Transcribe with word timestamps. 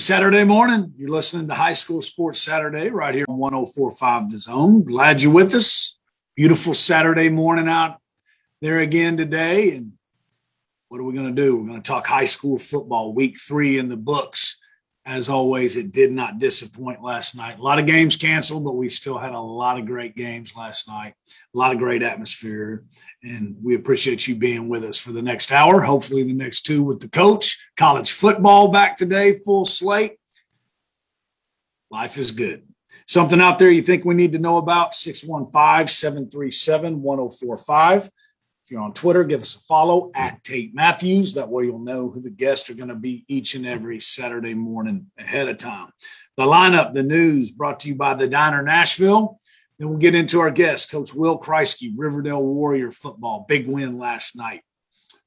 Saturday 0.00 0.44
morning. 0.44 0.92
You're 0.96 1.10
listening 1.10 1.46
to 1.48 1.54
High 1.54 1.72
School 1.72 2.02
Sports 2.02 2.40
Saturday 2.40 2.88
right 2.88 3.14
here 3.14 3.26
on 3.28 3.38
1045 3.38 4.30
The 4.30 4.38
Zone. 4.38 4.82
Glad 4.82 5.22
you're 5.22 5.32
with 5.32 5.54
us. 5.54 5.98
Beautiful 6.36 6.74
Saturday 6.74 7.28
morning 7.28 7.68
out 7.68 7.98
there 8.60 8.80
again 8.80 9.16
today. 9.16 9.76
And 9.76 9.92
what 10.88 11.00
are 11.00 11.04
we 11.04 11.14
going 11.14 11.34
to 11.34 11.42
do? 11.42 11.56
We're 11.56 11.68
going 11.68 11.82
to 11.82 11.86
talk 11.86 12.06
high 12.06 12.24
school 12.24 12.58
football, 12.58 13.12
week 13.12 13.38
three 13.38 13.78
in 13.78 13.88
the 13.88 13.96
books. 13.96 14.56
As 15.06 15.28
always, 15.28 15.76
it 15.76 15.92
did 15.92 16.12
not 16.12 16.38
disappoint 16.38 17.02
last 17.02 17.36
night. 17.36 17.58
A 17.58 17.62
lot 17.62 17.78
of 17.78 17.84
games 17.84 18.16
canceled, 18.16 18.64
but 18.64 18.76
we 18.76 18.88
still 18.88 19.18
had 19.18 19.32
a 19.32 19.38
lot 19.38 19.78
of 19.78 19.84
great 19.84 20.16
games 20.16 20.56
last 20.56 20.88
night, 20.88 21.12
a 21.54 21.58
lot 21.58 21.72
of 21.72 21.78
great 21.78 22.02
atmosphere. 22.02 22.84
And 23.22 23.54
we 23.62 23.74
appreciate 23.74 24.26
you 24.26 24.34
being 24.34 24.70
with 24.70 24.82
us 24.82 24.98
for 24.98 25.12
the 25.12 25.20
next 25.20 25.52
hour, 25.52 25.82
hopefully, 25.82 26.22
the 26.22 26.32
next 26.32 26.62
two 26.62 26.82
with 26.82 27.00
the 27.00 27.10
coach. 27.10 27.58
College 27.76 28.12
football 28.12 28.68
back 28.68 28.96
today, 28.96 29.38
full 29.44 29.66
slate. 29.66 30.16
Life 31.90 32.16
is 32.16 32.30
good. 32.30 32.66
Something 33.06 33.40
out 33.40 33.58
there 33.58 33.70
you 33.70 33.82
think 33.82 34.06
we 34.06 34.14
need 34.14 34.32
to 34.32 34.38
know 34.38 34.56
about? 34.56 34.94
615 34.94 35.88
737 35.88 37.02
1045. 37.02 38.10
You're 38.74 38.82
on 38.82 38.92
Twitter, 38.92 39.22
give 39.22 39.40
us 39.40 39.54
a 39.54 39.60
follow 39.60 40.10
at 40.16 40.42
Tate 40.42 40.74
Matthews. 40.74 41.34
That 41.34 41.48
way 41.48 41.66
you'll 41.66 41.78
know 41.78 42.10
who 42.10 42.20
the 42.20 42.28
guests 42.28 42.68
are 42.68 42.74
going 42.74 42.88
to 42.88 42.96
be 42.96 43.24
each 43.28 43.54
and 43.54 43.64
every 43.64 44.00
Saturday 44.00 44.52
morning 44.52 45.12
ahead 45.16 45.48
of 45.48 45.58
time. 45.58 45.92
The 46.36 46.42
lineup, 46.42 46.92
the 46.92 47.04
news 47.04 47.52
brought 47.52 47.78
to 47.80 47.88
you 47.88 47.94
by 47.94 48.14
the 48.14 48.26
Diner 48.26 48.64
Nashville. 48.64 49.38
Then 49.78 49.90
we'll 49.90 49.98
get 49.98 50.16
into 50.16 50.40
our 50.40 50.50
guest, 50.50 50.90
Coach 50.90 51.14
Will 51.14 51.38
Kriesky, 51.38 51.92
Riverdale 51.96 52.42
Warrior 52.42 52.90
football. 52.90 53.46
Big 53.48 53.68
win 53.68 53.96
last 53.96 54.34
night 54.34 54.62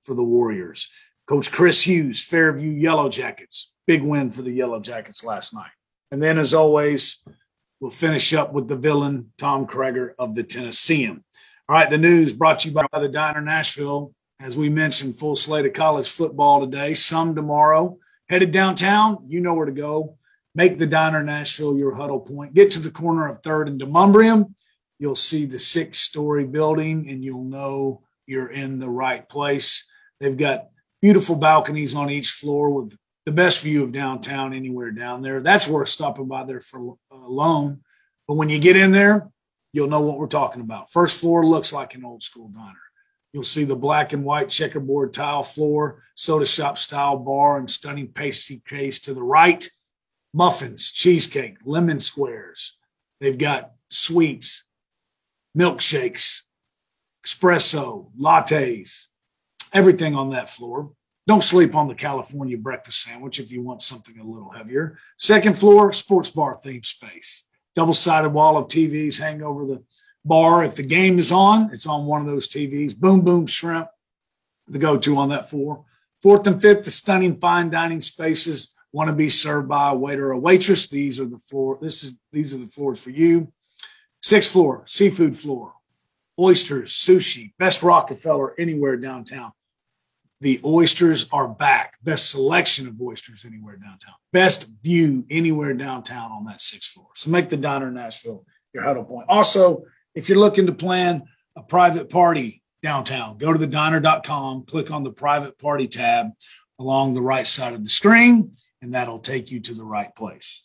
for 0.04 0.14
the 0.14 0.26
Warriors. 0.26 0.90
Coach 1.26 1.50
Chris 1.50 1.84
Hughes, 1.84 2.22
Fairview 2.22 2.72
Yellow 2.72 3.08
Jackets. 3.08 3.72
Big 3.88 4.02
win 4.02 4.30
for 4.30 4.42
the 4.42 4.52
Yellow 4.52 4.82
Jackets 4.82 5.24
last 5.24 5.54
night. 5.54 5.72
And 6.12 6.22
then, 6.22 6.38
as 6.38 6.54
always, 6.54 7.24
we'll 7.80 7.92
finish 7.92 8.34
up 8.34 8.52
with 8.52 8.68
the 8.68 8.76
villain, 8.76 9.32
Tom 9.38 9.68
Kreager 9.68 10.12
of 10.20 10.36
the 10.36 10.44
Tennessean. 10.44 11.24
All 11.70 11.76
right, 11.76 11.90
the 11.90 11.98
news 11.98 12.32
brought 12.32 12.60
to 12.60 12.70
you 12.70 12.74
by 12.74 12.88
the 12.94 13.10
Diner 13.10 13.42
Nashville. 13.42 14.14
As 14.40 14.58
we 14.58 14.70
mentioned, 14.70 15.20
full 15.20 15.36
slate 15.36 15.66
of 15.66 15.74
college 15.74 16.10
football 16.10 16.62
today, 16.62 16.94
some 16.94 17.36
tomorrow. 17.36 17.98
Headed 18.30 18.52
downtown, 18.52 19.26
you 19.28 19.42
know 19.42 19.54
where 19.54 19.66
to 19.66 19.74
go. 19.74 20.18
Make 20.56 20.78
the 20.78 20.88
Diner 20.88 21.22
Nashville 21.24 21.78
your 21.78 21.94
huddle 21.94 22.22
point. 22.22 22.54
Get 22.54 22.72
to 22.72 22.80
the 22.80 22.90
corner 22.90 23.28
of 23.28 23.44
Third 23.44 23.68
and 23.68 23.82
Demonbreun. 23.82 24.54
You'll 24.98 25.18
see 25.18 25.46
the 25.46 25.60
six-story 25.60 26.46
building, 26.46 27.10
and 27.10 27.22
you'll 27.22 27.44
know 27.44 28.02
you're 28.28 28.50
in 28.50 28.80
the 28.80 28.90
right 28.90 29.28
place. 29.28 29.86
They've 30.22 30.38
got 30.38 30.70
beautiful 31.02 31.36
balconies 31.36 31.96
on 31.96 32.10
each 32.10 32.32
floor 32.32 32.70
with 32.70 32.98
the 33.26 33.34
best 33.34 33.62
view 33.62 33.84
of 33.84 33.92
downtown 33.92 34.54
anywhere 34.54 34.92
down 34.92 35.22
there. 35.22 35.42
That's 35.42 35.68
worth 35.68 35.90
stopping 35.90 36.30
by 36.30 36.46
there 36.46 36.62
for 36.62 36.96
uh, 37.12 37.18
alone. 37.18 37.82
But 38.26 38.36
when 38.36 38.48
you 38.48 38.58
get 38.58 38.78
in 38.78 38.94
there, 38.94 39.28
you'll 39.74 39.90
know 39.90 40.02
what 40.02 40.18
we're 40.18 40.28
talking 40.28 40.62
about. 40.62 40.92
First 40.92 41.20
floor 41.20 41.46
looks 41.46 41.74
like 41.74 41.96
an 41.96 42.06
old 42.06 42.24
school 42.24 42.50
diner. 42.50 42.74
You'll 43.34 43.44
see 43.44 43.66
the 43.66 43.76
black 43.76 44.14
and 44.14 44.24
white 44.24 44.50
checkerboard 44.50 45.14
tile 45.14 45.44
floor, 45.44 46.04
soda 46.16 46.46
shop 46.46 46.78
style 46.78 47.18
bar, 47.18 47.58
and 47.58 47.70
stunning 47.70 48.08
pastry 48.08 48.62
case 48.68 49.00
to 49.02 49.14
the 49.14 49.24
right. 49.24 49.70
Muffins, 50.34 50.92
cheesecake, 50.92 51.58
lemon 51.66 52.00
squares. 52.00 52.78
They've 53.20 53.38
got 53.38 53.74
sweets, 53.90 54.64
milkshakes, 55.58 56.42
espresso, 57.26 58.12
lattes, 58.20 59.08
everything 59.74 60.16
on 60.16 60.32
that 60.32 60.50
floor. 60.50 60.92
Don't 61.28 61.44
sleep 61.44 61.76
on 61.76 61.90
the 61.90 61.96
California 61.96 62.58
breakfast 62.58 63.02
sandwich 63.02 63.40
if 63.40 63.52
you 63.52 63.62
want 63.62 63.82
something 63.82 64.18
a 64.18 64.24
little 64.24 64.50
heavier. 64.50 64.98
Second 65.18 65.60
floor, 65.60 65.92
sports 65.92 66.30
bar 66.30 66.58
themed 66.64 66.86
space 66.86 67.47
double 67.78 67.94
sided 67.94 68.30
wall 68.30 68.58
of 68.58 68.70
TVs 68.70 69.20
hang 69.20 69.44
over 69.44 69.64
the 69.64 69.84
bar. 70.26 70.64
If 70.64 70.74
the 70.74 70.84
game 70.84 71.20
is 71.20 71.32
on, 71.32 71.70
it's 71.72 71.86
on 71.86 72.08
one 72.08 72.22
of 72.22 72.26
those 72.26 72.50
TVs. 72.50 72.98
Boom 72.98 73.22
Boom 73.22 73.46
Shrimp, 73.46 73.88
the 74.68 74.80
go 74.80 74.98
to 74.98 75.18
on 75.20 75.30
that 75.30 75.48
floor. 75.48 75.86
Fourth 76.24 76.48
and 76.48 76.60
fifth, 76.60 76.86
the 76.86 76.90
stunning 76.90 77.40
fine 77.40 77.70
dining 77.70 78.02
spaces 78.02 78.74
want 78.92 79.10
to 79.10 79.14
be 79.14 79.30
served 79.30 79.68
by 79.68 79.92
a 79.92 79.96
waiter 79.96 80.30
or 80.30 80.32
a 80.32 80.40
waitress. 80.40 80.88
These 80.88 81.20
are 81.20 81.28
the 81.28 81.38
floor. 81.38 81.78
This 81.80 82.04
is 82.04 82.16
these 82.32 82.52
are 82.56 82.58
the 82.58 82.66
floors 82.66 83.00
for 83.00 83.12
you. 83.12 83.54
Sixth 84.24 84.52
floor, 84.52 84.84
seafood 84.88 85.38
floor, 85.38 85.74
oysters, 86.40 86.92
sushi, 86.92 87.54
best 87.60 87.84
Rockefeller 87.84 88.60
anywhere 88.60 88.98
downtown. 88.98 89.52
The 90.40 90.60
oysters 90.64 91.28
are 91.32 91.48
back. 91.48 91.98
Best 92.04 92.30
selection 92.30 92.88
of 92.88 93.02
oysters 93.02 93.44
anywhere 93.46 93.76
downtown. 93.76 94.14
Best 94.32 94.68
view 94.84 95.26
anywhere 95.30 95.74
downtown 95.74 96.32
on 96.32 96.46
that 96.46 96.62
sixth 96.62 96.92
floor. 96.92 97.08
So 97.16 97.32
make 97.32 97.50
the 97.50 97.58
Diner 97.58 97.90
Nashville 97.90 98.46
your 98.74 98.84
huddle 98.84 99.04
point. 99.04 99.26
Also, 99.30 99.84
if 100.14 100.30
you're 100.30 100.38
looking 100.38 100.68
to 100.68 100.74
plan 100.74 101.24
a 101.56 101.64
private 101.64 102.10
party 102.10 102.62
downtown, 102.84 103.38
go 103.38 103.52
to 103.52 103.58
the 103.58 103.68
diner.com, 103.68 104.66
click 104.66 104.92
on 104.92 105.04
the 105.04 105.12
private 105.12 105.58
party 105.58 105.88
tab 105.88 106.28
along 106.80 107.16
the 107.16 107.22
right 107.22 107.48
side 107.48 107.74
of 107.74 107.84
the 107.84 107.90
screen, 107.90 108.52
and 108.82 108.94
that'll 108.94 109.20
take 109.20 109.52
you 109.52 109.60
to 109.62 109.74
the 109.74 109.84
right 109.84 110.16
place. 110.16 110.64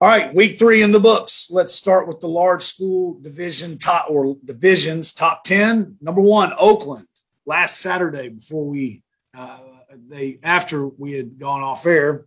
All 0.00 0.08
right, 0.08 0.34
week 0.34 0.58
three 0.58 0.82
in 0.82 0.92
the 0.92 0.98
books. 0.98 1.48
Let's 1.50 1.74
start 1.74 2.08
with 2.08 2.20
the 2.20 2.26
large 2.26 2.62
school 2.62 3.20
division 3.20 3.78
top 3.78 4.06
or 4.08 4.36
divisions 4.44 5.12
top 5.12 5.44
10. 5.44 5.98
Number 6.00 6.22
one, 6.22 6.52
Oakland 6.58 7.06
last 7.50 7.80
Saturday 7.80 8.28
before 8.28 8.64
we 8.64 9.02
uh, 9.36 9.58
they 10.08 10.38
after 10.44 10.86
we 10.86 11.12
had 11.12 11.36
gone 11.38 11.62
off 11.62 11.84
air, 11.84 12.26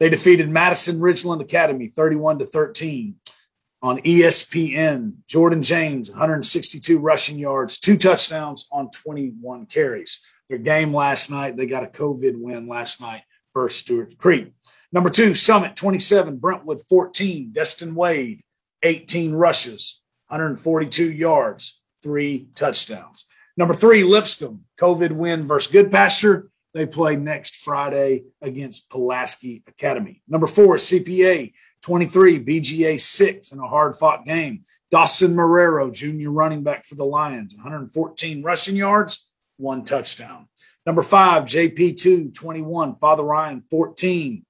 they 0.00 0.08
defeated 0.08 0.48
Madison 0.48 0.98
Ridgeland 0.98 1.42
Academy 1.42 1.88
31 1.88 2.38
to 2.38 2.46
13 2.46 3.16
on 3.82 3.98
ESPN. 3.98 5.12
Jordan 5.28 5.62
James 5.62 6.08
162 6.08 6.98
rushing 6.98 7.38
yards, 7.38 7.78
two 7.78 7.98
touchdowns 7.98 8.66
on 8.72 8.90
21 8.90 9.66
carries. 9.66 10.20
Their 10.48 10.58
game 10.58 10.94
last 10.94 11.30
night, 11.30 11.56
they 11.56 11.66
got 11.66 11.84
a 11.84 11.88
COVID 11.88 12.36
win 12.36 12.66
last 12.66 13.00
night 13.00 13.22
versus 13.52 13.80
Stewart 13.80 14.16
Creek. 14.16 14.52
Number 14.90 15.10
two, 15.10 15.34
Summit 15.34 15.76
27, 15.76 16.38
Brentwood 16.38 16.80
14, 16.88 17.52
Destin 17.52 17.94
Wade 17.94 18.40
18 18.82 19.34
rushes, 19.34 20.00
142 20.28 21.12
yards, 21.12 21.80
three 22.02 22.48
touchdowns. 22.54 23.26
Number 23.56 23.74
three, 23.74 24.02
Lipscomb, 24.02 24.64
COVID 24.80 25.12
win 25.12 25.46
versus 25.46 25.70
Good 25.70 25.90
Goodpasture. 25.90 26.48
They 26.74 26.86
play 26.86 27.16
next 27.16 27.56
Friday 27.56 28.24
against 28.40 28.88
Pulaski 28.88 29.62
Academy. 29.68 30.22
Number 30.26 30.46
four, 30.46 30.76
CPA 30.76 31.52
23, 31.82 32.42
BGA 32.42 33.00
6 33.00 33.52
in 33.52 33.58
a 33.58 33.68
hard 33.68 33.96
fought 33.96 34.24
game. 34.24 34.62
Dawson 34.90 35.34
Marrero, 35.34 35.92
junior 35.92 36.30
running 36.30 36.62
back 36.62 36.84
for 36.84 36.94
the 36.94 37.04
Lions, 37.04 37.54
114 37.54 38.42
rushing 38.42 38.76
yards, 38.76 39.26
one 39.56 39.84
touchdown. 39.84 40.48
Number 40.86 41.02
five, 41.02 41.44
JP2, 41.44 42.34
21, 42.34 42.96
Father 42.96 43.22
Ryan, 43.22 43.62
14. 43.70 44.44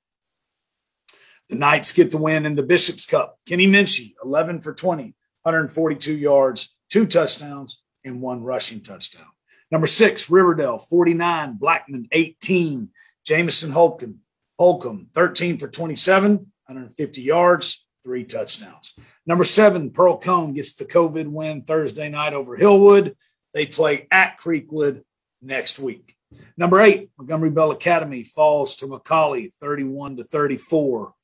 The 1.49 1.57
Knights 1.57 1.93
get 1.93 2.11
the 2.11 2.19
win 2.19 2.47
in 2.47 2.55
the 2.55 2.63
Bishop's 2.63 3.05
Cup. 3.05 3.39
Kenny 3.47 3.67
Minchey, 3.67 4.15
11 4.25 4.61
for 4.63 4.73
20, 4.73 5.15
142 5.43 6.17
yards, 6.17 6.75
two 6.89 7.07
touchdowns, 7.07 7.82
and 8.05 8.21
one 8.21 8.43
rushing 8.43 8.81
touchdown. 8.81 9.27
Number 9.71 9.87
six, 9.87 10.31
Riverdale, 10.31 10.79
49, 10.79 11.55
Blackman, 11.55 12.09
18, 12.13 12.91
Jamison 13.25 13.71
Holcomb, 13.71 14.19
Holcomb, 14.59 15.09
13 15.15 15.59
for 15.59 15.69
27, 15.69 16.33
150 16.67 17.23
yards, 17.23 17.87
three 18.05 18.25
touchdowns. 18.25 18.95
Number 19.27 19.45
seven, 19.45 19.91
Pearl-Cohn 19.91 20.53
gets 20.53 20.75
the 20.75 20.85
COVID 20.85 21.27
win 21.27 21.63
Thursday 21.63 22.11
night 22.11 22.35
over 22.35 22.57
Hillwood. 22.57 23.15
They 23.55 23.67
play 23.67 24.07
at 24.11 24.39
Creekwood 24.39 25.03
next 25.41 25.79
week. 25.79 26.17
Number 26.57 26.81
eight, 26.81 27.11
Montgomery 27.19 27.51
Bell 27.51 27.71
Academy 27.71 28.25
falls 28.25 28.77
to 28.77 28.87
McCallie 28.87 29.53
31 29.55 30.17
to 30.19 30.25
34. 30.25 31.15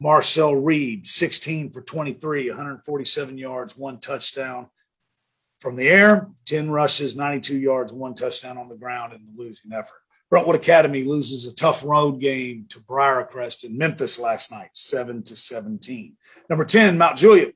Marcel 0.00 0.54
Reed, 0.54 1.06
16 1.06 1.72
for 1.72 1.82
23, 1.82 2.48
147 2.48 3.36
yards, 3.36 3.76
one 3.76 3.98
touchdown 4.00 4.68
from 5.60 5.76
the 5.76 5.88
air, 5.88 6.28
10 6.46 6.70
rushes, 6.70 7.14
92 7.14 7.58
yards, 7.58 7.92
one 7.92 8.14
touchdown 8.14 8.58
on 8.58 8.68
the 8.68 8.76
ground 8.76 9.12
in 9.12 9.24
the 9.24 9.32
losing 9.36 9.72
effort. 9.72 10.00
Brentwood 10.30 10.56
Academy 10.56 11.04
loses 11.04 11.46
a 11.46 11.54
tough 11.54 11.84
road 11.84 12.20
game 12.20 12.66
to 12.70 12.80
Briarcrest 12.80 13.64
in 13.64 13.76
Memphis 13.76 14.18
last 14.18 14.50
night, 14.50 14.70
7 14.72 15.22
to 15.24 15.36
17. 15.36 16.16
Number 16.48 16.64
10, 16.64 16.96
Mount 16.96 17.18
Juliet, 17.18 17.54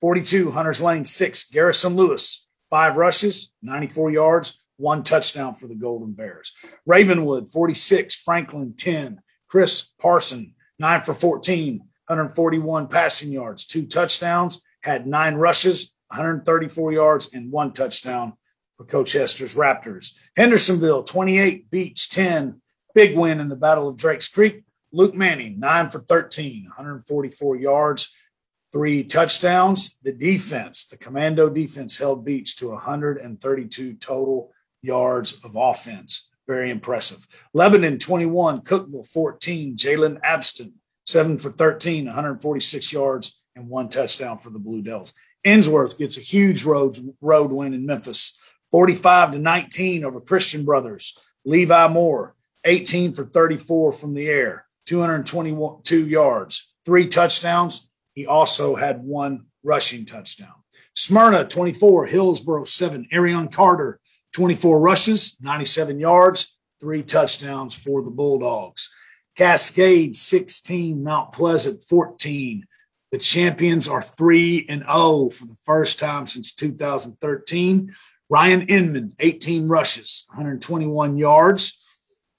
42, 0.00 0.50
Hunters 0.50 0.80
Lane 0.80 1.04
6, 1.04 1.50
Garrison 1.50 1.94
Lewis, 1.94 2.46
five 2.70 2.96
rushes, 2.96 3.52
94 3.62 4.12
yards, 4.12 4.60
one 4.76 5.02
touchdown 5.02 5.54
for 5.54 5.66
the 5.66 5.74
Golden 5.74 6.12
Bears. 6.12 6.52
Ravenwood, 6.86 7.48
46, 7.48 8.14
Franklin 8.14 8.74
10, 8.76 9.20
Chris 9.48 9.90
Parson, 10.00 10.54
9 10.78 11.02
for 11.02 11.14
14, 11.14 11.78
141 11.78 12.88
passing 12.88 13.30
yards, 13.30 13.66
two 13.66 13.86
touchdowns, 13.86 14.60
had 14.80 15.06
nine 15.06 15.34
rushes, 15.34 15.92
134 16.12 16.92
yards 16.92 17.30
and 17.32 17.50
one 17.50 17.72
touchdown 17.72 18.34
for 18.76 18.84
Coach 18.84 19.12
Hester's 19.12 19.54
Raptors. 19.54 20.12
Hendersonville, 20.36 21.04
28, 21.04 21.70
Beach 21.70 22.10
10. 22.10 22.60
Big 22.94 23.16
win 23.16 23.40
in 23.40 23.48
the 23.48 23.56
Battle 23.56 23.88
of 23.88 23.96
Drakes 23.96 24.28
Creek. 24.28 24.62
Luke 24.92 25.14
Manning, 25.14 25.58
nine 25.58 25.88
for 25.88 26.00
13, 26.00 26.64
144 26.64 27.56
yards, 27.56 28.12
three 28.72 29.02
touchdowns. 29.02 29.96
The 30.02 30.12
defense, 30.12 30.86
the 30.86 30.98
commando 30.98 31.48
defense, 31.48 31.96
held 31.96 32.26
Beach 32.26 32.56
to 32.56 32.68
132 32.68 33.94
total 33.94 34.52
yards 34.82 35.42
of 35.44 35.56
offense. 35.56 36.28
Very 36.46 36.70
impressive. 36.70 37.26
Lebanon 37.54 37.98
21, 37.98 38.60
Cookeville 38.60 39.10
14, 39.10 39.76
Jalen 39.76 40.20
Abston, 40.20 40.72
seven 41.06 41.38
for 41.38 41.50
13, 41.50 42.04
146 42.04 42.92
yards, 42.92 43.38
and 43.56 43.68
one 43.68 43.88
touchdown 43.88 44.36
for 44.36 44.50
the 44.50 44.58
Blue 44.58 44.82
Devils. 44.82 45.14
Ensworth 45.44 45.98
gets 45.98 46.16
a 46.16 46.20
huge 46.20 46.64
road, 46.64 46.98
road 47.20 47.50
win 47.50 47.74
in 47.74 47.86
Memphis, 47.86 48.38
45 48.70 49.32
to 49.32 49.38
19 49.38 50.04
over 50.04 50.20
Christian 50.20 50.64
Brothers. 50.64 51.16
Levi 51.44 51.88
Moore, 51.88 52.34
18 52.64 53.14
for 53.14 53.24
34 53.24 53.92
from 53.92 54.14
the 54.14 54.28
air, 54.28 54.66
222 54.86 56.06
yards, 56.06 56.68
three 56.84 57.08
touchdowns. 57.08 57.90
He 58.14 58.26
also 58.26 58.76
had 58.76 59.02
one 59.02 59.46
rushing 59.64 60.06
touchdown. 60.06 60.54
Smyrna, 60.94 61.46
24, 61.46 62.06
Hillsboro, 62.06 62.64
7, 62.64 63.08
Arion 63.10 63.48
Carter, 63.48 63.98
24 64.34 64.78
rushes, 64.78 65.36
97 65.40 65.98
yards, 65.98 66.56
three 66.80 67.02
touchdowns 67.02 67.74
for 67.74 68.02
the 68.02 68.10
Bulldogs. 68.10 68.90
Cascade, 69.36 70.14
16, 70.14 71.02
Mount 71.02 71.32
Pleasant, 71.32 71.82
14. 71.84 72.66
The 73.12 73.18
champions 73.18 73.88
are 73.88 74.00
3 74.00 74.66
and 74.70 74.82
0 74.82 75.28
for 75.28 75.44
the 75.44 75.56
first 75.64 75.98
time 75.98 76.26
since 76.26 76.54
2013. 76.54 77.94
Ryan 78.30 78.62
Inman, 78.62 79.12
18 79.18 79.68
rushes, 79.68 80.24
121 80.28 81.18
yards, 81.18 81.78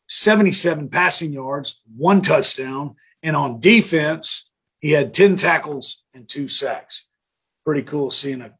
77 0.07 0.89
passing 0.89 1.31
yards, 1.31 1.79
one 1.95 2.23
touchdown. 2.23 2.95
And 3.21 3.35
on 3.35 3.59
defense, 3.59 4.49
he 4.79 4.91
had 4.91 5.13
10 5.13 5.37
tackles 5.37 6.03
and 6.15 6.27
two 6.27 6.47
sacks. 6.47 7.05
Pretty 7.63 7.83
cool 7.83 8.09
seeing 8.09 8.41
a 8.41 8.51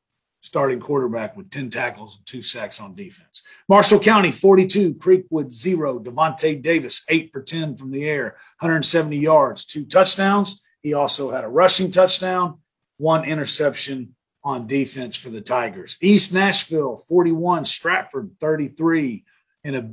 starting 0.41 0.79
quarterback 0.79 1.35
with 1.35 1.49
10 1.49 1.71
tackles 1.71 2.17
and 2.17 2.25
two 2.27 2.43
sacks 2.43 2.79
on 2.79 2.93
defense. 2.93 3.41
Marshall 3.67 3.99
County, 3.99 4.31
42, 4.31 4.93
Creekwood, 4.95 5.51
zero. 5.51 5.99
Devontae 5.99 6.61
Davis, 6.61 7.03
eight 7.09 7.31
for 7.33 7.41
10 7.41 7.75
from 7.75 7.89
the 7.89 8.03
air, 8.03 8.37
170 8.59 9.17
yards, 9.17 9.65
two 9.65 9.85
touchdowns. 9.85 10.61
He 10.83 10.93
also 10.93 11.31
had 11.31 11.45
a 11.45 11.49
rushing 11.49 11.89
touchdown, 11.89 12.59
one 12.97 13.23
interception 13.23 14.15
on 14.43 14.67
defense 14.67 15.15
for 15.15 15.29
the 15.29 15.41
Tigers. 15.41 15.97
East 16.01 16.33
Nashville, 16.33 16.97
41, 16.97 17.65
Stratford, 17.65 18.31
33, 18.39 19.23
in 19.63 19.75
a 19.75 19.89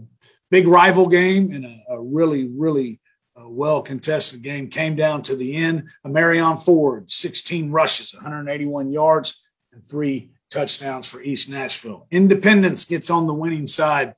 big 0.51 0.67
rival 0.67 1.07
game 1.07 1.53
and 1.53 1.65
a, 1.65 1.85
a 1.91 2.01
really, 2.01 2.49
really 2.49 3.01
uh, 3.37 3.49
well 3.49 3.81
contested 3.81 4.43
game. 4.43 4.69
Came 4.69 4.97
down 4.97 5.23
to 5.23 5.37
the 5.37 5.55
end. 5.55 5.89
Marion 6.05 6.59
Ford, 6.59 7.11
16 7.11 7.71
rushes, 7.71 8.13
181 8.13 8.91
yards, 8.91 9.41
and 9.73 9.89
three 9.89 10.33
touchdowns 10.51 11.07
for 11.07 11.23
East 11.23 11.49
Nashville. 11.49 12.09
Independence 12.11 12.85
gets 12.85 13.09
on 13.09 13.29
the 13.29 13.35
winning 13.35 13.69
side 13.69 14.15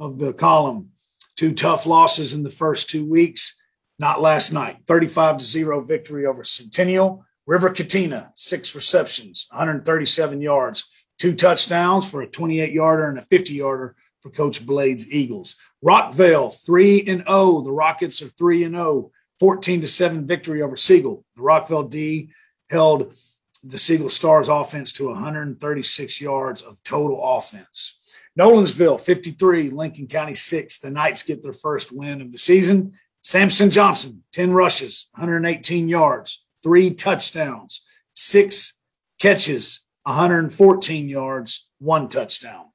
of 0.00 0.18
the 0.18 0.32
column. 0.32 0.90
Two 1.36 1.54
tough 1.54 1.86
losses 1.86 2.32
in 2.32 2.42
the 2.42 2.50
first 2.50 2.90
two 2.90 3.04
weeks. 3.04 3.56
Not 3.98 4.20
last 4.20 4.52
night. 4.52 4.78
35 4.86 5.38
to 5.38 5.44
0 5.44 5.80
victory 5.80 6.26
over 6.26 6.44
Centennial. 6.44 7.24
River 7.46 7.70
Katina, 7.70 8.32
six 8.34 8.74
receptions, 8.74 9.46
137 9.50 10.40
yards, 10.40 10.84
two 11.18 11.34
touchdowns 11.34 12.10
for 12.10 12.22
a 12.22 12.26
28 12.26 12.72
yarder 12.72 13.08
and 13.08 13.18
a 13.18 13.22
50 13.22 13.54
yarder 13.54 13.94
for 14.20 14.30
Coach 14.30 14.66
Blade's 14.66 15.10
Eagles. 15.12 15.54
Rockvale, 15.84 16.52
3 16.64 17.04
and 17.06 17.24
0. 17.26 17.62
The 17.62 17.70
Rockets 17.70 18.20
are 18.20 18.28
3 18.28 18.64
and 18.64 18.74
0, 18.74 19.12
14 19.38 19.80
to 19.82 19.88
7 19.88 20.26
victory 20.26 20.62
over 20.62 20.74
Siegel. 20.74 21.24
The 21.36 21.42
Rockvale 21.42 21.88
D 21.88 22.30
held 22.68 23.14
the 23.62 23.78
Siegel 23.78 24.10
Stars 24.10 24.48
offense 24.48 24.92
to 24.94 25.06
136 25.06 26.20
yards 26.20 26.62
of 26.62 26.82
total 26.82 27.20
offense. 27.22 27.98
Nolensville 28.38 29.00
53, 29.00 29.70
Lincoln 29.70 30.08
County 30.08 30.34
6. 30.34 30.80
The 30.80 30.90
Knights 30.90 31.22
get 31.22 31.42
their 31.42 31.52
first 31.52 31.92
win 31.92 32.20
of 32.20 32.32
the 32.32 32.38
season. 32.38 32.94
Samson 33.26 33.70
Johnson, 33.70 34.22
10 34.34 34.52
rushes, 34.52 35.08
118 35.16 35.88
yards, 35.88 36.44
three 36.62 36.94
touchdowns, 36.94 37.82
six 38.14 38.76
catches, 39.18 39.84
114 40.04 41.08
yards, 41.08 41.68
one 41.80 42.08
touchdown. 42.08 42.66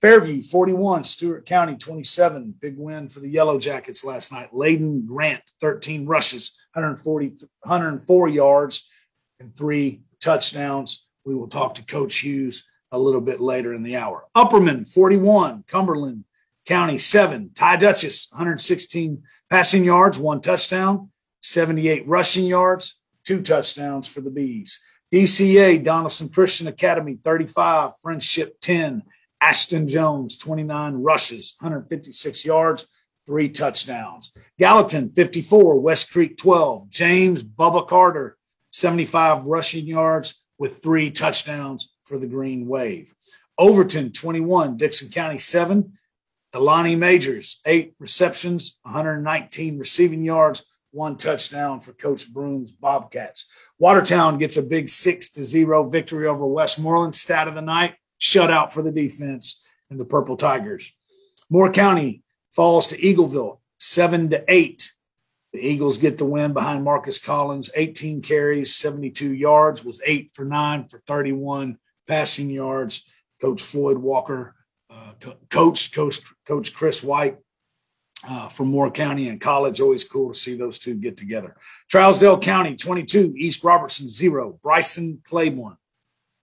Fairview 0.00 0.42
41, 0.42 1.02
Stewart 1.02 1.44
County 1.44 1.74
27. 1.74 2.54
Big 2.60 2.78
win 2.78 3.08
for 3.08 3.18
the 3.18 3.28
Yellow 3.28 3.58
Jackets 3.58 4.04
last 4.04 4.30
night. 4.30 4.52
Layden 4.54 5.06
Grant 5.06 5.42
13 5.60 6.06
rushes, 6.06 6.56
140, 6.74 7.48
104 7.62 8.28
yards, 8.28 8.86
and 9.40 9.56
three 9.56 10.02
touchdowns. 10.20 11.04
We 11.24 11.34
will 11.34 11.48
talk 11.48 11.74
to 11.74 11.84
Coach 11.84 12.18
Hughes 12.18 12.62
a 12.92 12.98
little 12.98 13.20
bit 13.20 13.40
later 13.40 13.74
in 13.74 13.82
the 13.82 13.96
hour. 13.96 14.28
Upperman 14.36 14.88
41, 14.88 15.64
Cumberland 15.66 16.26
County 16.64 16.98
7. 16.98 17.50
Ty 17.56 17.76
Dutchess 17.78 18.28
116 18.30 19.24
passing 19.50 19.84
yards, 19.84 20.18
one 20.18 20.40
touchdown, 20.40 21.10
78 21.42 22.06
rushing 22.06 22.46
yards, 22.46 22.96
two 23.24 23.42
touchdowns 23.42 24.06
for 24.06 24.20
the 24.20 24.30
Bees. 24.30 24.80
DCA 25.12 25.82
Donaldson 25.84 26.28
Christian 26.28 26.68
Academy 26.68 27.18
35, 27.22 27.92
Friendship 28.00 28.60
10, 28.60 29.02
Ashton 29.40 29.88
Jones 29.88 30.36
29 30.36 30.94
rushes, 30.94 31.56
156 31.58 32.44
yards, 32.44 32.86
three 33.26 33.48
touchdowns. 33.48 34.32
Gallatin 34.58 35.10
54, 35.10 35.80
West 35.80 36.12
Creek 36.12 36.36
12, 36.36 36.88
James 36.88 37.42
Bubba 37.42 37.86
Carter 37.86 38.36
75 38.70 39.46
rushing 39.46 39.86
yards 39.86 40.42
with 40.58 40.82
three 40.82 41.10
touchdowns 41.10 41.92
for 42.04 42.18
the 42.18 42.26
Green 42.26 42.68
Wave. 42.68 43.12
Overton 43.58 44.12
21, 44.12 44.76
Dickson 44.76 45.10
County 45.10 45.38
7, 45.38 45.92
Alani 46.52 46.96
Majors, 46.96 47.60
eight 47.64 47.94
receptions, 47.98 48.78
119 48.82 49.78
receiving 49.78 50.24
yards, 50.24 50.64
one 50.90 51.16
touchdown 51.16 51.80
for 51.80 51.92
Coach 51.92 52.32
Broom's 52.32 52.72
Bobcats. 52.72 53.46
Watertown 53.78 54.38
gets 54.38 54.56
a 54.56 54.62
big 54.62 54.88
six 54.88 55.30
to 55.32 55.44
zero 55.44 55.88
victory 55.88 56.26
over 56.26 56.46
Westmoreland. 56.46 57.14
Stat 57.14 57.46
of 57.46 57.54
the 57.54 57.60
night: 57.60 57.94
shutout 58.20 58.72
for 58.72 58.82
the 58.82 58.90
defense 58.90 59.62
and 59.90 60.00
the 60.00 60.04
Purple 60.04 60.36
Tigers. 60.36 60.92
Moore 61.48 61.70
County 61.72 62.22
falls 62.52 62.88
to 62.88 62.98
Eagleville 62.98 63.58
seven 63.78 64.30
to 64.30 64.44
eight. 64.48 64.92
The 65.52 65.66
Eagles 65.66 65.98
get 65.98 66.18
the 66.18 66.24
win 66.24 66.52
behind 66.52 66.84
Marcus 66.84 67.18
Collins, 67.18 67.70
18 67.74 68.22
carries, 68.22 68.74
72 68.76 69.34
yards, 69.34 69.84
was 69.84 70.00
eight 70.06 70.30
for 70.32 70.44
nine 70.44 70.86
for 70.86 71.02
31 71.06 71.76
passing 72.06 72.50
yards. 72.50 73.04
Coach 73.40 73.60
Floyd 73.60 73.98
Walker, 73.98 74.54
uh, 74.90 75.12
coach, 75.50 75.92
coach, 75.92 76.20
coach 76.46 76.74
Chris 76.74 77.02
White 77.02 77.38
uh, 78.28 78.48
from 78.48 78.68
Moore 78.68 78.90
County 78.90 79.28
and 79.28 79.40
college. 79.40 79.80
Always 79.80 80.04
cool 80.04 80.32
to 80.32 80.38
see 80.38 80.56
those 80.56 80.78
two 80.78 80.94
get 80.94 81.16
together. 81.16 81.56
Trousdale 81.92 82.40
County, 82.40 82.76
22. 82.76 83.34
East 83.36 83.64
Robertson, 83.64 84.08
zero. 84.08 84.58
Bryson 84.62 85.22
Claiborne, 85.24 85.76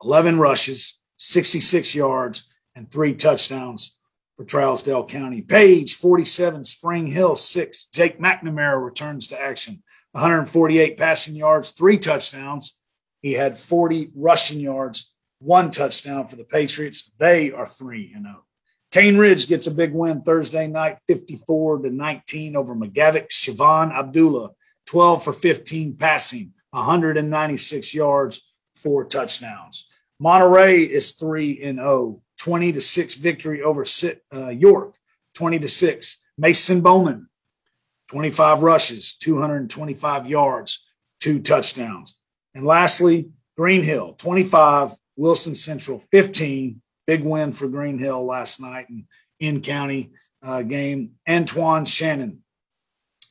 11 0.04 0.40
rushes, 0.40 1.00
66 1.18 1.96
yards, 1.96 2.44
and 2.76 2.90
three 2.90 3.14
touchdowns 3.14 3.96
for 4.36 4.46
Trousdale 4.46 5.08
County. 5.08 5.42
Page, 5.42 5.96
47. 5.96 6.66
Spring 6.66 7.08
Hill, 7.08 7.36
six. 7.36 7.86
Jake 7.86 8.20
McNamara 8.20 8.84
returns 8.84 9.28
to 9.28 9.42
action. 9.42 9.84
148 10.12 10.98
passing 10.98 11.36
yards, 11.36 11.72
three 11.72 11.98
touchdowns. 11.98 12.78
He 13.22 13.34
had 13.34 13.58
40 13.58 14.12
rushing 14.16 14.60
yards, 14.60 15.14
one 15.40 15.72
touchdown 15.72 16.28
for 16.28 16.36
the 16.36 16.44
Patriots. 16.44 17.12
They 17.18 17.52
are 17.52 17.68
3 17.68 18.14
and 18.16 18.26
0. 18.26 18.44
Cane 18.92 19.18
Ridge 19.18 19.48
gets 19.48 19.68
a 19.68 19.72
big 19.72 19.94
win 19.94 20.22
Thursday 20.22 20.68
night, 20.68 21.00
54 21.08 21.80
to 21.80 21.90
19 21.90 22.56
over 22.56 22.76
McGavock. 22.76 23.28
Siobhan 23.30 23.92
Abdullah, 23.94 24.52
12 24.86 25.24
for 25.24 25.34
15 25.34 25.96
passing, 25.98 26.54
196 26.72 27.94
yards, 27.94 28.42
four 28.76 29.06
touchdowns. 29.06 29.86
Monterey 30.20 30.84
is 30.84 31.12
3 31.14 31.62
and 31.64 31.78
0, 31.78 32.22
20 32.40 32.72
to 32.74 32.82
6 32.82 33.16
victory 33.16 33.62
over 33.62 33.86
uh, 34.34 34.50
York, 34.50 34.96
20 35.36 35.60
to 35.60 35.70
6. 35.70 36.20
Mason 36.38 36.82
Bowman, 36.82 37.28
25 38.10 38.62
rushes, 38.64 39.16
225 39.16 40.28
yards, 40.28 40.86
two 41.20 41.40
touchdowns. 41.40 42.16
And 42.54 42.66
lastly, 42.66 43.30
Greenhill, 43.58 44.14
25, 44.14 44.96
Wilson 45.18 45.56
Central, 45.56 46.00
15, 46.12 46.82
Big 47.08 47.24
win 47.24 47.54
for 47.54 47.68
Green 47.68 47.98
Hill 47.98 48.26
last 48.26 48.60
night 48.60 48.88
in 48.90 49.08
in 49.40 49.62
county 49.62 50.12
uh, 50.44 50.62
game. 50.62 51.12
Antoine 51.28 51.86
Shannon, 51.86 52.44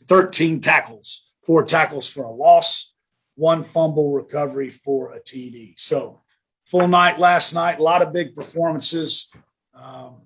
13 0.08 0.60
tackles, 0.60 1.26
four 1.42 1.64
tackles 1.64 2.08
for 2.08 2.24
a 2.24 2.30
loss, 2.30 2.94
one 3.34 3.62
fumble 3.62 4.12
recovery 4.12 4.68
for 4.68 5.12
a 5.12 5.20
TD. 5.20 5.74
So 5.76 6.22
full 6.64 6.88
night 6.88 7.18
last 7.18 7.52
night, 7.52 7.78
a 7.78 7.82
lot 7.82 8.02
of 8.02 8.12
big 8.12 8.34
performances 8.34 9.30
um, 9.74 10.22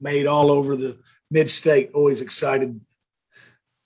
made 0.00 0.26
all 0.26 0.50
over 0.50 0.76
the 0.76 0.98
mid 1.30 1.50
state. 1.50 1.90
Always 1.92 2.20
excited 2.20 2.80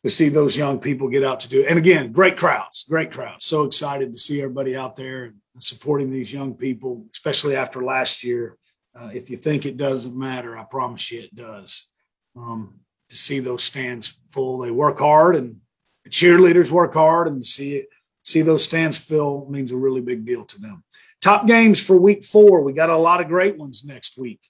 to 0.04 0.10
see 0.10 0.28
those 0.28 0.54
young 0.54 0.78
people 0.78 1.08
get 1.08 1.24
out 1.24 1.40
to 1.40 1.48
do 1.48 1.62
it. 1.62 1.66
And 1.66 1.78
again, 1.78 2.12
great 2.12 2.36
crowds, 2.36 2.84
great 2.86 3.10
crowds. 3.10 3.46
So 3.46 3.64
excited 3.64 4.12
to 4.12 4.18
see 4.18 4.42
everybody 4.42 4.76
out 4.76 4.96
there 4.96 5.24
and 5.24 5.34
supporting 5.58 6.10
these 6.10 6.30
young 6.30 6.52
people, 6.52 7.06
especially 7.14 7.56
after 7.56 7.82
last 7.82 8.22
year. 8.22 8.58
Uh, 8.94 9.08
if 9.14 9.30
you 9.30 9.38
think 9.38 9.64
it 9.64 9.78
doesn't 9.78 10.14
matter, 10.14 10.58
I 10.58 10.64
promise 10.64 11.10
you 11.10 11.20
it 11.20 11.34
does. 11.34 11.88
Um, 12.36 12.80
to 13.08 13.16
see 13.16 13.40
those 13.40 13.64
stands 13.64 14.20
full, 14.28 14.58
they 14.58 14.70
work 14.70 14.98
hard, 14.98 15.36
and 15.36 15.56
the 16.04 16.10
cheerleaders 16.10 16.70
work 16.70 16.92
hard, 16.92 17.26
and 17.26 17.42
to 17.42 17.48
see 17.48 17.76
it, 17.76 17.88
see 18.22 18.42
those 18.42 18.62
stands 18.62 18.98
fill 18.98 19.46
means 19.48 19.72
a 19.72 19.76
really 19.76 20.02
big 20.02 20.26
deal 20.26 20.44
to 20.44 20.60
them. 20.60 20.84
Top 21.22 21.46
games 21.46 21.82
for 21.82 21.96
week 21.96 22.24
four. 22.24 22.60
We 22.60 22.74
got 22.74 22.90
a 22.90 22.96
lot 22.96 23.22
of 23.22 23.28
great 23.28 23.56
ones 23.56 23.84
next 23.86 24.18
week. 24.18 24.40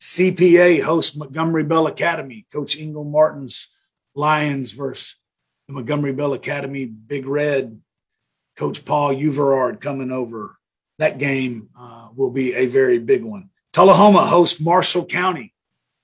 CPA 0.00 0.82
hosts 0.82 1.16
Montgomery 1.16 1.62
Bell 1.62 1.86
Academy. 1.86 2.46
Coach 2.52 2.76
Ingle 2.76 3.04
Martin's 3.04 3.68
Lions 4.14 4.72
versus 4.72 5.16
the 5.66 5.74
Montgomery 5.74 6.12
Bell 6.12 6.34
Academy 6.34 6.84
Big 6.86 7.26
Red. 7.26 7.80
Coach 8.56 8.84
Paul 8.84 9.14
Euverard 9.14 9.80
coming 9.80 10.12
over. 10.12 10.56
That 10.98 11.18
game 11.18 11.70
uh, 11.78 12.08
will 12.14 12.30
be 12.30 12.54
a 12.54 12.66
very 12.66 12.98
big 12.98 13.24
one. 13.24 13.50
Tullahoma 13.72 14.26
hosts 14.26 14.60
Marshall 14.60 15.06
County. 15.06 15.52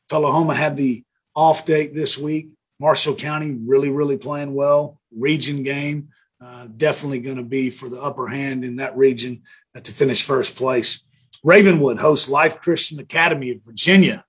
Tullahoma 0.08 0.54
had 0.54 0.76
the 0.76 1.04
off 1.36 1.64
date 1.64 1.94
this 1.94 2.18
week. 2.18 2.48
Marshall 2.80 3.14
County 3.14 3.52
really, 3.52 3.90
really 3.90 4.16
playing 4.16 4.54
well. 4.54 5.00
Region 5.16 5.62
game, 5.62 6.08
uh, 6.40 6.66
definitely 6.76 7.20
going 7.20 7.36
to 7.36 7.44
be 7.44 7.70
for 7.70 7.88
the 7.88 8.00
upper 8.00 8.26
hand 8.26 8.64
in 8.64 8.76
that 8.76 8.96
region 8.96 9.42
uh, 9.76 9.80
to 9.80 9.92
finish 9.92 10.24
first 10.24 10.56
place. 10.56 11.04
Ravenwood 11.44 12.00
hosts 12.00 12.28
Life 12.28 12.60
Christian 12.60 12.98
Academy 12.98 13.50
of 13.50 13.64
Virginia. 13.64 14.24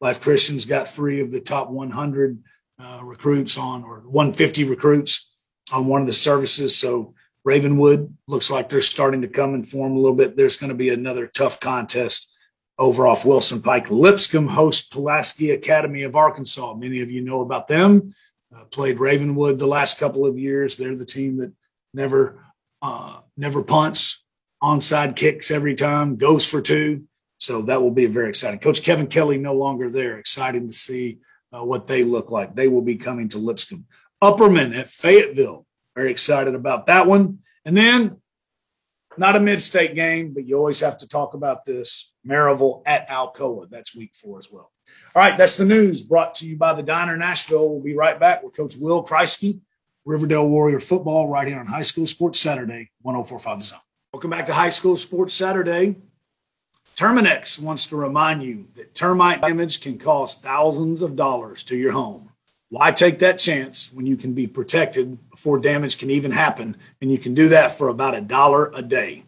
Life 0.00 0.20
Christian's 0.20 0.66
got 0.66 0.88
three 0.88 1.20
of 1.20 1.30
the 1.30 1.40
top 1.40 1.70
100 1.70 2.42
uh, 2.78 3.00
recruits 3.02 3.56
on, 3.56 3.84
or 3.84 4.00
150 4.00 4.64
recruits 4.64 5.30
on 5.72 5.86
one 5.86 6.00
of 6.00 6.06
the 6.06 6.12
services. 6.12 6.76
So 6.76 7.14
Ravenwood 7.44 8.14
looks 8.26 8.50
like 8.50 8.68
they're 8.68 8.82
starting 8.82 9.22
to 9.22 9.28
come 9.28 9.54
and 9.54 9.66
form 9.66 9.92
a 9.92 9.98
little 9.98 10.16
bit. 10.16 10.36
There's 10.36 10.56
going 10.56 10.70
to 10.70 10.76
be 10.76 10.90
another 10.90 11.26
tough 11.26 11.60
contest 11.60 12.30
over 12.78 13.06
off 13.06 13.24
Wilson 13.24 13.62
Pike. 13.62 13.90
Lipscomb 13.90 14.48
hosts 14.48 14.88
Pulaski 14.88 15.50
Academy 15.52 16.02
of 16.02 16.16
Arkansas. 16.16 16.74
Many 16.74 17.00
of 17.00 17.10
you 17.10 17.22
know 17.22 17.40
about 17.40 17.68
them. 17.68 18.14
Uh, 18.54 18.64
played 18.64 19.00
Ravenwood 19.00 19.58
the 19.58 19.66
last 19.66 19.98
couple 19.98 20.26
of 20.26 20.38
years. 20.38 20.76
They're 20.76 20.96
the 20.96 21.06
team 21.06 21.38
that 21.38 21.52
never 21.94 22.42
uh, 22.82 23.20
never 23.36 23.62
punts, 23.62 24.22
onside 24.62 25.16
kicks 25.16 25.50
every 25.50 25.74
time, 25.74 26.16
goes 26.16 26.48
for 26.48 26.60
two. 26.60 27.04
So 27.38 27.62
that 27.62 27.82
will 27.82 27.90
be 27.90 28.06
very 28.06 28.28
exciting. 28.28 28.60
Coach 28.60 28.82
Kevin 28.82 29.08
Kelly 29.08 29.38
no 29.38 29.54
longer 29.54 29.90
there. 29.90 30.18
Exciting 30.18 30.68
to 30.68 30.74
see 30.74 31.18
uh, 31.52 31.64
what 31.64 31.86
they 31.86 32.04
look 32.04 32.30
like. 32.30 32.54
They 32.54 32.68
will 32.68 32.82
be 32.82 32.96
coming 32.96 33.28
to 33.30 33.38
Lipscomb. 33.38 33.86
Upperman 34.22 34.76
at 34.76 34.90
Fayetteville. 34.90 35.66
Very 35.94 36.10
excited 36.10 36.54
about 36.54 36.86
that 36.86 37.06
one. 37.06 37.40
And 37.64 37.76
then, 37.76 38.20
not 39.18 39.36
a 39.36 39.40
mid 39.40 39.62
state 39.62 39.94
game, 39.94 40.34
but 40.34 40.46
you 40.46 40.56
always 40.56 40.80
have 40.80 40.98
to 40.98 41.08
talk 41.08 41.34
about 41.34 41.64
this. 41.64 42.12
Maryville 42.26 42.82
at 42.86 43.08
Alcoa. 43.08 43.68
That's 43.70 43.94
week 43.94 44.12
four 44.14 44.38
as 44.38 44.50
well. 44.50 44.72
All 45.14 45.22
right, 45.22 45.36
that's 45.36 45.56
the 45.56 45.64
news 45.64 46.02
brought 46.02 46.34
to 46.36 46.46
you 46.46 46.56
by 46.56 46.74
the 46.74 46.82
Diner 46.82 47.16
Nashville. 47.16 47.70
We'll 47.70 47.82
be 47.82 47.94
right 47.94 48.18
back 48.18 48.42
with 48.42 48.56
Coach 48.56 48.76
Will 48.76 49.04
Kriesky, 49.04 49.60
Riverdale 50.04 50.46
Warrior 50.46 50.80
football, 50.80 51.28
right 51.28 51.48
here 51.48 51.58
on 51.58 51.66
High 51.66 51.82
School 51.82 52.06
Sports 52.06 52.38
Saturday, 52.38 52.90
1045 53.02 53.58
The 53.58 53.64
Zone. 53.64 53.78
Welcome 54.12 54.30
back 54.30 54.46
to 54.46 54.54
High 54.54 54.68
School 54.68 54.96
Sports 54.96 55.34
Saturday. 55.34 55.96
Terminix 56.96 57.58
wants 57.58 57.84
to 57.86 57.96
remind 57.96 58.42
you 58.42 58.68
that 58.74 58.94
termite 58.94 59.42
damage 59.42 59.82
can 59.82 59.98
cost 59.98 60.42
thousands 60.42 61.02
of 61.02 61.14
dollars 61.14 61.62
to 61.64 61.76
your 61.76 61.92
home. 61.92 62.30
Why 62.70 62.90
take 62.90 63.18
that 63.18 63.38
chance 63.38 63.90
when 63.92 64.06
you 64.06 64.16
can 64.16 64.32
be 64.32 64.46
protected 64.46 65.28
before 65.28 65.58
damage 65.58 65.98
can 65.98 66.10
even 66.10 66.32
happen? 66.32 66.74
And 67.02 67.12
you 67.12 67.18
can 67.18 67.34
do 67.34 67.50
that 67.50 67.74
for 67.74 67.88
about 67.88 68.14
a 68.14 68.22
dollar 68.22 68.72
a 68.74 68.80
day. 68.80 69.24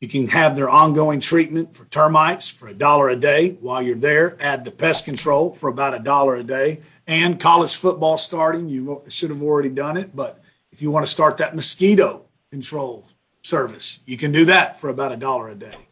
You 0.00 0.08
can 0.08 0.26
have 0.28 0.56
their 0.56 0.68
ongoing 0.68 1.20
treatment 1.20 1.76
for 1.76 1.84
termites 1.84 2.48
for 2.48 2.66
a 2.66 2.74
dollar 2.74 3.08
a 3.08 3.16
day 3.16 3.50
while 3.60 3.80
you're 3.80 3.94
there. 3.94 4.36
Add 4.40 4.64
the 4.64 4.72
pest 4.72 5.04
control 5.04 5.54
for 5.54 5.68
about 5.70 5.94
a 5.94 6.00
dollar 6.00 6.34
a 6.34 6.42
day. 6.42 6.80
And 7.06 7.38
college 7.38 7.76
football 7.76 8.18
starting, 8.18 8.68
you 8.68 9.02
should 9.08 9.30
have 9.30 9.42
already 9.42 9.70
done 9.70 9.96
it. 9.96 10.16
But 10.16 10.42
if 10.72 10.82
you 10.82 10.90
want 10.90 11.06
to 11.06 11.12
start 11.12 11.36
that 11.36 11.54
mosquito 11.54 12.24
control 12.50 13.06
service, 13.42 14.00
you 14.06 14.18
can 14.18 14.32
do 14.32 14.44
that 14.46 14.80
for 14.80 14.90
about 14.90 15.12
a 15.12 15.16
dollar 15.16 15.48
a 15.48 15.54
day. 15.54 15.85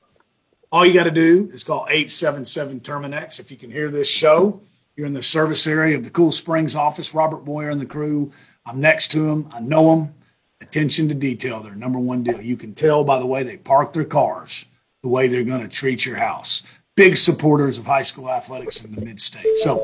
All 0.75 0.85
you 0.85 0.93
got 0.93 1.05
to 1.05 1.13
do 1.13 1.53
is 1.55 1.63
call 1.63 1.87
877 1.89 2.81
Terminix. 2.81 3.39
If 3.39 3.53
you 3.53 3.57
can 3.57 3.71
hear 3.71 3.89
this 3.89 4.11
show, 4.11 4.61
you're 4.97 5.07
in 5.07 5.13
the 5.13 5.23
service 5.23 5.69
area 5.69 5.97
of 5.97 6.03
the 6.03 6.11
Cool 6.11 6.33
Springs 6.33 6.75
office. 6.75 7.15
Robert 7.15 7.45
Boyer 7.45 7.71
and 7.71 7.81
the 7.81 7.87
crew. 7.87 8.33
I'm 8.67 8.81
next 8.81 9.13
to 9.13 9.31
him. 9.31 9.49
I 9.53 9.61
know 9.61 9.95
them. 9.95 10.15
Attention 10.61 11.07
to 11.11 11.15
detail, 11.15 11.61
their 11.61 11.77
number 11.77 12.01
one 12.01 12.25
deal. 12.25 12.43
You 12.43 12.57
can 12.57 12.75
tell 12.75 13.05
by 13.05 13.21
the 13.21 13.25
way 13.27 13.45
they 13.45 13.57
park 13.57 13.93
their 13.93 14.05
cars, 14.05 14.67
the 15.03 15.09
way 15.09 15.29
they're 15.29 15.45
going 15.45 15.63
to 15.63 15.69
treat 15.69 16.05
your 16.05 16.17
house. 16.17 16.65
Big 16.97 17.19
supporters 17.19 17.79
of 17.79 17.87
high 17.87 18.03
school 18.03 18.29
athletics 18.29 18.83
in 18.85 18.97
the 18.97 19.01
mid 19.01 19.21
state. 19.21 19.57
So 19.59 19.77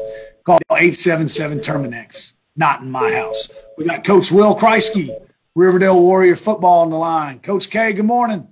call 0.42 0.58
877 0.72 1.60
Terminix. 1.60 2.32
Not 2.56 2.80
in 2.80 2.90
my 2.90 3.12
house. 3.12 3.48
We 3.78 3.84
got 3.84 4.02
Coach 4.02 4.32
Will 4.32 4.56
Kriesky, 4.56 5.16
Riverdale 5.54 6.00
Warrior 6.00 6.34
football 6.34 6.80
on 6.80 6.90
the 6.90 6.96
line. 6.96 7.38
Coach 7.38 7.70
K, 7.70 7.92
good 7.92 8.06
morning. 8.06 8.48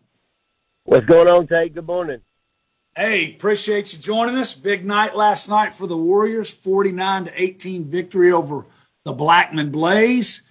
What's 0.84 1.04
going 1.06 1.26
on, 1.26 1.48
Tate? 1.48 1.74
Good 1.74 1.84
morning. 1.84 2.20
Hey, 2.98 3.32
appreciate 3.32 3.92
you 3.92 4.00
joining 4.00 4.36
us. 4.38 4.56
Big 4.56 4.84
night 4.84 5.14
last 5.14 5.48
night 5.48 5.72
for 5.72 5.86
the 5.86 5.96
Warriors, 5.96 6.50
49 6.50 7.26
to 7.26 7.40
18 7.40 7.84
victory 7.84 8.32
over 8.32 8.66
the 9.04 9.12
Blackman 9.12 9.70
Blaze. 9.70 10.42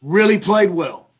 Really 0.00 0.38
played 0.38 0.70
well. 0.70 1.10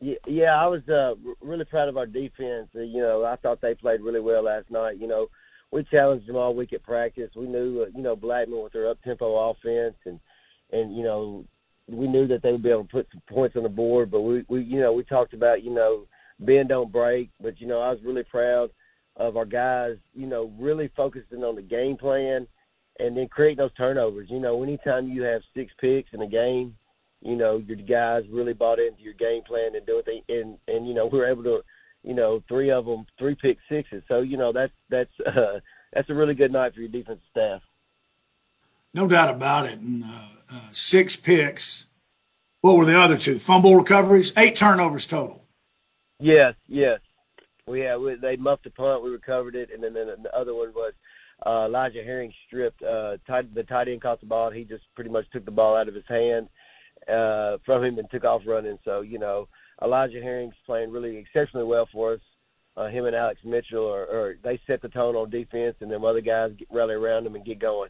Yeah, 0.00 0.54
I 0.54 0.68
was 0.68 0.88
uh, 0.88 1.16
really 1.40 1.64
proud 1.64 1.88
of 1.88 1.96
our 1.96 2.06
defense. 2.06 2.68
Uh, 2.76 2.82
you 2.82 3.00
know, 3.00 3.24
I 3.24 3.34
thought 3.34 3.60
they 3.60 3.74
played 3.74 4.02
really 4.02 4.20
well 4.20 4.44
last 4.44 4.70
night. 4.70 5.00
You 5.00 5.08
know, 5.08 5.30
we 5.72 5.82
challenged 5.90 6.28
them 6.28 6.36
all 6.36 6.54
week 6.54 6.72
at 6.72 6.84
practice. 6.84 7.32
We 7.34 7.48
knew, 7.48 7.82
uh, 7.82 7.86
you 7.92 8.04
know, 8.04 8.14
Blackman 8.14 8.62
with 8.62 8.72
their 8.72 8.88
up 8.88 9.02
tempo 9.02 9.50
offense, 9.50 9.96
and 10.04 10.20
and 10.70 10.96
you 10.96 11.02
know, 11.02 11.44
we 11.88 12.06
knew 12.06 12.28
that 12.28 12.40
they 12.40 12.52
would 12.52 12.62
be 12.62 12.70
able 12.70 12.84
to 12.84 12.88
put 12.88 13.08
some 13.10 13.22
points 13.28 13.56
on 13.56 13.64
the 13.64 13.68
board. 13.68 14.12
But 14.12 14.20
we, 14.20 14.44
we, 14.46 14.62
you 14.62 14.78
know, 14.78 14.92
we 14.92 15.02
talked 15.02 15.34
about, 15.34 15.64
you 15.64 15.74
know, 15.74 16.06
bend 16.40 16.68
don't 16.68 16.92
break. 16.92 17.30
But 17.40 17.60
you 17.60 17.66
know, 17.66 17.80
I 17.80 17.90
was 17.90 18.00
really 18.04 18.24
proud 18.24 18.70
of 19.16 19.36
our 19.36 19.46
guys, 19.46 19.96
you 20.14 20.26
know, 20.26 20.52
really 20.58 20.90
focusing 20.96 21.42
on 21.42 21.56
the 21.56 21.62
game 21.62 21.96
plan 21.96 22.46
and 22.98 23.16
then 23.16 23.28
creating 23.28 23.58
those 23.58 23.74
turnovers. 23.74 24.28
You 24.30 24.40
know, 24.40 24.62
anytime 24.62 25.08
you 25.08 25.22
have 25.22 25.42
six 25.54 25.72
picks 25.80 26.12
in 26.12 26.22
a 26.22 26.26
game, 26.26 26.76
you 27.22 27.36
know, 27.36 27.58
your 27.58 27.76
guys 27.76 28.24
really 28.30 28.52
bought 28.52 28.78
into 28.78 29.02
your 29.02 29.14
game 29.14 29.42
plan 29.42 29.74
and 29.74 29.86
do 29.86 29.96
what 29.96 30.06
they 30.06 30.22
and 30.28 30.58
and 30.68 30.86
you 30.86 30.94
know, 30.94 31.06
we 31.06 31.18
were 31.18 31.30
able 31.30 31.44
to, 31.44 31.60
you 32.02 32.14
know, 32.14 32.42
three 32.48 32.70
of 32.70 32.84
them, 32.84 33.06
three 33.18 33.34
pick 33.34 33.58
sixes. 33.68 34.02
So, 34.08 34.20
you 34.20 34.36
know, 34.36 34.52
that's 34.52 34.72
that's 34.90 35.12
uh, 35.26 35.60
that's 35.92 36.10
a 36.10 36.14
really 36.14 36.34
good 36.34 36.52
night 36.52 36.74
for 36.74 36.80
your 36.80 36.88
defensive 36.88 37.24
staff. 37.30 37.62
No 38.92 39.06
doubt 39.06 39.34
about 39.34 39.66
it. 39.66 39.78
And 39.78 40.04
uh, 40.04 40.28
uh, 40.50 40.60
six 40.72 41.16
picks. 41.16 41.86
What 42.60 42.76
were 42.76 42.84
the 42.84 42.98
other 42.98 43.18
two? 43.18 43.38
Fumble 43.38 43.76
recoveries, 43.76 44.32
eight 44.36 44.56
turnovers 44.56 45.06
total. 45.06 45.45
Yes, 46.18 46.54
yes. 46.66 47.00
We 47.66 47.80
had 47.80 47.96
we, 47.96 48.14
they 48.20 48.36
muffed 48.36 48.64
the 48.64 48.70
punt, 48.70 49.02
we 49.02 49.10
recovered 49.10 49.54
it, 49.54 49.70
and 49.72 49.82
then, 49.82 49.94
then 49.94 50.06
the 50.22 50.34
other 50.36 50.54
one 50.54 50.72
was 50.72 50.92
uh, 51.44 51.66
Elijah 51.66 52.02
Herring 52.02 52.32
stripped 52.46 52.82
uh, 52.82 53.16
tight, 53.26 53.52
the 53.54 53.64
tight 53.64 53.88
end 53.88 54.02
caught 54.02 54.20
the 54.20 54.26
ball. 54.26 54.48
And 54.48 54.56
he 54.56 54.64
just 54.64 54.84
pretty 54.94 55.10
much 55.10 55.26
took 55.32 55.44
the 55.44 55.50
ball 55.50 55.76
out 55.76 55.88
of 55.88 55.94
his 55.94 56.04
hand 56.08 56.48
uh, 57.12 57.58
from 57.66 57.84
him 57.84 57.98
and 57.98 58.10
took 58.10 58.24
off 58.24 58.42
running. 58.46 58.78
So 58.84 59.00
you 59.00 59.18
know 59.18 59.48
Elijah 59.82 60.20
Herring's 60.22 60.54
playing 60.64 60.90
really 60.90 61.16
exceptionally 61.16 61.66
well 61.66 61.88
for 61.92 62.14
us. 62.14 62.20
Uh, 62.76 62.88
him 62.88 63.06
and 63.06 63.16
Alex 63.16 63.40
Mitchell, 63.42 63.84
or, 63.84 64.02
are 64.02 64.36
they 64.44 64.60
set 64.66 64.82
the 64.82 64.88
tone 64.88 65.16
on 65.16 65.30
defense, 65.30 65.76
and 65.80 65.90
then 65.90 66.04
other 66.04 66.20
guys 66.20 66.50
get, 66.58 66.68
rally 66.70 66.92
around 66.92 67.24
them 67.24 67.34
and 67.34 67.44
get 67.44 67.58
going. 67.58 67.88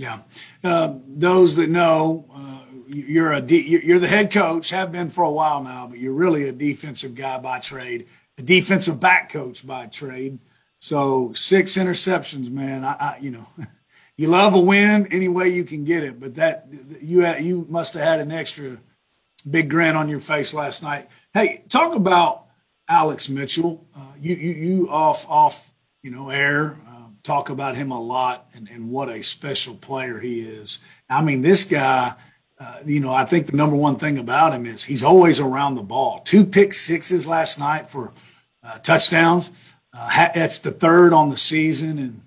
Yeah, 0.00 0.20
uh, 0.64 0.94
those 1.06 1.56
that 1.56 1.68
know, 1.68 2.24
uh, 2.34 2.72
you're 2.86 3.34
a 3.34 3.42
de- 3.42 3.84
you're 3.84 3.98
the 3.98 4.08
head 4.08 4.32
coach, 4.32 4.70
have 4.70 4.90
been 4.90 5.10
for 5.10 5.24
a 5.24 5.30
while 5.30 5.62
now, 5.62 5.88
but 5.88 5.98
you're 5.98 6.14
really 6.14 6.48
a 6.48 6.52
defensive 6.52 7.14
guy 7.14 7.36
by 7.36 7.58
trade, 7.58 8.06
a 8.38 8.42
defensive 8.42 8.98
back 8.98 9.30
coach 9.30 9.66
by 9.66 9.88
trade. 9.88 10.38
So 10.78 11.34
six 11.34 11.76
interceptions, 11.76 12.50
man. 12.50 12.82
I, 12.82 12.92
I 12.92 13.18
you 13.20 13.30
know, 13.30 13.46
you 14.16 14.28
love 14.28 14.54
a 14.54 14.58
win 14.58 15.06
any 15.10 15.28
way 15.28 15.50
you 15.50 15.64
can 15.64 15.84
get 15.84 16.02
it, 16.02 16.18
but 16.18 16.34
that 16.36 16.68
you 17.02 17.26
you 17.36 17.66
must 17.68 17.92
have 17.92 18.02
had 18.02 18.20
an 18.20 18.32
extra 18.32 18.78
big 19.50 19.68
grin 19.68 19.96
on 19.96 20.08
your 20.08 20.20
face 20.20 20.54
last 20.54 20.82
night. 20.82 21.10
Hey, 21.34 21.64
talk 21.68 21.94
about 21.94 22.46
Alex 22.88 23.28
Mitchell. 23.28 23.86
Uh, 23.94 24.14
you 24.18 24.34
you 24.34 24.50
you 24.52 24.88
off 24.88 25.28
off 25.28 25.74
you 26.02 26.10
know 26.10 26.30
air 26.30 26.78
talk 27.22 27.50
about 27.50 27.76
him 27.76 27.90
a 27.90 28.00
lot 28.00 28.48
and, 28.54 28.68
and 28.68 28.90
what 28.90 29.08
a 29.08 29.22
special 29.22 29.74
player 29.74 30.18
he 30.18 30.40
is. 30.40 30.80
I 31.08 31.22
mean, 31.22 31.42
this 31.42 31.64
guy, 31.64 32.14
uh, 32.58 32.78
you 32.84 33.00
know, 33.00 33.12
I 33.12 33.24
think 33.24 33.46
the 33.46 33.56
number 33.56 33.76
one 33.76 33.96
thing 33.96 34.18
about 34.18 34.52
him 34.52 34.66
is 34.66 34.84
he's 34.84 35.04
always 35.04 35.40
around 35.40 35.74
the 35.74 35.82
ball. 35.82 36.22
Two 36.24 36.44
pick 36.44 36.74
sixes 36.74 37.26
last 37.26 37.58
night 37.58 37.88
for 37.88 38.12
uh, 38.62 38.78
touchdowns. 38.78 39.70
Uh, 39.92 40.28
that's 40.34 40.58
the 40.58 40.70
third 40.70 41.12
on 41.12 41.30
the 41.30 41.36
season, 41.36 41.98
and 41.98 42.20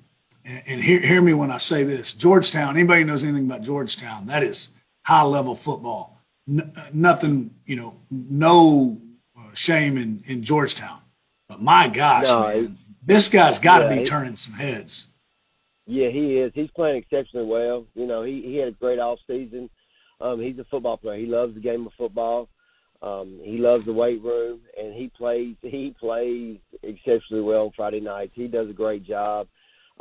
and, 0.46 0.62
and 0.66 0.84
hear, 0.84 1.00
hear 1.00 1.22
me 1.22 1.34
when 1.34 1.52
I 1.52 1.58
say 1.58 1.84
this 1.84 2.14
Georgetown, 2.14 2.76
anybody 2.76 3.04
knows 3.04 3.24
anything 3.24 3.46
about 3.46 3.62
Georgetown, 3.62 4.28
that 4.28 4.44
is 4.44 4.70
high 5.04 5.24
level 5.24 5.56
football. 5.56 6.20
N- 6.48 6.74
nothing, 6.94 7.52
you 7.66 7.76
know, 7.76 7.96
no 8.10 9.00
uh, 9.38 9.54
shame 9.54 9.98
in, 9.98 10.24
in 10.26 10.44
Georgetown. 10.44 11.00
But 11.48 11.62
my 11.62 11.88
gosh, 11.88 12.26
no, 12.26 12.48
man, 12.48 12.78
this 13.06 13.28
guy's 13.28 13.60
got 13.60 13.80
to 13.80 13.86
yeah, 13.86 14.00
be 14.00 14.06
turning 14.06 14.38
some 14.38 14.54
heads. 14.54 15.08
Yeah, 15.86 16.10
he 16.10 16.38
is. 16.38 16.52
He's 16.56 16.72
playing 16.72 16.98
exceptionally 16.98 17.46
well. 17.46 17.86
You 17.94 18.08
know, 18.08 18.24
he, 18.24 18.42
he 18.42 18.56
had 18.58 18.70
a 18.70 18.72
great 18.72 19.00
off 19.00 19.20
season. 19.28 19.70
Um, 20.22 20.40
he's 20.40 20.58
a 20.58 20.64
football 20.66 20.98
player. 20.98 21.20
He 21.20 21.26
loves 21.26 21.54
the 21.54 21.60
game 21.60 21.86
of 21.86 21.94
football. 21.98 22.48
Um, 23.02 23.42
he 23.44 23.58
loves 23.58 23.84
the 23.84 23.92
weight 23.92 24.24
room, 24.24 24.62
and 24.80 24.94
he 24.94 25.10
plays. 25.10 25.56
He 25.62 25.94
plays 26.00 26.60
exceptionally 26.84 27.44
well 27.44 27.66
on 27.66 27.72
Friday 27.76 28.00
nights. 28.00 28.32
He 28.34 28.48
does 28.48 28.70
a 28.70 28.74
great 28.74 29.04
job. 29.04 29.48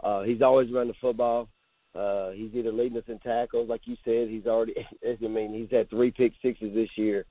Uh, 0.02 0.22
he's 0.22 0.40
always 0.40 0.72
running 0.72 0.92
the 0.92 0.98
football. 1.00 1.48
Uh, 1.94 2.30
he's 2.30 2.54
either 2.54 2.72
leading 2.72 2.96
us 2.96 3.04
in 3.08 3.18
tackles, 3.18 3.68
like 3.68 3.82
you 3.84 3.96
said. 4.04 4.28
He's 4.28 4.46
already. 4.46 4.74
I 5.04 5.26
mean, 5.26 5.52
he's 5.52 5.76
had 5.76 5.90
three 5.90 6.12
pick 6.12 6.32
sixes 6.40 6.72
this 6.72 6.88
year. 6.96 7.26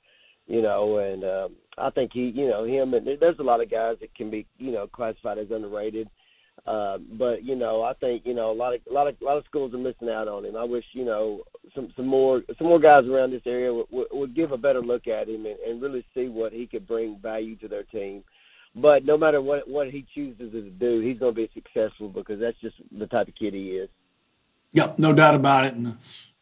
You 0.51 0.61
know, 0.61 0.97
and 0.97 1.23
um, 1.23 1.55
I 1.77 1.91
think 1.91 2.11
he, 2.13 2.31
you 2.35 2.49
know, 2.49 2.65
him 2.65 2.93
and 2.93 3.07
there's 3.07 3.39
a 3.39 3.43
lot 3.43 3.61
of 3.61 3.71
guys 3.71 3.97
that 4.01 4.13
can 4.15 4.29
be, 4.29 4.45
you 4.57 4.71
know, 4.71 4.85
classified 4.87 5.37
as 5.37 5.49
underrated. 5.49 6.09
Uh, 6.67 6.97
but 7.17 7.43
you 7.43 7.55
know, 7.55 7.81
I 7.81 7.93
think 7.93 8.23
you 8.25 8.35
know 8.35 8.51
a 8.51 8.53
lot 8.53 8.75
of 8.75 8.81
a 8.89 8.93
lot 8.93 9.07
of 9.07 9.15
a 9.21 9.25
lot 9.25 9.37
of 9.37 9.45
schools 9.45 9.73
are 9.73 9.79
missing 9.79 10.09
out 10.09 10.27
on 10.27 10.45
him. 10.45 10.55
I 10.55 10.63
wish 10.63 10.83
you 10.91 11.05
know 11.05 11.41
some 11.73 11.91
some 11.95 12.05
more 12.05 12.43
some 12.57 12.67
more 12.67 12.79
guys 12.79 13.05
around 13.05 13.31
this 13.31 13.41
area 13.47 13.73
would, 13.73 13.87
would, 13.89 14.07
would 14.11 14.35
give 14.35 14.51
a 14.51 14.57
better 14.57 14.81
look 14.81 15.07
at 15.07 15.27
him 15.27 15.45
and, 15.47 15.57
and 15.59 15.81
really 15.81 16.05
see 16.13 16.27
what 16.27 16.53
he 16.53 16.67
could 16.67 16.85
bring 16.85 17.17
value 17.17 17.55
to 17.57 17.67
their 17.67 17.83
team. 17.83 18.23
But 18.75 19.05
no 19.05 19.17
matter 19.17 19.41
what 19.41 19.67
what 19.67 19.89
he 19.89 20.05
chooses 20.13 20.51
to 20.51 20.69
do, 20.69 20.99
he's 20.99 21.17
going 21.17 21.33
to 21.33 21.41
be 21.47 21.49
successful 21.53 22.09
because 22.09 22.39
that's 22.39 22.59
just 22.61 22.75
the 22.91 23.07
type 23.07 23.27
of 23.27 23.35
kid 23.35 23.53
he 23.53 23.71
is. 23.71 23.89
Yep, 24.73 24.99
no 24.99 25.13
doubt 25.13 25.35
about 25.35 25.65
it. 25.65 25.73
And 25.73 25.97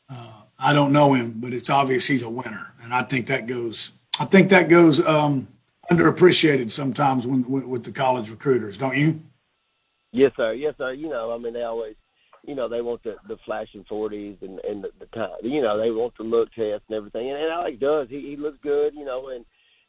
uh, 0.10 0.42
I 0.60 0.74
don't 0.74 0.92
know 0.92 1.14
him, 1.14 1.36
but 1.38 1.54
it's 1.54 1.70
obvious 1.70 2.08
he's 2.08 2.24
a 2.24 2.30
winner, 2.30 2.74
and 2.84 2.94
I 2.94 3.04
think 3.04 3.28
that 3.28 3.48
goes. 3.48 3.94
I 4.18 4.26
think 4.26 4.50
that 4.50 4.70
goes 4.70 5.06
um, 5.06 5.48
underappreciated 5.92 6.72
sometimes 6.72 7.28
when, 7.28 7.44
with 7.70 7.84
the 7.84 7.92
college 7.92 8.30
recruiters, 8.30 8.78
don't 8.78 8.98
you? 8.98 9.22
Yes, 10.12 10.32
sir. 10.36 10.54
Yes, 10.54 10.76
sir. 10.78 10.94
You 10.94 11.10
know, 11.10 11.32
I 11.32 11.38
mean, 11.38 11.54
they 11.54 11.64
always, 11.64 11.96
you 12.46 12.56
know, 12.56 12.68
they 12.68 12.82
want 12.82 13.04
the 13.04 13.16
the 13.28 13.38
flashing 13.46 13.86
forties 13.88 14.38
and 14.42 14.60
and 14.60 14.84
the, 14.84 14.90
the 15.00 15.06
time. 15.08 15.38
You 15.44 15.62
know, 15.62 15.78
they 15.78 15.92
want 15.92 16.14
the 16.18 16.24
look 16.24 16.50
test 16.54 16.84
and 16.90 16.98
everything. 16.98 17.30
And, 17.30 17.38
and 17.38 17.52
Alex 17.52 17.78
does. 17.80 18.08
He 18.10 18.22
he 18.22 18.36
looks 18.36 18.58
good. 18.64 18.94
You 18.96 19.06
know, 19.06 19.30
and 19.30 19.46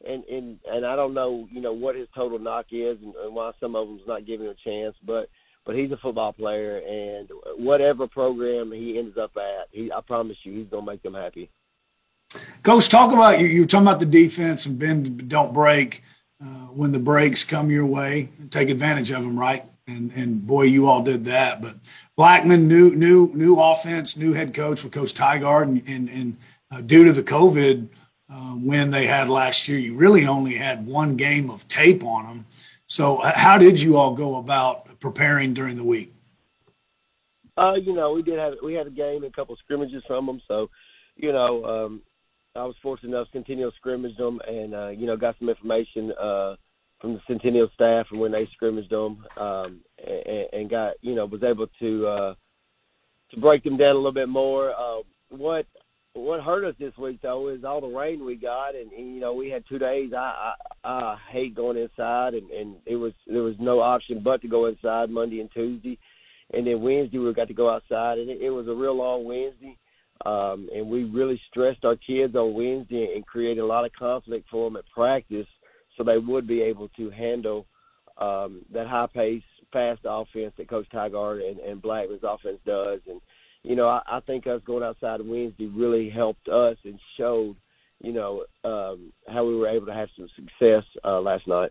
and 0.07 0.25
and 0.25 0.59
and 0.71 0.87
I 0.87 0.97
don't 0.97 1.15
know, 1.15 1.49
you 1.51 1.61
know, 1.61 1.73
what 1.73 1.97
his 1.97 2.09
total 2.15 2.39
knock 2.39 2.67
is 2.71 2.99
and, 3.03 3.15
and 3.15 3.35
why 3.35 3.53
some 3.61 3.75
of 3.77 3.89
them's 3.89 4.03
not 4.07 4.27
giving 4.27 4.47
him 4.47 4.53
a 4.53 4.69
chance, 4.69 4.95
but 5.07 5.29
but 5.67 5.75
he's 5.75 5.93
a 5.93 5.97
football 5.99 6.33
player, 6.33 6.79
and 6.79 7.29
whatever 7.59 8.07
program 8.07 8.73
he 8.73 8.99
ends 8.99 9.17
up 9.19 9.33
at, 9.37 9.69
he 9.73 9.91
I 9.93 10.01
promise 10.07 10.37
you, 10.43 10.59
he's 10.59 10.71
gonna 10.71 10.87
make 10.87 11.03
them 11.03 11.15
happy. 11.15 11.51
Coach, 12.63 12.89
talk 12.89 13.13
about 13.13 13.41
you. 13.41 13.47
You 13.47 13.63
were 13.63 13.67
talking 13.67 13.87
about 13.87 14.01
the 14.01 14.07
defense 14.07 14.67
and 14.67 14.79
bend, 14.79 15.29
don't 15.29 15.53
break. 15.53 16.03
Uh, 16.43 16.69
when 16.73 16.93
the 16.93 16.99
breaks 16.99 17.45
come 17.45 17.71
your 17.71 17.85
way, 17.85 18.31
take 18.51 18.71
advantage 18.71 19.11
of 19.11 19.23
them, 19.23 19.39
right? 19.39 19.65
and 19.91 20.13
and 20.15 20.47
boy, 20.47 20.63
you 20.63 20.89
all 20.89 21.03
did 21.03 21.25
that. 21.27 21.61
But 21.61 21.77
Blackman, 22.17 22.69
new 22.69 22.95
new 22.95 23.31
new 23.35 23.61
offense, 23.61 24.17
new 24.17 24.33
head 24.33 24.55
coach 24.55 24.83
with 24.83 24.93
Coach 24.93 25.15
Tygart, 25.15 25.65
and 25.65 25.83
and, 25.87 26.09
and 26.09 26.37
uh, 26.71 26.81
due 26.81 27.05
to 27.05 27.13
the 27.13 27.23
COVID 27.23 27.89
uh, 28.33 28.55
win 28.57 28.91
they 28.91 29.07
had 29.07 29.29
last 29.29 29.69
year, 29.69 29.79
you 29.79 29.95
really 29.95 30.27
only 30.27 30.55
had 30.55 30.87
one 30.87 31.17
game 31.17 31.51
of 31.51 31.67
tape 31.69 32.05
on 32.05 32.27
them. 32.27 32.47
So, 32.87 33.19
uh, 33.19 33.33
how 33.37 33.59
did 33.59 33.81
you 33.81 33.97
all 33.97 34.15
go 34.15 34.37
about 34.37 35.01
preparing 35.01 35.55
during 35.55 35.77
the 35.77 35.85
week? 35.85 36.13
Uh, 37.57 37.75
you 37.75 37.93
know, 37.93 38.13
we 38.13 38.23
did 38.23 38.39
have 38.39 38.55
we 38.63 38.75
had 38.75 38.87
a 38.87 38.91
game 38.91 39.23
and 39.23 39.33
a 39.33 39.37
couple 39.37 39.55
of 39.55 39.59
scrimmages 39.61 40.03
from 40.07 40.27
them. 40.27 40.41
So, 40.49 40.71
you 41.17 41.33
know, 41.33 41.65
um, 41.65 42.03
I 42.61 42.65
was 42.65 42.77
fortunate 42.83 43.17
enough 43.17 43.27
to 43.29 43.33
continue 43.33 43.71
to 43.71 43.77
scrimmage 43.77 44.17
them, 44.17 44.41
and 44.47 44.75
uh, 44.75 44.89
you 44.89 45.07
know, 45.07 45.17
got 45.17 45.37
some 45.39 45.49
information. 45.49 46.13
Uh, 46.13 46.57
from 47.01 47.15
the 47.15 47.21
Centennial 47.27 47.71
staff 47.75 48.07
and 48.13 48.21
when 48.21 48.33
they 48.33 48.47
scrimmaged 48.47 48.91
them, 48.91 49.25
um, 49.39 49.81
and, 50.07 50.47
and 50.53 50.71
got 50.71 50.95
you 51.01 51.15
know 51.15 51.27
was 51.27 51.43
able 51.43 51.67
to 51.81 52.07
uh, 52.07 52.35
to 53.31 53.41
break 53.41 53.65
them 53.65 53.77
down 53.77 53.93
a 53.93 53.99
little 53.99 54.13
bit 54.13 54.29
more. 54.29 54.71
Uh, 54.71 55.03
what 55.31 55.67
what 56.13 56.41
hurt 56.41 56.65
us 56.65 56.75
this 56.79 56.97
week 56.99 57.21
though 57.23 57.49
is 57.49 57.65
all 57.65 57.81
the 57.81 57.87
rain 57.87 58.25
we 58.25 58.37
got, 58.37 58.75
and, 58.75 58.93
and 58.93 59.15
you 59.15 59.21
know 59.21 59.33
we 59.33 59.49
had 59.49 59.65
two 59.69 59.79
days. 59.79 60.13
I, 60.13 60.53
I 60.85 60.89
I 60.89 61.17
hate 61.31 61.55
going 61.55 61.79
inside, 61.79 62.35
and 62.35 62.51
and 62.51 62.77
it 62.87 62.97
was 62.97 63.13
there 63.27 63.43
was 63.43 63.57
no 63.59 63.81
option 63.81 64.23
but 64.23 64.43
to 64.43 64.49
go 64.49 64.67
inside 64.67 65.11
Monday 65.11 65.41
and 65.41 65.51
Tuesday, 65.53 65.99
and 66.53 66.67
then 66.67 66.83
Wednesday 66.83 67.19
we 67.19 67.33
got 67.33 67.49
to 67.49 67.55
go 67.55 67.71
outside, 67.71 68.19
and 68.19 68.29
it, 68.29 68.43
it 68.43 68.51
was 68.51 68.69
a 68.69 68.75
real 68.75 68.97
long 68.97 69.25
Wednesday. 69.25 69.77
Um, 70.27 70.69
and 70.75 70.89
we 70.89 71.05
really 71.05 71.41
stressed 71.51 71.85
our 71.85 71.97
kids 71.97 72.35
on 72.35 72.55
Wednesday 72.55 73.13
and 73.15 73.27
created 73.27 73.61
a 73.61 73.67
lot 73.67 73.87
of 73.87 73.93
conflict 73.93 74.47
for 74.51 74.69
them 74.69 74.77
at 74.77 74.85
practice 74.95 75.47
so 75.97 76.05
they 76.05 76.19
would 76.19 76.47
be 76.47 76.63
able 76.63 76.89
to 76.91 77.11
handle 77.11 77.67
um, 78.19 78.63
that 78.73 78.87
high 78.87 79.09
pace, 79.13 79.43
fast 79.73 80.01
offense 80.05 80.53
that 80.59 80.69
Coach 80.69 80.87
Tygart 80.93 81.49
and, 81.49 81.59
and 81.61 81.81
Blackman's 81.81 82.23
offense 82.23 82.59
does. 82.67 83.01
And 83.09 83.21
you 83.63 83.77
know, 83.77 83.89
I, 83.89 84.01
I 84.07 84.21
think 84.21 84.47
us 84.47 84.61
going 84.65 84.83
outside 84.83 85.21
Wednesday 85.23 85.67
really 85.67 86.09
helped 86.09 86.49
us 86.49 86.77
and 86.85 86.99
showed, 87.19 87.57
you 88.03 88.13
know, 88.13 88.45
um, 88.65 89.13
how 89.29 89.45
we 89.45 89.55
were 89.57 89.69
able 89.69 89.87
to 89.87 89.95
have 89.95 90.09
some 90.17 90.29
success 90.35 90.85
uh, 91.05 91.21
last 91.21 91.47
night. 91.47 91.71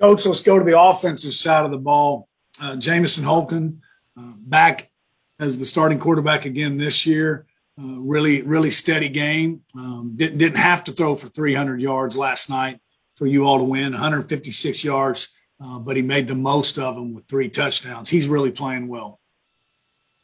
Coach, 0.00 0.24
let's 0.24 0.42
go 0.42 0.58
to 0.58 0.64
the 0.64 0.78
offensive 0.78 1.34
side 1.34 1.64
of 1.64 1.70
the 1.70 1.76
ball. 1.76 2.28
Uh, 2.60 2.76
Jamison 2.76 3.24
Holcomb 3.24 3.82
uh, 4.18 4.32
back 4.36 4.90
as 5.38 5.58
the 5.58 5.66
starting 5.66 5.98
quarterback 5.98 6.44
again 6.44 6.76
this 6.76 7.06
year. 7.06 7.46
Uh, 7.80 7.98
really, 8.00 8.42
really 8.42 8.70
steady 8.70 9.08
game. 9.08 9.62
Um, 9.74 10.12
didn't 10.14 10.38
didn't 10.38 10.58
have 10.58 10.84
to 10.84 10.92
throw 10.92 11.16
for 11.16 11.28
300 11.28 11.80
yards 11.80 12.16
last 12.16 12.50
night 12.50 12.80
for 13.14 13.26
you 13.26 13.44
all 13.44 13.58
to 13.58 13.64
win, 13.64 13.92
156 13.92 14.84
yards, 14.84 15.28
uh, 15.62 15.78
but 15.78 15.96
he 15.96 16.02
made 16.02 16.28
the 16.28 16.34
most 16.34 16.78
of 16.78 16.94
them 16.94 17.14
with 17.14 17.24
three 17.26 17.48
touchdowns. 17.48 18.08
He's 18.08 18.28
really 18.28 18.50
playing 18.50 18.88
well. 18.88 19.20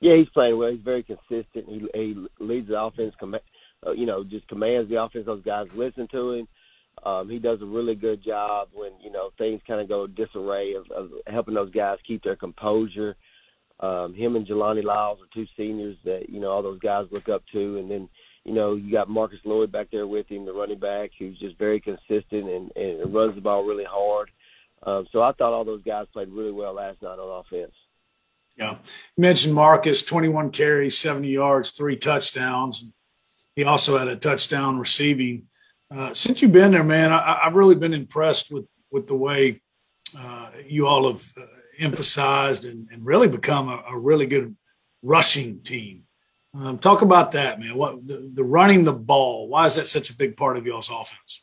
Yeah, 0.00 0.16
he's 0.16 0.28
playing 0.30 0.58
well. 0.58 0.70
He's 0.70 0.82
very 0.82 1.02
consistent. 1.02 1.66
He, 1.68 1.86
he 1.94 2.26
leads 2.38 2.68
the 2.68 2.80
offense. 2.80 3.14
Uh, 3.22 3.92
you 3.92 4.06
know, 4.06 4.24
just 4.24 4.46
commands 4.48 4.90
the 4.90 5.02
offense. 5.02 5.26
Those 5.26 5.42
guys 5.42 5.66
listen 5.74 6.06
to 6.12 6.32
him. 6.32 6.48
Um, 7.04 7.30
he 7.30 7.38
does 7.38 7.60
a 7.62 7.66
really 7.66 7.94
good 7.94 8.22
job 8.24 8.68
when 8.72 8.92
you 9.02 9.10
know 9.10 9.30
things 9.38 9.60
kind 9.66 9.80
of 9.80 9.88
go 9.88 10.06
disarray 10.06 10.74
of, 10.74 10.84
of 10.90 11.10
helping 11.26 11.54
those 11.54 11.70
guys 11.70 11.98
keep 12.06 12.22
their 12.24 12.36
composure 12.36 13.16
um, 13.80 14.14
him 14.14 14.36
and 14.36 14.46
Jelani 14.46 14.82
Lyles 14.82 15.20
are 15.20 15.34
two 15.34 15.46
seniors 15.56 15.96
that 16.04 16.28
you 16.28 16.40
know 16.40 16.50
all 16.50 16.62
those 16.62 16.80
guys 16.80 17.06
look 17.10 17.28
up 17.28 17.42
to, 17.52 17.78
and 17.78 17.90
then 17.90 18.08
you 18.44 18.52
know 18.52 18.74
you 18.74 18.90
got 18.90 19.08
Marcus 19.08 19.38
Lloyd 19.44 19.70
back 19.70 19.88
there 19.92 20.06
with 20.06 20.28
him, 20.28 20.44
the 20.44 20.52
running 20.52 20.80
back, 20.80 21.10
who's 21.18 21.38
just 21.38 21.58
very 21.58 21.80
consistent 21.80 22.48
and, 22.48 22.72
and 22.76 23.14
runs 23.14 23.34
the 23.34 23.40
ball 23.40 23.64
really 23.64 23.86
hard. 23.88 24.30
Um, 24.82 25.06
so 25.12 25.22
I 25.22 25.32
thought 25.32 25.52
all 25.52 25.64
those 25.64 25.82
guys 25.82 26.06
played 26.12 26.28
really 26.28 26.52
well 26.52 26.74
last 26.74 27.02
night 27.02 27.18
on 27.18 27.44
offense. 27.44 27.74
Yeah, 28.56 28.72
you 29.16 29.22
mentioned 29.22 29.54
Marcus, 29.54 30.02
21 30.02 30.50
carries, 30.50 30.98
70 30.98 31.28
yards, 31.28 31.70
three 31.70 31.96
touchdowns. 31.96 32.84
He 33.54 33.64
also 33.64 33.96
had 33.96 34.08
a 34.08 34.16
touchdown 34.16 34.78
receiving. 34.78 35.44
Uh, 35.90 36.12
since 36.12 36.42
you've 36.42 36.52
been 36.52 36.72
there, 36.72 36.84
man, 36.84 37.12
I, 37.12 37.40
have 37.44 37.54
really 37.54 37.76
been 37.76 37.94
impressed 37.94 38.50
with 38.50 38.66
with 38.90 39.06
the 39.06 39.14
way 39.14 39.60
uh, 40.18 40.50
you 40.66 40.86
all 40.86 41.10
have 41.12 41.22
uh, 41.36 41.46
emphasized 41.78 42.64
and, 42.64 42.88
and 42.90 43.04
really 43.04 43.28
become 43.28 43.68
a, 43.68 43.82
a, 43.88 43.98
really 43.98 44.26
good 44.26 44.56
rushing 45.02 45.60
team. 45.60 46.04
Um, 46.54 46.78
talk 46.78 47.02
about 47.02 47.32
that, 47.32 47.60
man. 47.60 47.76
What 47.76 48.06
the, 48.06 48.30
the, 48.34 48.44
running 48.44 48.84
the 48.84 48.92
ball? 48.92 49.48
Why 49.48 49.66
is 49.66 49.76
that 49.76 49.86
such 49.86 50.10
a 50.10 50.14
big 50.14 50.36
part 50.36 50.56
of 50.56 50.66
y'all's 50.66 50.90
offense? 50.90 51.42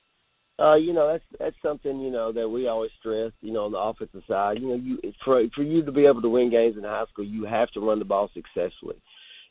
Uh, 0.58 0.76
you 0.76 0.93
know, 0.93 1.12
that's 1.12 1.24
that's 1.38 1.56
something 1.62 2.00
you 2.00 2.10
know 2.10 2.32
that 2.32 2.48
we 2.48 2.67
always 2.67 2.91
stress. 3.00 3.32
You 3.41 3.52
know, 3.52 3.65
on 3.65 3.74
the 3.74 3.78
offensive 3.78 4.24
side, 4.26 4.62
you 4.62 4.69
know, 4.69 4.76
you 4.76 5.00
for 5.24 5.43
for 5.54 5.63
you 5.63 5.84
to 5.84 5.91
be 5.91 6.06
able 6.06 6.21
to 6.21 6.30
win 6.30 6.50
games 6.50 6.78
in 6.78 6.84
high 6.84 7.06
school, 7.12 7.26
you 7.26 7.43
have 7.45 7.69
to 7.71 7.82
run 7.82 8.00
the 8.00 8.06
ball 8.06 8.30
successfully. 8.34 8.95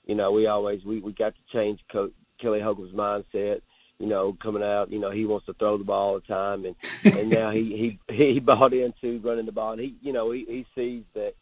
You 0.06 0.14
know, 0.14 0.32
we 0.32 0.46
always 0.46 0.82
we 0.84 1.00
we 1.00 1.12
got 1.12 1.34
to 1.34 1.52
change 1.52 1.78
Coach 1.92 2.12
Kelly 2.40 2.60
Holcomb's 2.60 2.94
mindset 2.94 3.60
you 4.04 4.10
know, 4.10 4.36
coming 4.42 4.62
out, 4.62 4.92
you 4.92 4.98
know, 4.98 5.10
he 5.10 5.24
wants 5.24 5.46
to 5.46 5.54
throw 5.54 5.78
the 5.78 5.84
ball 5.84 6.08
all 6.08 6.14
the 6.20 6.26
time, 6.26 6.66
and 6.66 6.76
and 7.18 7.30
now 7.30 7.50
he 7.50 7.98
he 8.08 8.14
he 8.14 8.38
bought 8.44 8.74
into 8.74 9.18
running 9.20 9.46
the 9.46 9.52
ball, 9.52 9.72
and 9.72 9.80
he, 9.80 9.94
you 10.02 10.12
know, 10.12 10.30
he 10.30 10.44
he 10.46 10.66
sees 10.74 11.04
that 11.14 11.32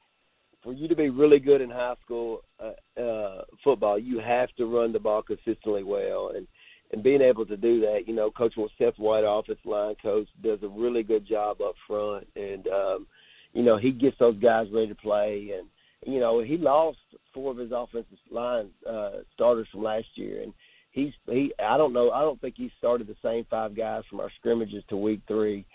for 0.62 0.72
you 0.72 0.87
to 0.87 0.94
be 0.94 1.11
really 1.11 1.40
good 1.40 1.61
in 1.61 1.70
high 1.70 1.96
school 2.05 2.42
uh, 2.61 3.01
uh, 3.01 3.42
football, 3.64 3.98
you 3.98 4.20
have 4.20 4.48
to 4.59 4.66
run 4.66 4.92
the 4.92 5.01
ball 5.01 5.22
consistently 5.22 5.83
well, 5.83 6.31
and 6.37 6.46
and 6.92 7.03
being 7.03 7.20
able 7.20 7.44
to 7.46 7.57
do 7.57 7.81
that, 7.81 8.07
you 8.07 8.14
know, 8.14 8.31
Coach 8.31 8.55
Seth 8.79 8.96
White, 8.96 9.25
offensive 9.27 9.66
line 9.66 9.96
coach, 10.01 10.29
does 10.40 10.62
a 10.62 10.68
really 10.68 11.03
good 11.03 11.27
job 11.27 11.61
up 11.61 11.75
front, 11.88 12.29
and 12.37 12.68
um, 12.68 13.09
you 13.55 13.64
know, 13.64 13.77
he 13.77 13.90
gets 13.90 14.16
those 14.20 14.38
guys 14.38 14.68
ready 14.72 14.87
to 14.87 14.94
play, 14.94 15.51
and 15.59 15.66
you 16.07 16.20
know, 16.20 16.40
he 16.40 16.57
lost 16.59 16.98
four 17.35 17.51
of 17.51 17.57
his 17.57 17.72
offensive 17.72 18.18
line 18.31 18.68
uh, 18.88 19.22
starters 19.35 19.66
from 19.72 19.83
last 19.83 20.07
year, 20.14 20.42
and 20.42 20.55
he's 20.92 21.12
he 21.26 21.52
I 21.59 21.76
don't 21.76 21.92
know 21.92 22.11
I 22.11 22.20
don't 22.20 22.40
think 22.40 22.55
he 22.57 22.70
started 22.78 23.09
the 23.09 23.16
same 23.22 23.44
five 23.50 23.76
guys 23.76 24.05
from 24.09 24.20
our 24.20 24.31
scrimmages 24.38 24.85
to 24.88 24.96
week 24.96 25.20
three. 25.26 25.66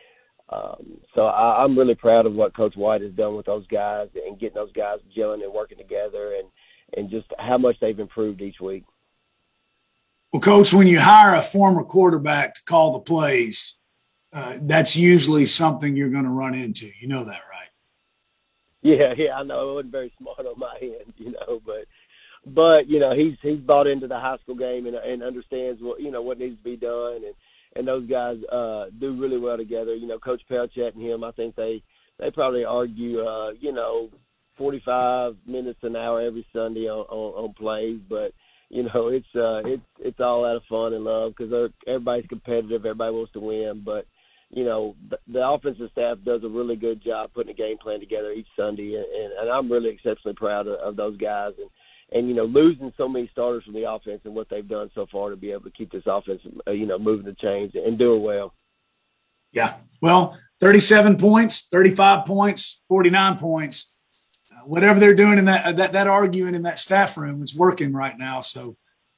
Um, 0.50 1.02
so 1.14 1.26
I, 1.26 1.64
I'm 1.64 1.78
really 1.78 1.96
proud 1.96 2.26
of 2.26 2.34
what 2.34 2.56
Coach 2.56 2.76
White 2.78 3.02
has 3.02 3.12
done 3.12 3.36
with 3.36 3.46
those 3.46 3.68
guys 3.68 4.08
and 4.16 4.40
getting 4.40 4.56
those 4.56 4.72
guys 4.72 5.00
gelling 5.16 5.44
and 5.44 5.54
working 5.54 5.78
together, 5.78 6.36
and 6.36 6.48
and 6.96 7.10
just 7.10 7.28
how 7.38 7.58
much 7.58 7.76
they've 7.82 8.00
improved 8.00 8.42
each 8.42 8.62
week. 8.62 8.86
Well, 10.32 10.42
coach, 10.42 10.74
when 10.74 10.88
you 10.88 11.00
hire 11.00 11.36
a 11.36 11.42
former 11.42 11.84
quarterback 11.84 12.56
to 12.56 12.64
call 12.64 12.94
the 12.94 13.00
plays, 13.00 13.76
uh, 14.32 14.58
that's 14.62 14.96
usually 14.96 15.46
something 15.46 15.96
you're 15.96 16.10
going 16.10 16.24
to 16.26 16.30
run 16.30 16.54
into. 16.54 16.90
You 17.00 17.08
know 17.08 17.24
that, 17.26 17.42
right? 17.50 17.70
Yeah, 18.82 19.14
yeah, 19.18 19.36
I 19.36 19.44
know. 19.44 19.72
It 19.72 19.74
wasn't 19.74 19.92
very 19.92 20.14
smart 20.18 20.40
on 20.40 20.60
my 20.60 20.78
end, 20.82 21.14
you 21.18 21.32
know, 21.32 21.62
but 21.66 21.86
but 22.54 22.88
you 22.88 23.00
know 23.00 23.14
he's 23.16 23.38
he's 23.42 23.60
bought 23.60 23.88
into 23.88 24.08
the 24.08 24.20
high 24.20 24.38
school 24.44 24.56
game 24.56 24.86
and 24.86 24.96
and 24.96 25.24
understands 25.24 25.82
what 25.82 26.02
you 26.02 26.12
know 26.12 26.22
what 26.22 26.40
needs 26.40 26.58
to 26.58 26.64
be 26.64 26.78
done. 26.78 27.22
And 27.26 27.36
and 27.76 27.88
those 27.88 28.08
guys 28.10 28.38
uh 28.52 28.86
do 29.00 29.20
really 29.20 29.38
well 29.38 29.58
together. 29.58 29.96
You 29.96 30.08
know, 30.08 30.20
Coach 30.20 30.42
Pelchat 30.50 30.96
and 30.96 31.04
him, 31.04 31.24
I 31.24 31.32
think 31.32 31.56
they 31.56 31.84
they 32.20 32.32
probably 32.32 32.66
argue 32.66 33.22
uh, 33.22 33.52
you 33.60 33.72
know, 33.72 34.10
forty 34.56 34.82
five 34.84 35.36
minutes 35.46 35.80
an 35.84 35.96
hour 35.96 36.22
every 36.22 36.46
Sunday 36.54 36.88
on, 36.90 37.06
on, 37.10 37.46
on 37.46 37.54
plays, 37.54 38.00
but 38.10 38.34
you 38.70 38.84
know, 38.84 39.08
it's 39.08 39.28
uh 39.36 39.62
it's 39.66 39.84
it's 40.00 40.20
all 40.20 40.46
out 40.46 40.58
of 40.58 40.64
fun 40.70 40.94
and 40.94 41.04
love 41.04 41.34
because 41.38 41.72
everybody's 41.88 42.28
competitive, 42.28 42.86
everybody 42.86 43.14
wants 43.14 43.34
to 43.34 43.40
win, 43.40 43.82
but 43.86 44.06
you 44.50 44.64
know, 44.64 44.96
the, 45.10 45.18
the 45.28 45.46
offensive 45.46 45.90
staff 45.92 46.18
does 46.26 46.44
a 46.44 46.50
really 46.50 46.76
good 46.76 47.04
job 47.04 47.32
putting 47.34 47.52
a 47.52 47.58
game 47.58 47.78
plan 47.78 48.00
together 48.00 48.32
each 48.32 48.48
Sunday, 48.56 48.96
and, 48.96 49.06
and, 49.06 49.34
and 49.42 49.50
I'm 49.50 49.72
really 49.72 49.90
exceptionally 49.90 50.36
proud 50.36 50.68
of, 50.68 50.80
of 50.80 50.96
those 50.96 51.18
guys. 51.18 51.52
And 51.60 51.70
and 52.12 52.28
you 52.28 52.34
know 52.34 52.46
losing 52.46 52.94
so 52.98 53.08
many 53.08 53.30
starters 53.32 53.64
from 53.64 53.74
the 53.74 53.90
offense 53.90 54.22
and 54.24 54.34
what 54.34 54.48
they've 54.50 54.68
done 54.68 54.90
so 54.96 55.06
far 55.12 55.30
to 55.30 55.36
be 55.36 55.52
able 55.52 55.64
to 55.64 55.72
keep 55.72 55.92
this 55.92 56.04
offense 56.06 56.42
uh, 56.68 56.72
you 56.72 56.86
know 56.86 56.98
moving 56.98 57.26
the 57.26 57.34
chains 57.34 57.72
and 57.76 57.98
doing 57.98 58.24
well. 58.24 58.54
Yeah, 59.52 59.76
well, 60.02 60.38
37 60.60 61.18
points, 61.18 61.68
35 61.72 62.26
points, 62.26 62.82
49 62.90 63.38
points, 63.38 63.94
uh, 64.52 64.66
whatever 64.66 65.00
they're 65.00 65.16
doing 65.16 65.38
in 65.38 65.46
that 65.46 65.66
uh, 65.66 65.72
that 65.74 65.94
that 65.94 66.08
arguing 66.08 66.56
in 66.56 66.64
that 66.64 66.80
staff 66.80 67.18
room 67.18 67.42
is 67.44 67.56
working 67.56 67.94
right 67.94 68.18
now. 68.18 68.42
So 68.42 68.78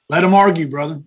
let 0.09 0.21
them 0.21 0.33
argue, 0.33 0.67
brother. 0.67 1.01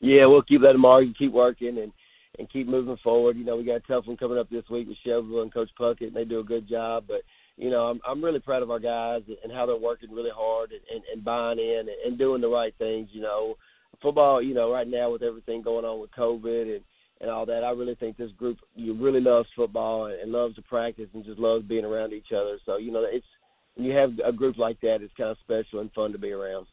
Yeah, 0.00 0.26
we'll 0.26 0.42
keep 0.42 0.60
letting 0.60 0.76
them 0.76 0.84
argue, 0.84 1.14
keep 1.14 1.32
working, 1.32 1.78
and 1.78 1.92
and 2.38 2.50
keep 2.50 2.66
moving 2.66 2.96
forward. 3.02 3.36
You 3.36 3.44
know, 3.44 3.56
we 3.56 3.64
got 3.64 3.76
a 3.76 3.80
tough 3.80 4.06
one 4.06 4.16
coming 4.16 4.38
up 4.38 4.50
this 4.50 4.68
week 4.70 4.88
with 4.88 4.98
Shelbyville 5.04 5.42
and 5.42 5.54
Coach 5.54 5.70
Puckett, 5.78 6.08
and 6.08 6.16
they 6.16 6.24
do 6.24 6.40
a 6.40 6.44
good 6.44 6.68
job, 6.68 7.04
but 7.06 7.22
you 7.56 7.70
know, 7.70 7.86
I'm 7.86 8.00
I'm 8.06 8.24
really 8.24 8.40
proud 8.40 8.62
of 8.62 8.70
our 8.70 8.80
guys 8.80 9.22
and 9.42 9.52
how 9.52 9.66
they're 9.66 9.76
working 9.76 10.12
really 10.12 10.32
hard 10.34 10.72
and, 10.72 10.80
and, 10.92 11.02
and 11.12 11.24
buying 11.24 11.58
in 11.58 11.86
and 12.04 12.18
doing 12.18 12.40
the 12.40 12.48
right 12.48 12.74
things. 12.78 13.08
You 13.12 13.22
know, 13.22 13.56
football. 14.02 14.42
You 14.42 14.54
know, 14.54 14.72
right 14.72 14.88
now 14.88 15.10
with 15.12 15.22
everything 15.22 15.62
going 15.62 15.84
on 15.84 16.00
with 16.00 16.10
COVID 16.12 16.76
and 16.76 16.84
and 17.20 17.30
all 17.30 17.46
that, 17.46 17.62
I 17.64 17.70
really 17.70 17.94
think 17.94 18.16
this 18.16 18.32
group 18.32 18.58
you 18.74 18.94
really 18.94 19.20
loves 19.20 19.48
football 19.54 20.06
and 20.06 20.32
loves 20.32 20.56
to 20.56 20.62
practice 20.62 21.08
and 21.14 21.24
just 21.24 21.38
loves 21.38 21.64
being 21.64 21.84
around 21.84 22.12
each 22.12 22.32
other. 22.32 22.58
So 22.66 22.76
you 22.76 22.90
know, 22.90 23.04
it's 23.08 23.26
when 23.74 23.86
you 23.86 23.92
have 23.96 24.12
a 24.24 24.32
group 24.32 24.58
like 24.58 24.80
that, 24.80 25.02
it's 25.02 25.14
kind 25.16 25.30
of 25.30 25.38
special 25.38 25.80
and 25.80 25.92
fun 25.92 26.12
to 26.12 26.18
be 26.18 26.32
around. 26.32 26.66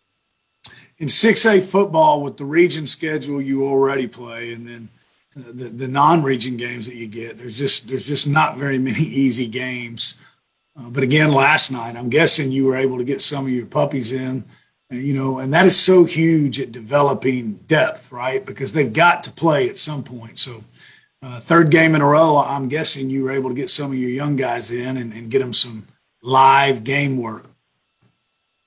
In 0.98 1.10
six 1.10 1.46
A 1.46 1.62
football, 1.62 2.22
with 2.22 2.38
the 2.38 2.46
region 2.46 2.88
schedule 2.88 3.42
you 3.42 3.66
already 3.66 4.08
play, 4.08 4.54
and 4.54 4.68
then 4.68 4.90
the, 5.36 5.70
the 5.70 5.88
non-region 5.88 6.58
games 6.58 6.86
that 6.86 6.96
you 6.96 7.08
get, 7.08 7.38
there's 7.38 7.58
just 7.58 7.88
there's 7.88 8.06
just 8.06 8.28
not 8.28 8.58
very 8.58 8.78
many 8.78 9.00
easy 9.02 9.48
games. 9.48 10.16
Uh, 10.78 10.90
but 10.90 11.04
again, 11.04 11.32
last 11.32 11.72
night, 11.72 11.96
I'm 11.96 12.10
guessing 12.10 12.52
you 12.52 12.66
were 12.66 12.78
able 12.78 12.98
to 12.98 13.04
get 13.04 13.22
some 13.22 13.46
of 13.46 13.52
your 13.52 13.66
puppies 13.66 14.12
in, 14.12 14.46
and, 14.90 15.00
uh, 15.00 15.02
you 15.02 15.14
know, 15.14 15.40
and 15.40 15.54
that 15.54 15.66
is 15.66 15.78
so 15.78 16.06
huge 16.06 16.60
at 16.60 16.72
developing 16.72 17.54
depth, 17.68 18.12
right? 18.12 18.46
Because 18.46 18.72
they've 18.72 18.94
got 18.94 19.24
to 19.24 19.32
play 19.32 19.70
at 19.70 19.78
some 19.78 20.04
point. 20.04 20.40
So, 20.40 20.64
uh, 21.22 21.40
third 21.40 21.70
game 21.70 21.94
in 21.94 22.02
a 22.02 22.06
row, 22.06 22.38
I'm 22.38 22.68
guessing 22.68 23.10
you 23.10 23.24
were 23.24 23.32
able 23.32 23.50
to 23.50 23.56
get 23.56 23.70
some 23.70 23.92
of 23.92 23.98
your 23.98 24.10
young 24.10 24.36
guys 24.36 24.72
in 24.72 24.98
and, 24.98 25.14
and 25.14 25.30
get 25.30 25.40
them 25.40 25.54
some 25.54 25.88
live 26.24 26.84
game 26.84 27.22
work. 27.22 27.46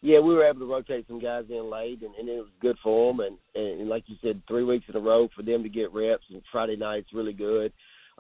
Yeah, 0.02 0.20
we 0.20 0.34
were 0.34 0.44
able 0.44 0.60
to 0.60 0.66
rotate 0.66 1.06
some 1.08 1.18
guys 1.18 1.44
in 1.48 1.70
late, 1.70 2.02
and, 2.02 2.14
and 2.16 2.28
it 2.28 2.36
was 2.36 2.50
good 2.60 2.76
for 2.82 3.10
them. 3.10 3.20
And, 3.20 3.38
and 3.54 3.88
like 3.88 4.04
you 4.06 4.16
said, 4.22 4.42
three 4.46 4.62
weeks 4.62 4.84
in 4.88 4.96
a 4.96 5.00
row 5.00 5.28
for 5.34 5.42
them 5.42 5.62
to 5.62 5.68
get 5.70 5.94
reps, 5.94 6.26
and 6.30 6.42
Friday 6.52 6.76
night's 6.76 7.14
really 7.14 7.32
good. 7.32 7.72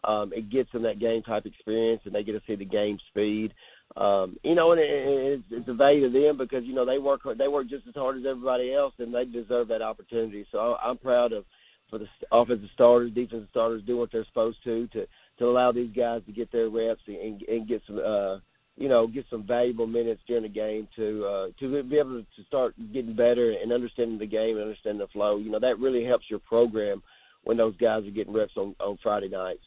Um, 0.02 0.32
it 0.32 0.50
gets 0.50 0.72
them 0.72 0.82
that 0.82 0.98
game 0.98 1.22
type 1.22 1.46
experience, 1.46 2.00
and 2.04 2.14
they 2.14 2.24
get 2.24 2.32
to 2.32 2.42
see 2.46 2.56
the 2.56 2.64
game 2.64 2.98
speed 3.08 3.52
um, 3.96 4.36
you 4.42 4.54
know, 4.54 4.72
and 4.72 4.80
it, 4.80 4.88
it's, 4.88 5.44
it's 5.50 5.68
a 5.68 5.74
value 5.74 6.10
to 6.10 6.20
them 6.20 6.36
because 6.36 6.64
you 6.64 6.74
know 6.74 6.84
they 6.84 6.98
work 6.98 7.20
they 7.38 7.48
work 7.48 7.68
just 7.68 7.86
as 7.86 7.94
hard 7.94 8.16
as 8.16 8.24
everybody 8.28 8.74
else, 8.74 8.92
and 8.98 9.14
they 9.14 9.24
deserve 9.24 9.68
that 9.68 9.82
opportunity. 9.82 10.46
So 10.50 10.76
I'm 10.82 10.98
proud 10.98 11.32
of 11.32 11.44
for 11.90 11.98
the 11.98 12.06
offensive 12.32 12.68
starters, 12.74 13.12
defensive 13.14 13.48
starters 13.50 13.82
do 13.86 13.96
what 13.96 14.10
they're 14.10 14.24
supposed 14.24 14.58
to 14.64 14.88
to 14.88 15.06
to 15.38 15.44
allow 15.44 15.70
these 15.70 15.94
guys 15.94 16.22
to 16.26 16.32
get 16.32 16.50
their 16.50 16.68
reps 16.68 17.02
and, 17.06 17.42
and 17.42 17.68
get 17.68 17.82
some 17.86 17.98
uh, 17.98 18.38
you 18.76 18.88
know 18.88 19.06
get 19.06 19.26
some 19.30 19.46
valuable 19.46 19.86
minutes 19.86 20.20
during 20.26 20.42
the 20.42 20.48
game 20.48 20.88
to 20.96 21.24
uh, 21.24 21.46
to 21.60 21.82
be 21.84 21.96
able 21.96 22.20
to 22.20 22.44
start 22.48 22.74
getting 22.92 23.14
better 23.14 23.52
and 23.52 23.72
understanding 23.72 24.18
the 24.18 24.26
game 24.26 24.56
and 24.56 24.62
understanding 24.62 24.98
the 24.98 25.12
flow. 25.12 25.36
You 25.36 25.52
know 25.52 25.60
that 25.60 25.78
really 25.78 26.04
helps 26.04 26.24
your 26.28 26.40
program 26.40 27.00
when 27.44 27.56
those 27.56 27.76
guys 27.76 28.04
are 28.04 28.10
getting 28.10 28.32
reps 28.32 28.56
on 28.56 28.74
on 28.80 28.98
Friday 29.04 29.28
nights. 29.28 29.62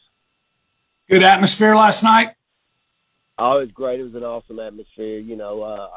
Good 1.08 1.22
atmosphere 1.22 1.74
last 1.74 2.02
night. 2.02 2.34
Oh, 3.38 3.58
it 3.58 3.66
was 3.66 3.70
great. 3.72 4.00
It 4.00 4.04
was 4.04 4.14
an 4.14 4.24
awesome 4.24 4.58
atmosphere. 4.58 5.18
You 5.18 5.36
know, 5.36 5.62
uh, 5.62 5.88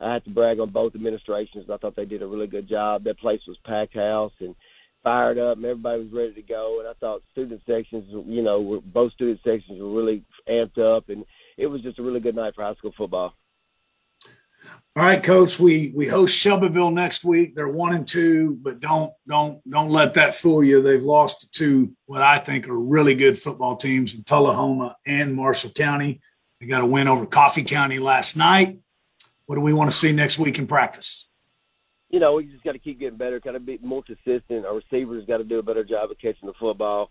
I, 0.00 0.06
I 0.06 0.12
have 0.14 0.24
to 0.24 0.30
brag 0.30 0.58
on 0.58 0.70
both 0.70 0.94
administrations. 0.94 1.70
I 1.70 1.76
thought 1.76 1.94
they 1.94 2.04
did 2.04 2.22
a 2.22 2.26
really 2.26 2.46
good 2.46 2.68
job. 2.68 3.04
That 3.04 3.18
place 3.18 3.40
was 3.46 3.56
packed 3.64 3.94
house 3.94 4.32
and 4.40 4.54
fired 5.02 5.38
up, 5.38 5.56
and 5.56 5.64
everybody 5.64 6.02
was 6.02 6.12
ready 6.12 6.34
to 6.34 6.42
go. 6.42 6.80
And 6.80 6.88
I 6.88 6.92
thought 6.94 7.22
student 7.32 7.60
sections, 7.66 8.04
you 8.26 8.42
know, 8.42 8.60
were, 8.60 8.80
both 8.80 9.12
student 9.12 9.40
sections 9.44 9.80
were 9.80 9.92
really 9.92 10.24
amped 10.48 10.78
up, 10.78 11.08
and 11.08 11.24
it 11.56 11.66
was 11.66 11.82
just 11.82 11.98
a 11.98 12.02
really 12.02 12.20
good 12.20 12.34
night 12.34 12.54
for 12.54 12.64
high 12.64 12.74
school 12.74 12.92
football. 12.96 13.34
All 14.96 15.04
right, 15.04 15.22
coach. 15.22 15.58
We 15.58 15.92
we 15.94 16.06
host 16.06 16.36
Shelbyville 16.36 16.90
next 16.90 17.24
week. 17.24 17.54
They're 17.54 17.68
one 17.68 17.94
and 17.94 18.06
two, 18.06 18.58
but 18.60 18.80
don't 18.80 19.12
don't 19.26 19.60
don't 19.70 19.90
let 19.90 20.14
that 20.14 20.34
fool 20.34 20.62
you. 20.62 20.82
They've 20.82 21.02
lost 21.02 21.40
to 21.40 21.50
two 21.50 21.96
what 22.06 22.22
I 22.22 22.38
think 22.38 22.68
are 22.68 22.78
really 22.78 23.14
good 23.14 23.38
football 23.38 23.76
teams 23.76 24.14
in 24.14 24.24
Tullahoma 24.24 24.96
and 25.06 25.34
Marshall 25.34 25.70
County. 25.70 26.20
We 26.60 26.66
got 26.66 26.82
a 26.82 26.86
win 26.86 27.08
over 27.08 27.24
Coffee 27.24 27.64
County 27.64 27.98
last 27.98 28.36
night. 28.36 28.78
What 29.46 29.54
do 29.54 29.62
we 29.62 29.72
want 29.72 29.90
to 29.90 29.96
see 29.96 30.12
next 30.12 30.38
week 30.38 30.58
in 30.58 30.66
practice? 30.66 31.26
You 32.10 32.20
know, 32.20 32.34
we 32.34 32.44
just 32.44 32.62
got 32.64 32.72
to 32.72 32.78
keep 32.78 33.00
getting 33.00 33.16
better, 33.16 33.40
kind 33.40 33.56
of 33.56 33.64
be 33.64 33.78
more 33.82 34.02
consistent. 34.02 34.66
Our 34.66 34.76
receivers 34.76 35.24
got 35.26 35.38
to 35.38 35.44
do 35.44 35.58
a 35.58 35.62
better 35.62 35.84
job 35.84 36.10
of 36.10 36.18
catching 36.18 36.46
the 36.46 36.52
football 36.60 37.10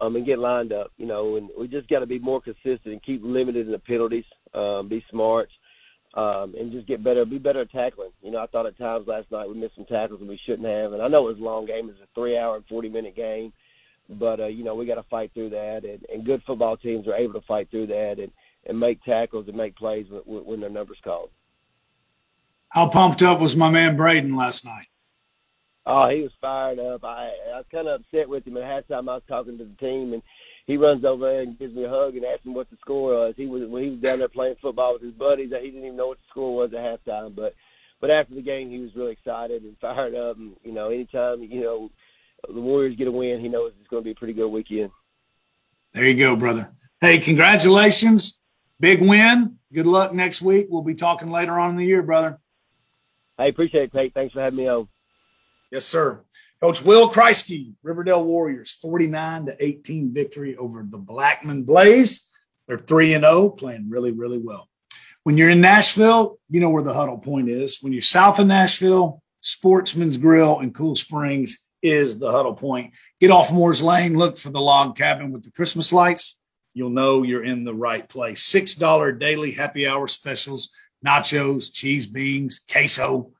um, 0.00 0.16
and 0.16 0.24
get 0.24 0.38
lined 0.38 0.72
up. 0.72 0.92
You 0.96 1.06
know, 1.06 1.36
and 1.36 1.50
we 1.58 1.68
just 1.68 1.88
got 1.88 1.98
to 1.98 2.06
be 2.06 2.18
more 2.18 2.40
consistent 2.40 2.86
and 2.86 3.02
keep 3.02 3.20
limiting 3.22 3.70
the 3.70 3.78
penalties. 3.78 4.24
Um, 4.54 4.88
be 4.88 5.04
smart. 5.10 5.50
Um, 6.14 6.54
and 6.58 6.72
just 6.72 6.88
get 6.88 7.04
better, 7.04 7.26
be 7.26 7.36
better 7.36 7.60
at 7.60 7.70
tackling. 7.70 8.12
You 8.22 8.30
know, 8.30 8.38
I 8.38 8.46
thought 8.46 8.64
at 8.64 8.78
times 8.78 9.06
last 9.06 9.30
night 9.30 9.50
we 9.50 9.54
missed 9.54 9.74
some 9.76 9.84
tackles 9.84 10.20
that 10.20 10.28
we 10.28 10.40
shouldn't 10.46 10.66
have, 10.66 10.94
and 10.94 11.02
I 11.02 11.08
know 11.08 11.28
it 11.28 11.32
was 11.32 11.40
a 11.40 11.44
long 11.44 11.66
game; 11.66 11.90
it 11.90 11.92
was 11.92 12.00
a 12.02 12.08
three-hour 12.14 12.56
and 12.56 12.64
forty-minute 12.66 13.14
game, 13.14 13.52
but 14.08 14.40
uh, 14.40 14.46
you 14.46 14.64
know 14.64 14.74
we 14.74 14.86
got 14.86 14.94
to 14.94 15.02
fight 15.10 15.30
through 15.34 15.50
that, 15.50 15.82
and, 15.84 16.06
and 16.10 16.24
good 16.24 16.42
football 16.46 16.78
teams 16.78 17.06
are 17.06 17.16
able 17.16 17.34
to 17.34 17.46
fight 17.46 17.70
through 17.70 17.88
that, 17.88 18.14
and 18.18 18.32
and 18.66 18.78
make 18.78 19.02
tackles 19.04 19.48
and 19.48 19.56
make 19.56 19.76
plays 19.76 20.06
when, 20.24 20.44
when 20.44 20.60
their 20.60 20.70
numbers 20.70 20.98
called. 21.02 21.30
How 22.68 22.88
pumped 22.88 23.22
up 23.22 23.40
was 23.40 23.56
my 23.56 23.70
man 23.70 23.96
Braden 23.96 24.36
last 24.36 24.64
night? 24.64 24.86
Oh, 25.86 26.08
he 26.08 26.20
was 26.22 26.32
fired 26.40 26.80
up. 26.80 27.04
I 27.04 27.30
I 27.54 27.58
was 27.58 27.64
kind 27.70 27.86
of 27.86 28.00
upset 28.00 28.28
with 28.28 28.46
him 28.46 28.56
at 28.56 28.64
halftime. 28.64 29.08
I 29.08 29.14
was 29.14 29.22
talking 29.28 29.56
to 29.56 29.64
the 29.64 29.76
team, 29.76 30.12
and 30.12 30.22
he 30.66 30.76
runs 30.76 31.04
over 31.04 31.30
there 31.30 31.42
and 31.42 31.58
gives 31.58 31.74
me 31.74 31.84
a 31.84 31.88
hug 31.88 32.16
and 32.16 32.24
asks 32.24 32.44
me 32.44 32.52
what 32.52 32.68
the 32.70 32.76
score 32.80 33.14
was. 33.14 33.34
He 33.36 33.46
was 33.46 33.68
when 33.68 33.84
he 33.84 33.90
was 33.90 34.00
down 34.00 34.18
there 34.18 34.28
playing 34.28 34.56
football 34.60 34.94
with 34.94 35.02
his 35.02 35.14
buddies. 35.14 35.52
He 35.52 35.70
didn't 35.70 35.84
even 35.84 35.96
know 35.96 36.08
what 36.08 36.18
the 36.18 36.24
score 36.28 36.56
was 36.56 36.72
at 36.74 36.80
halftime. 36.80 37.36
But 37.36 37.54
but 38.00 38.10
after 38.10 38.34
the 38.34 38.42
game, 38.42 38.68
he 38.68 38.80
was 38.80 38.90
really 38.96 39.12
excited 39.12 39.62
and 39.62 39.78
fired 39.78 40.16
up. 40.16 40.36
And 40.38 40.56
you 40.64 40.72
know, 40.72 40.90
anytime 40.90 41.44
you 41.44 41.60
know 41.60 41.90
the 42.52 42.60
Warriors 42.60 42.96
get 42.96 43.06
a 43.06 43.12
win, 43.12 43.40
he 43.40 43.48
knows 43.48 43.72
it's 43.78 43.88
going 43.88 44.02
to 44.02 44.04
be 44.04 44.10
a 44.10 44.16
pretty 44.16 44.34
good 44.34 44.48
weekend. 44.48 44.90
There 45.94 46.04
you 46.04 46.16
go, 46.16 46.34
brother. 46.34 46.68
Hey, 47.00 47.20
congratulations 47.20 48.40
big 48.80 49.00
win. 49.00 49.58
Good 49.72 49.86
luck 49.86 50.12
next 50.14 50.42
week. 50.42 50.66
We'll 50.70 50.82
be 50.82 50.94
talking 50.94 51.30
later 51.30 51.58
on 51.58 51.70
in 51.70 51.76
the 51.76 51.84
year, 51.84 52.02
brother. 52.02 52.38
I 53.38 53.46
appreciate 53.46 53.84
it, 53.84 53.92
Pete. 53.92 54.14
Thanks 54.14 54.32
for 54.32 54.40
having 54.40 54.58
me 54.58 54.68
on. 54.68 54.88
Yes, 55.70 55.84
sir. 55.84 56.20
Coach 56.60 56.82
Will 56.82 57.10
Kriesky, 57.10 57.74
Riverdale 57.82 58.24
Warriors, 58.24 58.70
49 58.80 59.46
to 59.46 59.64
18 59.64 60.14
victory 60.14 60.56
over 60.56 60.86
the 60.88 60.96
Blackman 60.96 61.64
Blaze. 61.64 62.28
They're 62.66 62.78
3 62.78 63.14
and 63.14 63.24
0, 63.24 63.50
playing 63.50 63.90
really, 63.90 64.10
really 64.10 64.38
well. 64.38 64.68
When 65.24 65.36
you're 65.36 65.50
in 65.50 65.60
Nashville, 65.60 66.38
you 66.48 66.60
know 66.60 66.70
where 66.70 66.82
the 66.82 66.94
huddle 66.94 67.18
point 67.18 67.48
is. 67.48 67.82
When 67.82 67.92
you're 67.92 68.00
south 68.00 68.38
of 68.38 68.46
Nashville, 68.46 69.22
Sportsman's 69.40 70.16
Grill 70.16 70.60
and 70.60 70.74
Cool 70.74 70.94
Springs 70.94 71.58
is 71.82 72.18
the 72.18 72.30
huddle 72.30 72.54
point. 72.54 72.94
Get 73.20 73.30
off 73.30 73.52
Moore's 73.52 73.82
Lane, 73.82 74.16
look 74.16 74.38
for 74.38 74.50
the 74.50 74.60
log 74.60 74.96
cabin 74.96 75.32
with 75.32 75.44
the 75.44 75.50
Christmas 75.50 75.92
lights 75.92 76.38
you'll 76.76 76.90
know 76.90 77.22
you're 77.22 77.42
in 77.42 77.64
the 77.64 77.74
right 77.74 78.06
place. 78.06 78.46
$6 78.52 79.18
daily 79.18 79.50
happy 79.50 79.86
hour 79.86 80.06
specials, 80.06 80.70
nachos, 81.04 81.72
cheese 81.72 82.06
beans, 82.06 82.60
queso, 82.70 83.32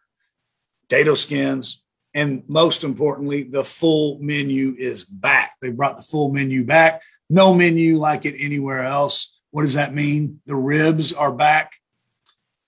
potato 0.88 1.14
skins, 1.14 1.84
And 2.16 2.44
most 2.48 2.82
importantly, 2.82 3.42
the 3.42 3.62
full 3.62 4.18
menu 4.22 4.74
is 4.78 5.04
back. 5.04 5.56
They 5.60 5.68
brought 5.68 5.98
the 5.98 6.02
full 6.02 6.32
menu 6.32 6.64
back. 6.64 7.02
No 7.28 7.52
menu 7.52 7.98
like 7.98 8.24
it 8.24 8.36
anywhere 8.38 8.84
else. 8.84 9.38
What 9.50 9.62
does 9.62 9.74
that 9.74 9.92
mean? 9.92 10.40
The 10.46 10.56
ribs 10.56 11.12
are 11.12 11.30
back. 11.30 11.74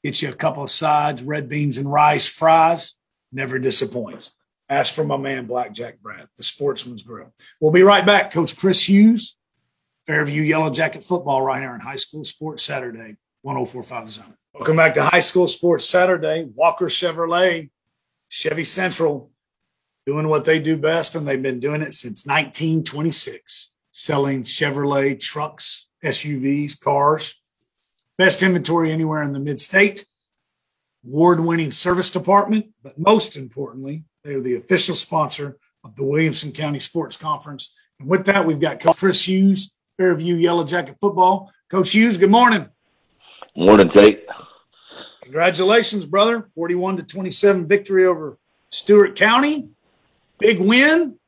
Get 0.04 0.20
you 0.20 0.28
a 0.28 0.34
couple 0.34 0.62
of 0.62 0.70
sides, 0.70 1.22
red 1.22 1.48
beans 1.48 1.78
and 1.78 1.90
rice, 1.90 2.26
fries. 2.26 2.92
Never 3.32 3.58
disappoints. 3.58 4.32
Ask 4.68 4.94
for 4.94 5.04
my 5.04 5.16
man, 5.16 5.46
Blackjack 5.46 6.00
Brad, 6.00 6.28
the 6.36 6.42
Sportsman's 6.44 7.02
Grill. 7.02 7.32
We'll 7.58 7.72
be 7.72 7.82
right 7.82 8.04
back. 8.04 8.30
Coach 8.30 8.54
Chris 8.54 8.86
Hughes, 8.86 9.37
Fairview 10.08 10.40
Yellow 10.40 10.70
Jacket 10.70 11.04
football 11.04 11.42
right 11.42 11.60
here 11.60 11.74
in 11.74 11.82
High 11.82 11.96
School 11.96 12.24
Sports 12.24 12.62
Saturday, 12.62 13.18
1045 13.42 14.10
Zone. 14.10 14.34
Welcome 14.54 14.76
back 14.76 14.94
to 14.94 15.04
High 15.04 15.20
School 15.20 15.46
Sports 15.48 15.86
Saturday. 15.86 16.48
Walker 16.54 16.86
Chevrolet, 16.86 17.68
Chevy 18.30 18.64
Central, 18.64 19.30
doing 20.06 20.28
what 20.28 20.46
they 20.46 20.60
do 20.60 20.78
best, 20.78 21.14
and 21.14 21.28
they've 21.28 21.42
been 21.42 21.60
doing 21.60 21.82
it 21.82 21.92
since 21.92 22.24
1926, 22.24 23.70
selling 23.92 24.44
Chevrolet 24.44 25.20
trucks, 25.20 25.88
SUVs, 26.02 26.80
cars. 26.80 27.34
Best 28.16 28.42
inventory 28.42 28.90
anywhere 28.90 29.22
in 29.22 29.34
the 29.34 29.38
mid 29.38 29.60
state, 29.60 30.06
award 31.04 31.38
winning 31.38 31.70
service 31.70 32.08
department, 32.08 32.68
but 32.82 32.98
most 32.98 33.36
importantly, 33.36 34.04
they 34.24 34.32
are 34.32 34.40
the 34.40 34.56
official 34.56 34.94
sponsor 34.94 35.58
of 35.84 35.94
the 35.96 36.02
Williamson 36.04 36.50
County 36.50 36.80
Sports 36.80 37.18
Conference. 37.18 37.74
And 38.00 38.08
with 38.08 38.24
that, 38.24 38.46
we've 38.46 38.58
got 38.58 38.80
Chris 38.96 39.28
Hughes, 39.28 39.74
Fairview 39.98 40.36
Yellow 40.36 40.62
Jacket 40.62 40.96
Football. 41.00 41.52
Coach 41.68 41.90
Hughes, 41.90 42.16
good 42.16 42.30
morning. 42.30 42.68
Morning, 43.56 43.90
Tate. 43.90 44.24
Congratulations, 45.24 46.06
brother. 46.06 46.48
41 46.54 46.98
to 46.98 47.02
27 47.02 47.66
victory 47.66 48.06
over 48.06 48.38
Stewart 48.70 49.16
County. 49.16 49.70
Big 50.38 50.60
win. 50.60 51.18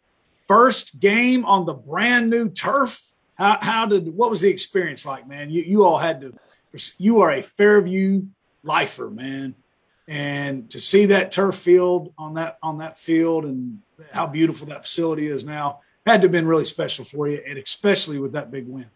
First 0.47 1.01
game 1.01 1.45
on 1.45 1.67
the 1.67 1.75
brand 1.75 2.31
new 2.31 2.49
turf. 2.49 3.03
How, 3.35 3.59
how 3.61 3.87
did 3.87 4.15
what 4.15 4.31
was 4.31 4.41
the 4.41 4.51
experience 4.51 5.05
like, 5.05 5.27
man? 5.27 5.51
You 5.51 5.63
you 5.63 5.85
all 5.85 5.99
had 5.99 6.21
to 6.21 6.33
you 6.99 7.23
are 7.23 7.33
a 7.33 7.43
Fairview 7.43 8.23
lifer, 8.63 9.11
man. 9.11 9.57
And 10.07 10.71
to 10.71 10.81
see 10.81 11.07
that 11.07 11.33
turf 11.33 11.57
field 11.57 12.13
on 12.17 12.35
that 12.35 12.59
on 12.63 12.79
that 12.79 12.99
field 12.99 13.45
and 13.45 13.81
how 14.13 14.27
beautiful 14.27 14.69
that 14.69 14.83
facility 14.83 15.27
is 15.27 15.45
now 15.45 15.81
had 16.07 16.23
to 16.23 16.27
have 16.27 16.33
been 16.33 16.47
really 16.47 16.65
special 16.65 17.05
for 17.05 17.29
you, 17.29 17.41
and 17.47 17.59
especially 17.59 18.19
with 18.19 18.33
that 18.33 18.51
big 18.51 18.67
win. 18.67 18.87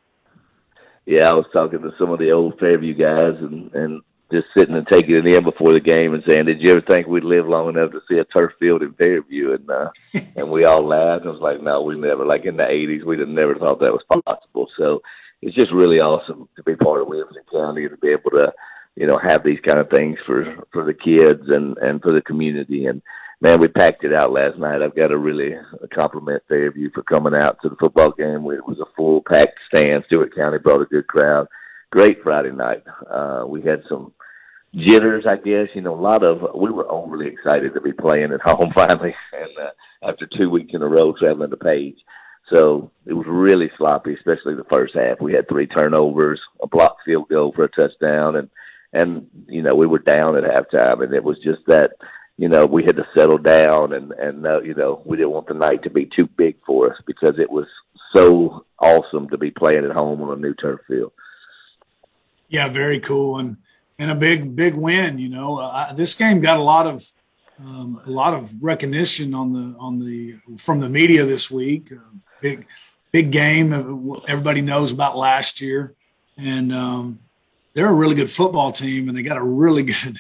Yeah, 1.07 1.31
I 1.31 1.35
was 1.35 1.47
talking 1.53 1.83
to 1.83 1.93
some 1.99 2.11
of 2.11 2.19
the 2.19 2.33
old 2.33 2.59
Fairview 2.59 2.95
guys 2.95 3.37
and 3.41 3.73
and 3.75 4.03
just 4.33 4.47
sitting 4.57 4.75
and 4.75 4.87
taking 4.89 5.17
it 5.17 5.27
in 5.27 5.45
before 5.45 5.73
the 5.73 5.81
game 5.81 6.15
and 6.15 6.25
saying, 6.27 6.47
"Did 6.47 6.63
you 6.63 6.73
ever 6.73 6.81
think 6.81 7.07
we'd 7.07 7.25
live 7.25 7.47
long 7.47 7.69
enough 7.69 7.93
to 7.93 8.01
see 8.09 8.19
a 8.19 8.25
turf 8.25 8.53
field 8.59 8.83
in 8.83 8.95
Fairview?" 8.95 9.53
And 9.53 9.71
uh, 9.71 9.91
and 10.37 10.51
we 10.51 10.65
all 10.65 10.83
laughed. 10.83 11.27
I 11.27 11.31
was 11.31 11.41
like, 11.41 11.63
"No, 11.63 11.83
we 11.83 11.99
never." 11.99 12.25
Like 12.25 12.45
in 12.47 12.57
the 12.57 12.65
'80s, 12.65 13.05
we 13.05 13.17
never 13.17 13.55
thought 13.57 13.81
that 13.81 13.93
was 13.93 14.23
possible. 14.25 14.69
So 14.79 15.03
it's 15.43 15.55
just 15.55 15.73
really 15.73 16.01
awesome 16.01 16.49
to 16.57 16.63
be 16.63 16.75
part 16.75 17.03
of 17.03 17.09
Williamson 17.09 17.43
County 17.53 17.83
and 17.83 17.91
to 17.91 17.99
be 17.99 18.09
able 18.09 18.31
to, 18.31 18.53
you 18.97 19.07
know, 19.07 19.19
have 19.19 19.45
these 19.45 19.61
kind 19.61 19.79
of 19.79 19.91
things 19.91 20.19
for 20.27 20.65
for 20.73 20.85
the 20.85 20.95
kids 20.95 21.43
and 21.49 21.77
and 21.79 22.01
for 22.01 22.13
the 22.13 22.23
community. 22.23 22.87
And 22.87 23.03
man, 23.41 23.61
we 23.61 23.69
packed 23.69 24.05
it 24.05 24.15
out 24.15 24.33
last 24.33 24.59
night. 24.59 24.83
I've 24.83 24.97
got 24.97 25.09
to 25.09 25.19
really 25.19 25.55
compliment 25.93 26.43
Fairview 26.49 26.91
for 26.93 27.03
coming 27.03 27.35
out 27.35 27.59
to 27.63 27.69
the 27.69 27.77
football 27.77 28.11
game. 28.13 28.47
It 28.51 28.67
was 28.67 28.79
a 28.81 28.95
full 28.97 29.23
packed 29.23 29.59
stand. 29.69 30.05
Stewart 30.07 30.35
County 30.35 30.59
brought 30.59 30.83
a 30.83 30.87
good 30.87 31.07
crowd. 31.07 31.49
Great 31.91 32.23
Friday 32.23 32.53
night. 32.53 32.83
Uh, 33.09 33.45
we 33.47 33.63
had 33.63 33.83
some 33.89 34.13
jitters, 34.75 35.27
I 35.27 35.37
guess. 35.37 35.69
You 35.75 35.83
know, 35.83 35.95
a 35.95 36.01
lot 36.01 36.25
of 36.25 36.55
we 36.55 36.71
were 36.71 36.91
overly 36.91 37.29
excited 37.29 37.75
to 37.75 37.81
be 37.81 37.93
playing 37.93 38.33
at 38.33 38.41
home 38.45 38.73
finally, 38.75 39.15
and 39.33 39.59
uh, 39.59 40.09
after 40.09 40.27
two 40.27 40.51
weeks 40.51 40.73
in 40.75 40.83
a 40.83 40.89
row 40.89 41.13
traveling 41.13 41.51
to 41.51 41.57
Page. 41.57 41.99
So 42.53 42.91
it 43.07 43.15
was 43.15 43.27
really 43.27 43.71
sloppy, 43.79 44.15
especially 44.15 44.55
the 44.55 44.67
first 44.71 44.95
half. 44.95 45.21
We 45.21 45.33
had 45.33 45.49
three 45.49 45.67
turnovers, 45.67 46.41
a 46.63 46.67
blocked 46.67 47.01
field 47.05 47.29
goal 47.31 47.53
for 47.55 47.65
a 47.65 47.69
touchdown, 47.69 48.37
and 48.37 48.51
and 48.93 49.29
you 49.49 49.63
know 49.63 49.75
we 49.75 49.87
were 49.87 49.99
down 49.99 50.37
at 50.37 50.45
halftime, 50.45 51.03
and 51.03 51.15
it 51.15 51.25
was 51.25 51.39
just 51.39 51.61
that 51.67 51.93
you 52.37 52.49
know 52.49 52.67
we 52.67 52.85
had 52.85 52.97
to 52.97 53.07
settle 53.17 53.39
down, 53.39 53.93
and 53.93 54.13
and 54.13 54.47
uh, 54.47 54.61
you 54.63 54.75
know 54.75 55.03
we 55.05 55.17
didn't 55.17 55.33
want 55.33 55.47
the 55.47 55.55
night 55.55 55.83
to 55.85 55.91
be 55.91 56.07
too 56.07 56.27
big 56.27 56.57
for 56.67 56.93
us 56.93 57.01
because 57.07 57.39
it 57.39 57.51
was 57.51 57.67
so 58.15 58.65
awesome 58.79 59.29
to 59.29 59.39
be 59.39 59.51
playing 59.51 59.85
at 59.85 59.91
home 59.93 60.23
on 60.23 60.37
a 60.37 60.41
new 60.41 60.55
turf 60.55 60.81
field. 60.89 61.13
Yeah, 62.49 62.69
very 62.69 63.01
cool, 63.01 63.39
and 63.39 63.57
and 63.99 64.11
a 64.11 64.15
big 64.15 64.57
big 64.57 64.75
win. 64.75 65.19
You 65.19 65.29
know, 65.29 65.59
uh, 65.59 65.93
this 65.93 66.15
game 66.15 66.41
got 66.41 66.59
a 66.59 66.63
lot 66.63 66.87
of 66.87 67.05
um, 67.61 68.01
a 68.05 68.11
lot 68.11 68.35
of 68.35 68.63
recognition 68.63 69.35
on 69.35 69.53
the 69.53 69.79
on 69.79 70.01
the 70.01 70.37
from 70.59 70.81
the 70.81 70.89
media 70.89 71.25
this 71.25 71.51
week. 71.51 71.93
Uh, 71.93 72.19
big 72.41 72.67
big 73.13 73.31
game. 73.31 73.73
Everybody 74.27 74.61
knows 74.61 74.91
about 74.91 75.17
last 75.17 75.61
year, 75.61 75.95
and 76.37 76.73
um, 76.73 77.21
they're 77.75 77.91
a 77.91 77.95
really 77.95 78.17
good 78.17 78.31
football 78.31 78.73
team, 78.73 79.09
and 79.09 79.17
they 79.17 79.23
got 79.23 79.37
a 79.37 79.43
really 79.43 79.83
good 80.05 80.19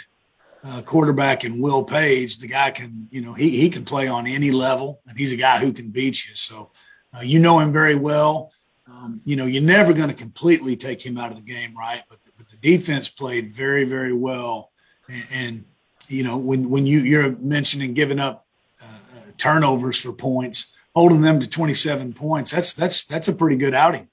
uh, 0.64 0.83
quarterback 0.83 1.44
in 1.44 1.61
Will 1.61 1.85
Page. 1.85 2.38
The 2.38 2.46
guy 2.46 2.70
can, 2.70 3.09
you 3.11 3.20
know, 3.20 3.35
he 3.35 3.50
he 3.50 3.68
can 3.68 3.85
play 3.85 4.09
on 4.09 4.27
any 4.27 4.50
level, 4.50 5.00
and 5.07 5.18
he's 5.18 5.33
a 5.33 5.37
guy 5.37 5.59
who 5.59 5.72
can 5.72 5.90
beat 5.90 6.27
you. 6.27 6.35
So 6.35 6.70
uh, 7.16 7.20
you 7.22 7.38
know 7.38 7.61
him 7.61 7.72
very 7.72 7.94
well. 7.94 8.50
Um, 8.88 9.20
you 9.24 9.37
know, 9.37 9.46
you're 9.46 9.62
never 9.62 9.92
going 9.92 10.09
to 10.09 10.14
completely 10.14 10.77
take 10.77 11.05
him 11.05 11.18
out 11.18 11.31
of 11.31 11.37
the 11.37 11.42
game, 11.42 11.77
right? 11.77 12.03
But 12.09 12.22
the, 12.22 12.31
but 12.37 12.48
the 12.50 12.57
defense 12.57 13.09
played 13.09 13.53
very, 13.53 13.85
very 13.85 14.12
well. 14.12 14.70
And, 15.09 15.24
and, 15.33 15.64
you 16.09 16.22
know, 16.22 16.37
when 16.37 16.70
when 16.70 16.87
you 16.87 17.00
you're 17.00 17.37
mentioning 17.37 17.94
giving 17.94 18.18
up 18.18 18.46
uh, 18.83 18.87
uh 18.87 19.31
turnovers 19.37 20.00
for 20.00 20.12
points, 20.12 20.72
holding 20.94 21.20
them 21.20 21.40
to 21.40 21.48
27 21.48 22.14
points. 22.14 22.53
That's 22.53 22.72
that's 22.72 23.05
that's 23.05 23.29
a 23.29 23.33
pretty 23.33 23.57
good 23.57 23.74
outing. 23.74 24.09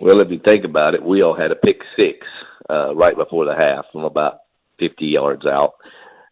Well, 0.00 0.20
if 0.20 0.30
you 0.30 0.38
think 0.38 0.64
about 0.64 0.94
it, 0.94 1.02
we 1.02 1.22
all 1.22 1.34
had 1.34 1.52
a 1.52 1.56
pick 1.56 1.80
six 1.98 2.26
uh, 2.68 2.94
right 2.94 3.16
before 3.16 3.44
the 3.44 3.54
half 3.54 3.86
from 3.92 4.04
about 4.04 4.40
50 4.78 5.06
yards 5.06 5.46
out, 5.46 5.74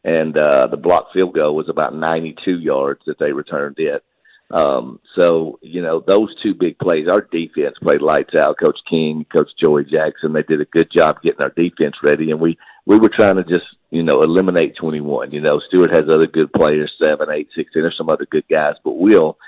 and 0.05 0.37
uh, 0.37 0.67
the 0.67 0.77
block 0.77 1.13
field 1.13 1.35
goal 1.35 1.55
was 1.55 1.69
about 1.69 1.95
92 1.95 2.59
yards 2.59 3.03
that 3.07 3.19
they 3.19 3.33
returned 3.33 3.79
it. 3.79 4.05
Um, 4.51 5.01
so 5.17 5.59
you 5.63 5.81
know 5.81 6.05
those 6.07 6.35
two 6.43 6.55
big 6.55 6.79
plays. 6.79 7.09
Our 7.09 7.23
defense 7.23 7.77
played 7.81 8.03
lights 8.03 8.35
out. 8.35 8.61
Coach 8.63 8.79
King, 8.91 9.25
Coach 9.33 9.49
Joey 9.59 9.85
Jackson, 9.85 10.35
they 10.35 10.43
did 10.43 10.61
a 10.61 10.67
good 10.67 10.91
job 10.91 11.23
getting 11.23 11.41
our 11.41 11.51
defense 11.51 11.97
ready, 12.03 12.31
and 12.31 12.39
we 12.39 12.59
we 12.85 12.99
were 12.99 13.09
trying 13.09 13.37
to 13.37 13.45
just 13.45 13.65
you 13.91 14.03
know 14.03 14.23
eliminate 14.23 14.77
21. 14.77 15.31
You 15.31 15.41
know, 15.41 15.59
Stewart 15.59 15.95
has 15.95 16.05
other 16.11 16.27
good 16.27 16.53
players, 16.53 16.93
seven, 17.03 17.31
eight, 17.31 17.49
sixteen. 17.57 17.83
There's 17.83 17.97
some 17.97 18.11
other 18.11 18.27
good 18.27 18.45
guys, 18.47 18.75
but 18.85 18.99
Will 18.99 19.39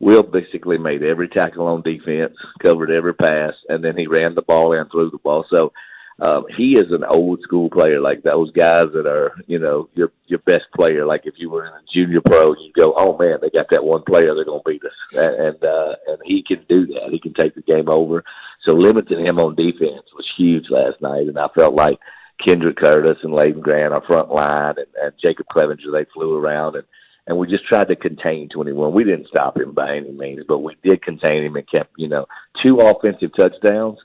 Will 0.00 0.22
basically 0.22 0.78
made 0.78 1.02
every 1.02 1.28
tackle 1.28 1.66
on 1.66 1.82
defense, 1.82 2.34
covered 2.60 2.90
every 2.90 3.14
pass, 3.14 3.52
and 3.68 3.84
then 3.84 3.96
he 3.96 4.06
ran 4.06 4.34
the 4.34 4.42
ball 4.42 4.72
and 4.72 4.90
threw 4.90 5.10
the 5.10 5.18
ball. 5.18 5.44
So 5.50 5.72
um, 6.20 6.44
he 6.56 6.78
is 6.78 6.90
an 6.90 7.04
old 7.04 7.40
school 7.42 7.70
player, 7.70 7.98
like 8.00 8.22
those 8.22 8.52
guys 8.52 8.86
that 8.92 9.06
are, 9.06 9.34
you 9.46 9.58
know, 9.58 9.88
your 9.94 10.12
your 10.26 10.40
best 10.40 10.66
player. 10.76 11.06
Like 11.06 11.22
if 11.24 11.34
you 11.38 11.48
were 11.48 11.66
in 11.66 11.72
a 11.72 11.80
junior 11.92 12.20
pro, 12.20 12.54
you 12.54 12.72
go, 12.76 12.92
oh 12.96 13.16
man, 13.18 13.38
they 13.40 13.48
got 13.50 13.70
that 13.70 13.84
one 13.84 14.02
player, 14.02 14.34
they're 14.34 14.44
gonna 14.44 14.60
beat 14.64 14.82
us, 14.84 15.16
and 15.16 15.34
and, 15.34 15.64
uh, 15.64 15.94
and 16.08 16.18
he 16.24 16.42
can 16.42 16.64
do 16.68 16.86
that. 16.86 17.08
He 17.10 17.18
can 17.18 17.32
take 17.32 17.54
the 17.54 17.62
game 17.62 17.88
over. 17.88 18.22
So 18.66 18.74
limiting 18.74 19.26
him 19.26 19.38
on 19.38 19.54
defense 19.54 20.04
was 20.14 20.28
huge 20.36 20.66
last 20.68 21.00
night, 21.00 21.26
and 21.26 21.38
I 21.38 21.48
felt 21.54 21.74
like 21.74 21.98
Kendrick 22.44 22.76
Curtis 22.76 23.18
and 23.22 23.32
Layden 23.32 23.62
Grant, 23.62 23.94
our 23.94 24.04
front 24.06 24.30
line, 24.30 24.74
and, 24.76 24.86
and 25.02 25.12
Jacob 25.24 25.46
Clevenger, 25.46 25.90
they 25.90 26.04
flew 26.12 26.36
around 26.36 26.76
and 26.76 26.84
and 27.26 27.38
we 27.38 27.46
just 27.46 27.66
tried 27.66 27.88
to 27.88 27.96
contain 27.96 28.48
21. 28.48 28.92
We 28.92 29.04
didn't 29.04 29.28
stop 29.28 29.56
him 29.56 29.72
by 29.72 29.96
any 29.96 30.10
means, 30.10 30.44
but 30.48 30.58
we 30.58 30.76
did 30.82 31.02
contain 31.02 31.44
him 31.44 31.54
and 31.54 31.70
kept, 31.70 31.92
you 31.96 32.08
know, 32.08 32.26
two 32.64 32.78
offensive 32.78 33.30
touchdowns 33.38 33.98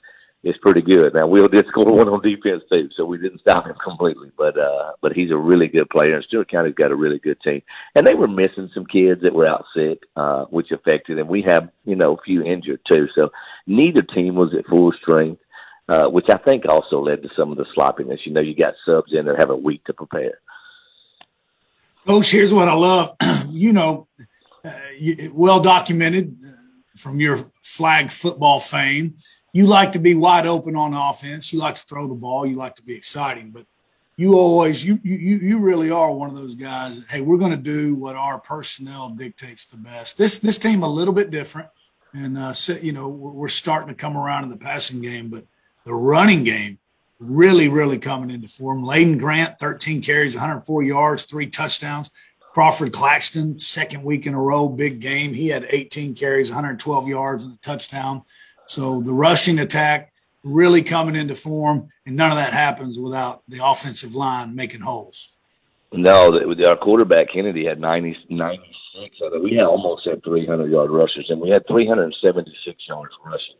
is 0.46 0.56
pretty 0.62 0.82
good. 0.82 1.16
Now 1.16 1.28
Will 1.28 1.48
did 1.48 1.68
score 1.70 1.92
one 1.92 2.08
on 2.08 2.22
defense 2.22 2.64
too, 2.72 2.90
so 2.96 3.04
we 3.04 3.18
didn't 3.18 3.42
stop 3.42 3.66
him 3.66 3.76
completely. 3.84 4.32
But 4.38 4.58
uh 4.58 4.94
but 5.02 5.12
he's 5.12 5.32
a 5.32 5.38
really 5.38 5.68
good 5.68 5.90
player 5.90 6.16
and 6.16 6.24
Stewart 6.24 6.50
County's 6.50 6.76
got 6.76 6.92
a 6.92 6.96
really 6.96 7.20
good 7.20 7.42
team. 7.42 7.62
And 7.96 8.08
they 8.08 8.14
were 8.14 8.28
missing 8.28 8.70
some 8.74 8.86
kids 8.86 9.22
that 9.24 9.34
were 9.34 9.48
out 9.48 9.66
sick, 9.76 10.04
uh, 10.16 10.46
which 10.46 10.72
affected 10.72 11.18
them. 11.18 11.28
We 11.28 11.42
have, 11.42 11.70
you 11.84 11.96
know, 11.96 12.16
a 12.16 12.22
few 12.22 12.44
injured 12.44 12.82
too. 12.90 13.08
So 13.18 13.32
neither 13.68 14.04
team 14.04 14.36
was 14.36 14.54
at 14.58 14.68
full 14.68 14.94
strength. 15.02 15.42
Uh, 15.88 16.08
which 16.08 16.26
I 16.30 16.38
think 16.38 16.64
also 16.68 17.00
led 17.00 17.22
to 17.22 17.30
some 17.38 17.52
of 17.52 17.58
the 17.58 17.66
sloppiness. 17.76 18.22
You 18.26 18.34
know, 18.34 18.42
you 18.42 18.56
got 18.56 18.74
subs 18.88 19.14
in 19.14 19.26
that 19.26 19.38
have 19.38 19.52
a 19.52 19.56
week 19.56 19.84
to 19.84 19.94
prepare. 19.94 20.40
Coach, 22.08 22.32
here's 22.32 22.52
what 22.52 22.68
I 22.68 22.74
love. 22.74 23.16
you 23.50 23.72
know, 23.72 24.08
uh, 24.64 24.72
well 25.32 25.60
documented 25.60 26.44
uh, 26.44 26.50
from 26.98 27.20
your 27.20 27.52
flag 27.62 28.12
football 28.12 28.60
fame 28.60 29.14
you 29.56 29.68
like 29.68 29.94
to 29.94 30.00
be 30.00 30.16
wide 30.16 30.46
open 30.46 30.76
on 30.76 30.94
offense. 30.94 31.54
You 31.54 31.60
like 31.60 31.76
to 31.76 31.82
throw 31.82 32.10
the 32.10 32.14
ball. 32.14 32.46
You 32.46 32.56
like 32.56 32.76
to 32.76 32.84
be 32.84 32.94
exciting, 32.94 33.52
but 33.52 33.66
you 34.18 34.34
always 34.34 34.84
you 34.84 35.00
you 35.02 35.16
you 35.16 35.60
really 35.60 35.90
are 35.90 36.12
one 36.12 36.30
of 36.30 36.36
those 36.36 36.56
guys. 36.56 37.00
That, 37.00 37.08
hey, 37.10 37.22
we're 37.22 37.38
going 37.38 37.52
to 37.52 37.58
do 37.58 37.96
what 37.96 38.18
our 38.18 38.38
personnel 38.38 39.12
dictates 39.12 39.64
the 39.64 39.78
best. 39.78 40.18
This 40.18 40.40
this 40.40 40.58
team 40.58 40.84
a 40.84 40.90
little 40.90 41.14
bit 41.14 41.32
different, 41.32 41.70
and 42.14 42.38
uh, 42.38 42.54
you 42.82 42.92
know 42.92 43.08
we're 43.08 43.48
starting 43.48 43.88
to 43.88 43.96
come 43.96 44.18
around 44.18 44.44
in 44.44 44.50
the 44.50 44.58
passing 44.58 45.02
game, 45.02 45.30
but 45.30 45.46
the 45.86 45.94
running 45.94 46.44
game 46.44 46.78
really 47.20 47.70
really 47.70 47.98
coming 47.98 48.32
into 48.32 48.50
form. 48.50 48.84
Layden 48.84 49.18
Grant, 49.18 49.58
13 49.58 50.02
carries, 50.02 50.36
104 50.36 50.84
yards, 50.84 51.24
three 51.24 51.48
touchdowns. 51.48 52.12
Crawford 52.54 52.92
Claxton, 52.92 53.58
second 53.58 54.04
week 54.04 54.28
in 54.28 54.34
a 54.34 54.42
row, 54.42 54.68
big 54.68 55.00
game. 55.00 55.34
He 55.34 55.48
had 55.48 55.66
18 55.70 56.14
carries, 56.14 56.50
112 56.50 57.08
yards, 57.08 57.46
and 57.46 57.54
a 57.54 57.58
touchdown. 57.58 58.24
So 58.68 59.02
the 59.02 59.14
rushing 59.14 59.60
attack 59.60 60.12
really 60.44 60.84
coming 60.84 61.16
into 61.16 61.36
form, 61.36 61.90
and 62.06 62.16
none 62.16 62.32
of 62.32 62.38
that 62.38 62.54
happens 62.54 63.00
without 63.00 63.42
the 63.48 63.66
offensive 63.66 64.16
line 64.16 64.56
making 64.56 64.82
holes. 64.82 65.34
No, 65.92 66.40
our 66.68 66.76
quarterback 66.76 67.28
Kennedy 67.34 67.66
had 67.66 67.80
90, 67.80 68.18
96. 68.30 69.16
We 69.42 69.56
had 69.56 69.66
almost 69.66 70.08
had 70.08 70.24
300 70.24 70.72
yard 70.72 70.92
rushes, 70.92 71.26
and 71.30 71.42
we 71.42 71.50
had 71.50 71.66
376 71.68 72.78
yards 72.88 73.14
rushing. 73.26 73.56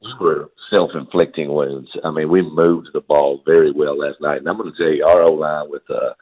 We 0.00 0.14
were 0.20 0.50
self 0.72 0.90
inflicting 0.94 1.52
wounds. 1.52 1.90
I 2.04 2.10
mean, 2.10 2.28
we 2.28 2.42
moved 2.42 2.90
the 2.92 3.00
ball 3.00 3.42
very 3.44 3.72
well 3.72 3.98
last 3.98 4.20
night, 4.20 4.38
and 4.38 4.48
I'm 4.48 4.56
going 4.56 4.72
to 4.72 4.78
tell 4.78 4.92
you, 4.92 5.04
our 5.04 5.22
O 5.22 5.32
line 5.32 5.70
with 5.70 5.82
uh, 5.90 6.14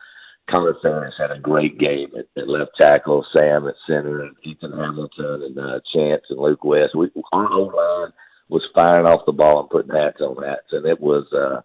Connor 0.51 0.77
Ferris 0.81 1.14
had 1.18 1.31
a 1.31 1.38
great 1.38 1.79
game 1.79 2.11
at, 2.18 2.27
at 2.40 2.49
left 2.49 2.70
tackle, 2.81 3.27
Sam 3.35 3.68
at 3.68 3.75
center, 3.87 4.22
and 4.22 4.35
Ethan 4.44 4.72
Hamilton, 4.72 5.42
and 5.42 5.59
uh, 5.59 5.81
Chance 5.92 6.22
and 6.31 6.38
Luke 6.38 6.64
West. 6.64 6.94
We, 6.94 7.11
our 7.33 7.53
O 7.53 7.64
line 7.64 8.12
was 8.48 8.62
firing 8.74 9.06
off 9.06 9.26
the 9.26 9.32
ball 9.32 9.61
and 9.61 9.70
putting 9.70 9.94
hats 9.94 10.20
on 10.20 10.42
hats, 10.42 10.72
and 10.72 10.87
it 10.87 11.00
was. 11.00 11.32
uh 11.32 11.62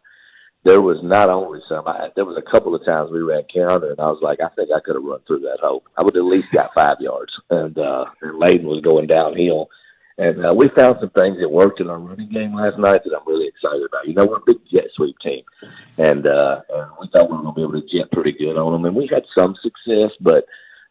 there 0.63 0.82
was 0.82 0.98
not 1.02 1.30
only 1.30 1.60
some. 1.67 1.88
I, 1.88 2.10
there 2.15 2.26
was 2.26 2.38
a 2.38 2.52
couple 2.52 2.76
of 2.76 2.86
times 2.86 3.10
we 3.12 3.22
ran 3.22 3.44
counter, 3.52 3.89
and 3.89 4.00
I 4.00 4.06
was 4.06 4.20
like, 4.22 4.39
I 4.41 4.50
think 4.50 4.70
I 4.72 4.80
could 4.80 4.96
have 4.96 5.04
run 5.04 5.20
through 5.26 5.39
that 5.39 5.60
hole. 5.60 5.84
I 5.98 6.04
would 6.04 6.15
at 6.15 6.24
least 6.24 6.52
got 6.52 6.74
five 6.74 6.98
yards, 7.00 7.34
and 7.50 7.78
uh, 7.78 8.06
and 8.22 8.39
Layden 8.39 8.65
was 8.65 8.82
going 8.82 9.08
downhill, 9.08 9.70
and 10.20 10.46
uh, 10.46 10.54
we 10.54 10.70
found 10.70 10.98
some 11.00 11.10
things 11.12 11.39
that 11.39 11.50
worked 11.50 11.80
in 11.82 11.89
our 11.89 11.98
running 11.98 12.30
game 12.30 12.54
last 12.54 12.78
night 12.78 13.04
that 13.04 13.17
I'm 13.17 13.26
really 13.26 13.48
excited 13.48 13.84
about. 13.84 14.08
You 14.08 14.13
know, 14.13 14.26
we're 14.26 14.38
a 14.38 14.46
big 14.46 14.60
jet 14.72 14.86
sweep 14.94 15.17
team, 15.20 15.44
and, 15.98 16.28
uh, 16.28 16.62
and 16.70 16.91
we 17.00 17.08
thought 17.08 17.30
we 17.30 17.38
were 17.38 17.44
going 17.44 17.56
to 17.56 17.60
be 17.60 17.63
able 17.63 17.82
to 17.82 17.88
jet 17.88 18.12
pretty 18.12 18.34
good 18.34 18.56
on 18.56 18.72
them, 18.72 18.86
and 18.86 18.96
we 18.96 19.10
had 19.12 19.24
some 19.36 19.56
success, 19.63 20.12
but 20.22 20.46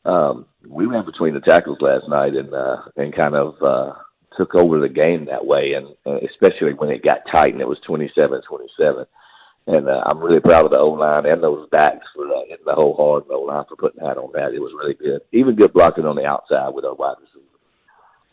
um, 0.05 0.47
we 0.67 0.87
ran 0.87 1.05
between 1.05 1.35
the 1.35 1.41
tackles 1.41 1.81
last 1.81 2.09
night 2.09 2.35
and 2.35 2.53
uh, 2.53 2.79
and 2.97 3.15
kind 3.15 3.37
of 3.37 3.55
uh, 3.63 3.93
took 4.37 4.55
over 4.55 4.81
the 4.81 4.89
game 4.89 5.27
that 5.27 5.45
way, 5.45 5.75
and 5.75 5.89
uh, 6.07 6.19
especially 6.29 6.75
when 6.75 6.91
it 6.91 7.03
got 7.03 7.23
tight 7.31 7.53
and 7.53 7.61
it 7.61 7.69
was 7.69 7.79
27-27. 7.89 9.07
And 9.67 9.89
uh, 9.89 10.03
I'm 10.07 10.19
really 10.19 10.41
proud 10.41 10.65
of 10.65 10.73
the 10.73 10.79
O 10.79 10.91
line 10.91 11.27
and 11.27 11.43
those 11.43 11.69
backs 11.71 12.07
for 12.15 12.27
uh, 12.27 12.41
hitting 12.49 12.65
the 12.65 12.75
whole 12.75 12.95
hard 12.97 13.25
O 13.31 13.43
line 13.43 13.65
for 13.69 13.77
putting 13.77 14.03
that 14.03 14.19
on 14.19 14.31
that. 14.35 14.55
It 14.55 14.61
was 14.61 14.73
really 14.73 14.95
good. 14.95 15.21
Even 15.33 15.55
good 15.55 15.73
blocking 15.73 16.07
on 16.07 16.17
the 16.17 16.25
outside 16.25 16.71
with 16.71 16.85
our 16.85 16.95
wide 16.95 17.17
receivers. 17.21 17.47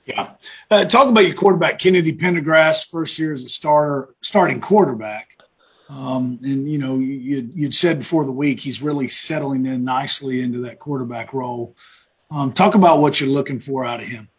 Yeah. 0.06 0.32
Uh, 0.72 0.86
talk 0.86 1.10
about 1.10 1.26
your 1.26 1.36
quarterback, 1.36 1.80
Kennedy 1.80 2.14
Pendergrass, 2.14 2.90
first 2.90 3.20
year 3.20 3.34
as 3.34 3.44
a 3.44 3.50
starter, 3.50 4.16
starting 4.22 4.62
quarterback. 4.62 5.32
Um, 5.90 6.40
and 6.44 6.70
you 6.70 6.78
know, 6.78 6.98
you, 6.98 7.50
you'd 7.54 7.74
said 7.74 8.00
before 8.00 8.26
the 8.26 8.32
week 8.32 8.60
he's 8.60 8.82
really 8.82 9.08
settling 9.08 9.66
in 9.66 9.84
nicely 9.84 10.42
into 10.42 10.60
that 10.62 10.80
quarterback 10.80 11.34
role. 11.34 11.76
Um, 12.32 12.52
talk 12.52 12.76
about 12.76 13.00
what 13.00 13.20
you're 13.20 13.30
looking 13.30 13.60
for 13.60 13.86
out 13.86 14.02
of 14.02 14.08
him. 14.08 14.30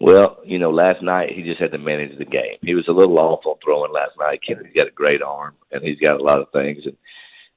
Well, 0.00 0.38
you 0.44 0.58
know, 0.58 0.70
last 0.70 1.02
night 1.02 1.32
he 1.32 1.42
just 1.42 1.60
had 1.60 1.72
to 1.72 1.78
manage 1.78 2.16
the 2.18 2.24
game. 2.24 2.58
He 2.62 2.74
was 2.74 2.86
a 2.88 2.92
little 2.92 3.18
off 3.18 3.44
on 3.46 3.56
throwing 3.64 3.92
last 3.92 4.12
night. 4.18 4.40
Kennedy's 4.46 4.74
got 4.76 4.88
a 4.88 4.92
great 4.92 5.22
arm, 5.22 5.54
and 5.72 5.82
he's 5.82 5.98
got 5.98 6.20
a 6.20 6.22
lot 6.22 6.40
of 6.40 6.50
things, 6.52 6.84
and 6.84 6.96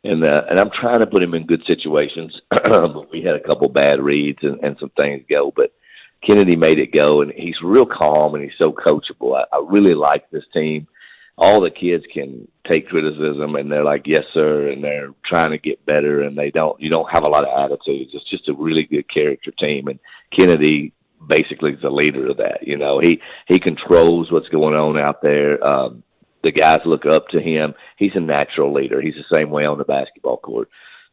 and 0.04 0.24
uh, 0.24 0.44
and 0.50 0.60
I'm 0.60 0.72
trying 0.72 1.00
to 1.00 1.08
put 1.08 1.22
him 1.22 1.36
in 1.36 1.46
good 1.46 1.64
situations. 1.68 2.40
but 2.50 3.12
we 3.12 3.22
had 3.22 3.36
a 3.36 3.48
couple 3.48 3.70
bad 3.70 4.02
reads 4.02 4.40
and, 4.42 4.60
and 4.64 4.76
some 4.80 4.90
things 4.98 5.24
go, 5.30 5.54
but 5.56 5.72
Kennedy 6.26 6.56
made 6.56 6.80
it 6.80 6.92
go, 6.92 7.22
and 7.22 7.32
he's 7.32 7.62
real 7.64 7.86
calm 7.86 8.36
and 8.36 8.44
he's 8.44 8.58
so 8.60 8.72
coachable. 8.72 9.36
I, 9.36 9.56
I 9.56 9.64
really 9.68 9.96
like 9.96 10.30
this 10.30 10.44
team. 10.54 10.88
All 11.38 11.62
the 11.62 11.72
kids 11.72 12.04
can 12.14 12.48
take 12.70 12.90
criticism, 12.90 13.56
and 13.56 13.72
they're 13.72 13.84
like, 13.84 14.04
"Yes, 14.06 14.24
sir," 14.34 14.68
and 14.70 14.84
they're 14.84 15.14
trying 15.26 15.52
to 15.52 15.58
get 15.58 15.86
better, 15.86 16.22
and 16.22 16.38
they 16.38 16.52
don't. 16.52 16.80
You 16.80 16.90
don't 16.90 17.12
have 17.12 17.24
a 17.24 17.30
lot 17.30 17.48
of 17.48 17.72
attitudes. 17.72 18.12
It's 18.14 18.30
just 18.30 18.50
a 18.50 18.54
really 18.54 18.84
good 18.84 19.12
character 19.12 19.52
team, 19.52 19.88
and 19.88 20.00
Kennedy 20.36 20.94
basically 21.28 21.76
the 21.76 21.90
leader 21.90 22.30
of 22.30 22.38
that. 22.38 22.68
You 22.68 22.78
know, 22.78 23.00
he 23.00 23.22
he 23.48 23.60
controls 23.60 24.32
what's 24.32 24.50
going 24.50 24.76
on 24.76 24.98
out 24.98 25.22
there. 25.22 25.66
Um, 25.66 26.04
the 26.44 26.52
guys 26.52 26.80
look 26.86 27.06
up 27.06 27.28
to 27.30 27.42
him. 27.42 27.74
He's 27.98 28.16
a 28.16 28.20
natural 28.20 28.74
leader. 28.74 29.02
He's 29.02 29.16
the 29.16 29.38
same 29.38 29.50
way 29.50 29.66
on 29.66 29.78
the 29.78 29.86
basketball 29.86 30.38
court. 30.38 30.70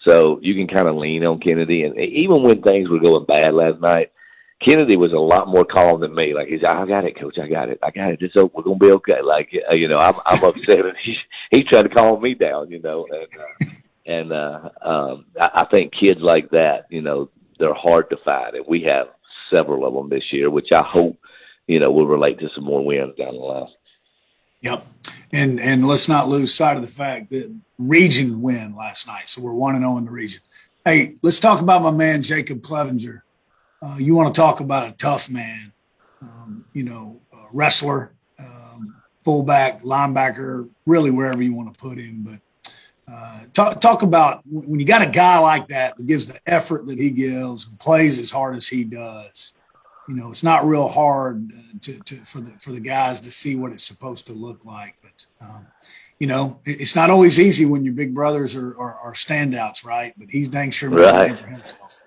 So 0.07 0.39
you 0.43 0.55
can 0.55 0.69
kind 0.69 0.89
of 0.89 0.97
lean 0.97 1.25
on 1.25 1.41
Kennedy, 1.41 1.83
and 1.83 1.99
even 1.99 2.43
when 2.43 2.63
things 2.63 2.89
were 2.89 3.01
going 3.01 3.27
bad 3.27 3.53
last 3.53 3.81
night, 3.81 4.13
Kennedy 4.61 4.97
was 4.97 5.13
a 5.13 5.19
lot 5.19 5.49
more 5.49 5.65
calm 5.65 6.01
than 6.01 6.15
me. 6.15 6.35
Like 6.35 6.49
he's, 6.49 6.65
I 6.65 6.85
got 6.87 7.05
it, 7.05 7.19
coach. 7.19 7.39
I 7.39 7.49
got 7.49 7.69
it. 7.69 7.79
I 7.83 7.91
got 7.91 8.13
it. 8.13 8.23
It's 8.23 8.37
over. 8.37 8.51
We're 8.55 8.63
gonna 8.63 8.79
be 8.79 8.91
okay. 8.93 9.21
Like 9.23 9.51
you 9.73 9.89
know, 9.89 9.97
I'm 9.97 10.15
I'm 10.27 10.43
upset, 10.43 10.87
and 10.87 10.97
he 11.05 11.17
he 11.51 11.63
tried 11.65 11.83
to 11.83 11.89
calm 11.89 12.23
me 12.23 12.35
down. 12.35 12.71
You 12.71 12.81
know, 12.81 13.07
and 13.11 13.41
uh, 13.41 13.75
and 14.07 14.33
uh, 14.33 14.69
um, 14.83 15.27
I, 15.41 15.51
I 15.55 15.67
think 15.67 15.93
kids 15.93 16.21
like 16.21 16.51
that, 16.51 16.87
you 16.91 17.03
know, 17.03 17.29
they're 17.59 17.75
hard 17.75 18.11
to 18.11 18.17
find, 18.25 18.57
and 18.57 18.67
we 18.67 18.83
have 18.83 19.09
several 19.53 19.87
of 19.87 19.95
them 19.95 20.09
this 20.09 20.33
year, 20.33 20.51
which 20.51 20.73
I 20.73 20.83
hope 20.83 21.19
you 21.67 21.81
know 21.81 21.91
will 21.91 22.07
relate 22.07 22.39
to 22.41 22.49
some 22.55 22.65
more 22.65 22.85
wins 22.85 23.17
down 23.17 23.35
the 23.35 23.41
line. 23.41 23.69
Yep, 24.61 24.87
and 25.33 25.61
and 25.61 25.87
let's 25.87 26.09
not 26.09 26.29
lose 26.29 26.55
sight 26.55 26.77
of 26.77 26.83
the 26.83 26.89
fact 26.89 27.31
that 27.31 27.55
region 27.79 28.43
win 28.43 28.77
last 28.77 29.07
night, 29.07 29.29
so 29.29 29.41
we're 29.41 29.53
one 29.53 29.75
and 29.75 29.83
zero 29.83 29.95
oh 29.95 29.99
in 29.99 30.05
the 30.05 30.11
region. 30.11 30.41
Hey, 30.85 31.17
let's 31.23 31.41
talk 31.41 31.61
about 31.61 31.83
my 31.83 31.91
man 31.91 32.23
Jacob 32.23 32.63
Clevenger. 32.63 33.25
Uh, 33.81 33.97
you 33.99 34.15
want 34.15 34.35
to 34.35 34.41
talk 34.41 34.61
about 34.61 34.89
a 34.89 34.93
tough 34.93 35.31
man, 35.31 35.73
um, 36.21 36.65
you 36.73 36.83
know, 36.83 37.21
wrestler, 37.53 38.13
um, 38.39 38.95
fullback, 39.21 39.83
linebacker, 39.83 40.69
really 40.87 41.11
wherever 41.11 41.43
you 41.43 41.53
want 41.53 41.73
to 41.73 41.79
put 41.79 41.99
him. 41.99 42.23
But 42.23 42.41
uh, 43.11 43.41
talk, 43.55 43.81
talk 43.81 44.03
about 44.03 44.43
when 44.47 44.79
you 44.79 44.87
got 44.87 45.03
a 45.03 45.11
guy 45.11 45.39
like 45.39 45.69
that 45.69 45.97
that 45.97 46.07
gives 46.07 46.27
the 46.27 46.39
effort 46.47 46.87
that 46.87 46.99
he 46.99 47.11
gives 47.11 47.67
and 47.67 47.79
plays 47.79 48.19
as 48.19 48.31
hard 48.31 48.57
as 48.57 48.69
he 48.69 48.85
does. 48.85 49.55
You 50.09 50.17
know, 50.17 50.31
it's 50.31 50.43
not 50.43 50.67
real 50.67 50.89
hard 50.89 51.51
to, 51.83 51.99
to 51.99 52.17
for 52.17 52.41
the 52.41 52.51
for 52.53 52.73
the 52.73 52.81
guys 52.81 53.21
to 53.23 53.31
see 53.31 53.57
what 53.57 53.73
it's 53.73 53.85
supposed 53.85 54.27
to 54.27 54.33
look 54.33 54.65
like. 54.65 54.97
But 55.03 55.27
um, 55.41 55.67
you 56.19 56.27
know, 56.27 56.61
it's 56.65 56.97
not 56.97 57.11
always 57.11 57.39
easy 57.39 57.65
when 57.65 57.85
your 57.85 57.95
big 57.95 58.15
brothers 58.15 58.57
are, 58.57 58.79
are, 58.79 58.95
are 58.95 59.13
standouts, 59.13 59.85
right? 59.85 60.15
But 60.17 60.31
he's 60.31 60.49
dang 60.49 60.71
sure 60.71 60.91
right. 60.91 61.39
for 61.39 61.47
himself. 61.47 62.03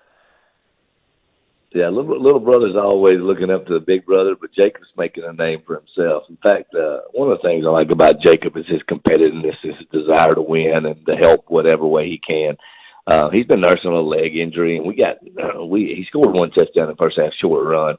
Yeah, 1.74 1.88
little, 1.88 2.20
little 2.20 2.40
brother's 2.40 2.76
always 2.76 3.16
looking 3.18 3.50
up 3.50 3.66
to 3.66 3.74
the 3.74 3.80
big 3.80 4.04
brother, 4.04 4.34
but 4.38 4.52
Jacob's 4.52 4.88
making 4.96 5.24
a 5.24 5.32
name 5.32 5.62
for 5.66 5.76
himself. 5.76 6.24
In 6.28 6.36
fact, 6.36 6.74
uh, 6.74 7.00
one 7.12 7.30
of 7.30 7.38
the 7.38 7.48
things 7.48 7.64
I 7.64 7.70
like 7.70 7.90
about 7.90 8.20
Jacob 8.20 8.56
is 8.58 8.66
his 8.66 8.82
competitiveness, 8.82 9.56
his 9.62 9.74
desire 9.90 10.34
to 10.34 10.42
win 10.42 10.84
and 10.84 11.06
to 11.06 11.16
help 11.16 11.46
whatever 11.48 11.86
way 11.86 12.08
he 12.08 12.18
can. 12.18 12.56
Uh, 13.06 13.30
he's 13.30 13.46
been 13.46 13.60
nursing 13.60 13.90
a 13.90 14.00
leg 14.00 14.36
injury, 14.36 14.76
and 14.76 14.86
we 14.86 14.94
got 14.94 15.16
uh, 15.42 15.64
we 15.64 15.94
he 15.94 16.04
scored 16.08 16.34
one 16.34 16.50
touchdown 16.50 16.84
in 16.84 16.90
the 16.90 17.02
first 17.02 17.18
half, 17.18 17.32
short 17.40 17.66
run, 17.66 17.96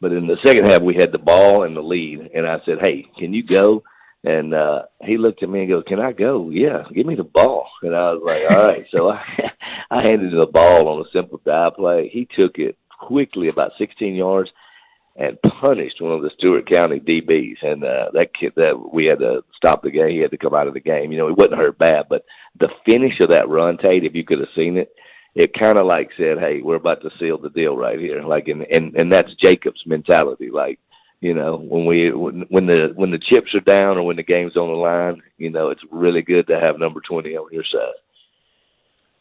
but 0.00 0.12
in 0.12 0.26
the 0.26 0.36
second 0.44 0.66
half 0.66 0.82
we 0.82 0.94
had 0.94 1.10
the 1.10 1.18
ball 1.18 1.64
and 1.64 1.76
the 1.76 1.80
lead, 1.80 2.30
and 2.34 2.46
I 2.46 2.60
said, 2.64 2.78
"Hey, 2.80 3.06
can 3.18 3.32
you 3.32 3.42
go?" 3.42 3.82
And 4.22 4.54
uh, 4.54 4.82
he 5.02 5.18
looked 5.18 5.42
at 5.42 5.48
me 5.48 5.60
and 5.60 5.68
goes, 5.68 5.84
"Can 5.88 6.00
I 6.00 6.12
go?" 6.12 6.50
Yeah, 6.50 6.84
give 6.94 7.06
me 7.06 7.16
the 7.16 7.24
ball. 7.24 7.68
And 7.82 7.94
I 7.94 8.12
was 8.12 8.22
like, 8.24 8.56
"All 8.56 8.66
right." 8.68 8.86
So 8.88 9.10
I, 9.12 9.50
I 9.90 10.02
handed 10.02 10.32
him 10.32 10.38
the 10.38 10.46
ball 10.46 10.88
on 10.88 11.00
a 11.00 11.10
simple 11.12 11.40
dive 11.44 11.74
play. 11.74 12.08
He 12.08 12.28
took 12.38 12.58
it 12.58 12.78
quickly 12.98 13.48
about 13.48 13.72
16 13.78 14.14
yards 14.14 14.50
and 15.16 15.40
punished 15.42 16.00
one 16.00 16.12
of 16.12 16.22
the 16.22 16.30
Stewart 16.36 16.68
County 16.68 17.00
DBs. 17.00 17.62
And 17.62 17.82
uh, 17.82 18.10
that 18.12 18.34
kid 18.34 18.52
that 18.56 18.92
we 18.92 19.06
had 19.06 19.20
to 19.20 19.44
stop 19.56 19.82
the 19.82 19.90
game. 19.90 20.10
He 20.10 20.18
had 20.18 20.30
to 20.30 20.36
come 20.36 20.54
out 20.54 20.68
of 20.68 20.74
the 20.74 20.80
game. 20.80 21.10
You 21.10 21.18
know, 21.18 21.28
it 21.28 21.36
wasn't 21.36 21.58
hurt 21.58 21.78
bad, 21.78 22.06
but 22.08 22.24
the 22.58 22.70
finish 22.84 23.20
of 23.20 23.30
that 23.30 23.48
run, 23.48 23.78
Tate, 23.78 24.04
if 24.04 24.14
you 24.14 24.24
could 24.24 24.40
have 24.40 24.48
seen 24.54 24.76
it, 24.76 24.92
it 25.34 25.52
kind 25.52 25.76
of 25.76 25.86
like 25.86 26.10
said, 26.16 26.38
"Hey, 26.38 26.62
we're 26.62 26.76
about 26.76 27.02
to 27.02 27.10
seal 27.18 27.36
the 27.36 27.50
deal 27.50 27.76
right 27.76 27.98
here." 27.98 28.22
Like, 28.22 28.48
and 28.48 28.62
and 28.72 28.94
and 28.96 29.12
that's 29.12 29.34
Jacob's 29.34 29.82
mentality. 29.84 30.50
Like, 30.50 30.80
you 31.20 31.34
know, 31.34 31.58
when 31.58 31.84
we 31.84 32.10
when, 32.10 32.46
when 32.48 32.66
the 32.66 32.92
when 32.94 33.10
the 33.10 33.18
chips 33.18 33.54
are 33.54 33.60
down 33.60 33.98
or 33.98 34.02
when 34.02 34.16
the 34.16 34.22
game's 34.22 34.56
on 34.56 34.68
the 34.68 34.74
line, 34.74 35.22
you 35.36 35.50
know, 35.50 35.68
it's 35.68 35.82
really 35.90 36.22
good 36.22 36.46
to 36.46 36.58
have 36.58 36.78
number 36.78 37.00
twenty 37.02 37.36
on 37.36 37.52
your 37.52 37.64
side. 37.64 38.00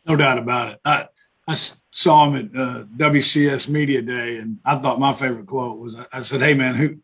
No 0.08 0.16
doubt 0.16 0.38
about 0.38 0.70
it. 0.70 0.80
I 0.86 1.08
I 1.47 1.55
saw 1.91 2.25
him 2.25 2.36
at 2.36 2.60
uh, 2.60 2.84
WCS 2.97 3.69
Media 3.69 4.01
Day, 4.01 4.38
and 4.38 4.60
I 4.65 4.77
thought 4.77 4.99
my 4.99 5.13
favorite 5.13 5.47
quote 5.47 5.77
was, 5.77 5.95
I, 6.12 6.21
said, 6.21 6.41
"Hey 6.41 6.53
man, 6.53 6.75
who? 6.75 6.97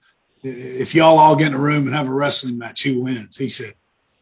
If 0.44 0.96
y'all 0.96 1.20
all 1.20 1.36
get 1.36 1.48
in 1.48 1.54
a 1.54 1.60
room 1.60 1.86
and 1.86 1.96
have 1.96 2.08
a 2.08 2.14
wrestling 2.14 2.58
match, 2.58 2.84
who 2.84 3.02
wins?" 3.02 3.38
He 3.38 3.50
said, 3.50 3.76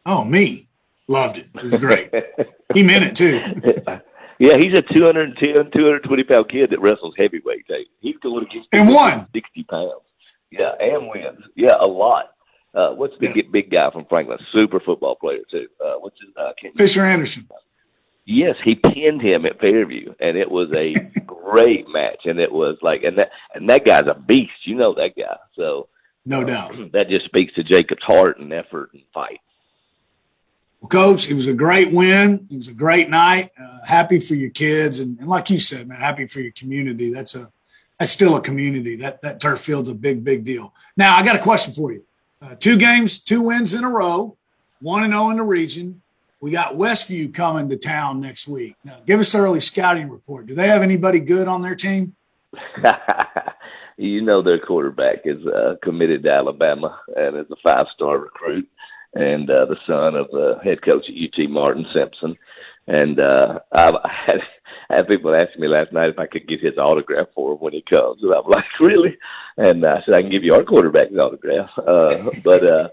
"Oh, 0.04 0.24
me." 0.24 0.68
Loved 1.08 1.38
it. 1.38 1.48
It 1.56 1.64
was 1.64 1.80
great. 1.80 2.14
he 2.74 2.84
meant 2.84 3.04
it 3.04 3.16
too. 3.16 4.00
Yeah, 4.40 4.56
he's 4.56 4.74
a 4.74 4.80
210, 4.80 5.70
220 5.70 6.24
pound 6.24 6.48
kid 6.48 6.70
that 6.70 6.80
wrestles 6.80 7.14
heavyweight. 7.18 7.66
He's 8.00 8.16
going 8.22 8.46
against 8.46 8.68
and 8.72 8.88
won 8.88 9.26
60 9.34 9.64
pounds. 9.64 10.00
Yeah, 10.50 10.72
and 10.80 11.10
wins. 11.10 11.44
Yeah, 11.54 11.76
a 11.78 11.86
lot. 11.86 12.30
Uh, 12.74 12.92
what's 12.92 13.12
the 13.20 13.26
yeah. 13.26 13.42
big 13.50 13.70
guy 13.70 13.90
from 13.90 14.06
Franklin? 14.06 14.38
Super 14.56 14.80
football 14.80 15.14
player 15.16 15.40
too. 15.50 15.68
Uh, 15.84 15.96
what's 15.98 16.16
his? 16.22 16.34
Uh, 16.38 16.52
Fisher 16.74 17.04
Anderson. 17.04 17.48
Yes, 18.24 18.56
he 18.62 18.74
pinned 18.74 19.22
him 19.22 19.46
at 19.46 19.60
Fairview, 19.60 20.14
and 20.20 20.36
it 20.36 20.50
was 20.50 20.70
a 20.74 20.94
great 21.26 21.88
match. 21.88 22.26
And 22.26 22.38
it 22.38 22.52
was 22.52 22.78
like, 22.82 23.02
and 23.02 23.18
that 23.18 23.30
and 23.54 23.68
that 23.70 23.84
guy's 23.84 24.06
a 24.06 24.14
beast. 24.14 24.52
You 24.64 24.76
know 24.76 24.94
that 24.94 25.16
guy. 25.16 25.36
So 25.56 25.88
no 26.24 26.44
doubt 26.44 26.74
that 26.92 27.08
just 27.08 27.24
speaks 27.24 27.54
to 27.54 27.62
Jacob's 27.62 28.02
heart 28.02 28.38
and 28.38 28.52
effort 28.52 28.90
and 28.92 29.02
fight. 29.12 29.40
Well, 30.80 30.88
Coach, 30.88 31.28
it 31.28 31.34
was 31.34 31.46
a 31.46 31.54
great 31.54 31.92
win. 31.92 32.46
It 32.50 32.56
was 32.56 32.68
a 32.68 32.72
great 32.72 33.10
night. 33.10 33.50
Uh, 33.60 33.84
happy 33.84 34.18
for 34.18 34.34
your 34.34 34.50
kids, 34.50 35.00
and, 35.00 35.18
and, 35.18 35.28
like 35.28 35.50
you 35.50 35.58
said, 35.58 35.88
man, 35.88 36.00
happy 36.00 36.26
for 36.26 36.40
your 36.40 36.52
community. 36.52 37.12
That's 37.12 37.34
a 37.34 37.50
that's 37.98 38.12
still 38.12 38.36
a 38.36 38.40
community. 38.40 38.96
That 38.96 39.20
that 39.22 39.40
turf 39.40 39.60
field's 39.60 39.88
a 39.88 39.94
big, 39.94 40.24
big 40.24 40.44
deal. 40.44 40.72
Now, 40.96 41.16
I 41.16 41.22
got 41.22 41.36
a 41.36 41.40
question 41.40 41.74
for 41.74 41.92
you. 41.92 42.04
Uh, 42.40 42.54
two 42.54 42.78
games, 42.78 43.18
two 43.18 43.42
wins 43.42 43.74
in 43.74 43.84
a 43.84 43.90
row, 43.90 44.36
one 44.80 45.02
and 45.02 45.12
zero 45.12 45.24
oh 45.24 45.30
in 45.30 45.36
the 45.36 45.42
region. 45.42 46.00
We 46.40 46.50
got 46.50 46.76
Westview 46.76 47.34
coming 47.34 47.68
to 47.68 47.76
town 47.76 48.20
next 48.20 48.48
week. 48.48 48.74
Now, 48.82 49.00
give 49.06 49.20
us 49.20 49.32
the 49.32 49.38
early 49.38 49.60
scouting 49.60 50.08
report. 50.08 50.46
Do 50.46 50.54
they 50.54 50.68
have 50.68 50.82
anybody 50.82 51.20
good 51.20 51.48
on 51.48 51.60
their 51.60 51.74
team? 51.74 52.16
you 53.98 54.22
know 54.22 54.42
their 54.42 54.58
quarterback 54.58 55.18
is 55.24 55.44
uh, 55.46 55.74
committed 55.82 56.22
to 56.22 56.32
Alabama 56.32 56.98
and 57.14 57.36
is 57.36 57.50
a 57.50 57.56
five-star 57.62 58.18
recruit 58.18 58.66
and 59.14 59.50
uh, 59.50 59.66
the 59.66 59.76
son 59.86 60.14
of 60.14 60.28
the 60.30 60.58
head 60.62 60.82
coach 60.82 61.04
at 61.08 61.14
UT, 61.14 61.50
Martin 61.50 61.84
Simpson. 61.92 62.36
And 62.86 63.20
uh, 63.20 63.60
I've, 63.72 63.94
I 64.04 64.12
had, 64.26 64.40
I 64.88 64.96
had 64.96 65.08
people 65.08 65.34
asking 65.34 65.60
me 65.60 65.68
last 65.68 65.92
night 65.92 66.10
if 66.10 66.18
I 66.18 66.26
could 66.26 66.48
get 66.48 66.60
his 66.60 66.78
autograph 66.78 67.28
for 67.34 67.52
him 67.52 67.58
when 67.58 67.72
he 67.72 67.82
comes, 67.82 68.22
and 68.22 68.32
I'm 68.32 68.48
like, 68.48 68.64
really? 68.80 69.16
And 69.56 69.84
I 69.84 70.02
said 70.04 70.14
I 70.14 70.22
can 70.22 70.30
give 70.30 70.44
you 70.44 70.54
our 70.54 70.64
quarterback's 70.64 71.14
autograph. 71.14 71.70
Uh, 71.76 72.30
but 72.42 72.64
uh, 72.64 72.88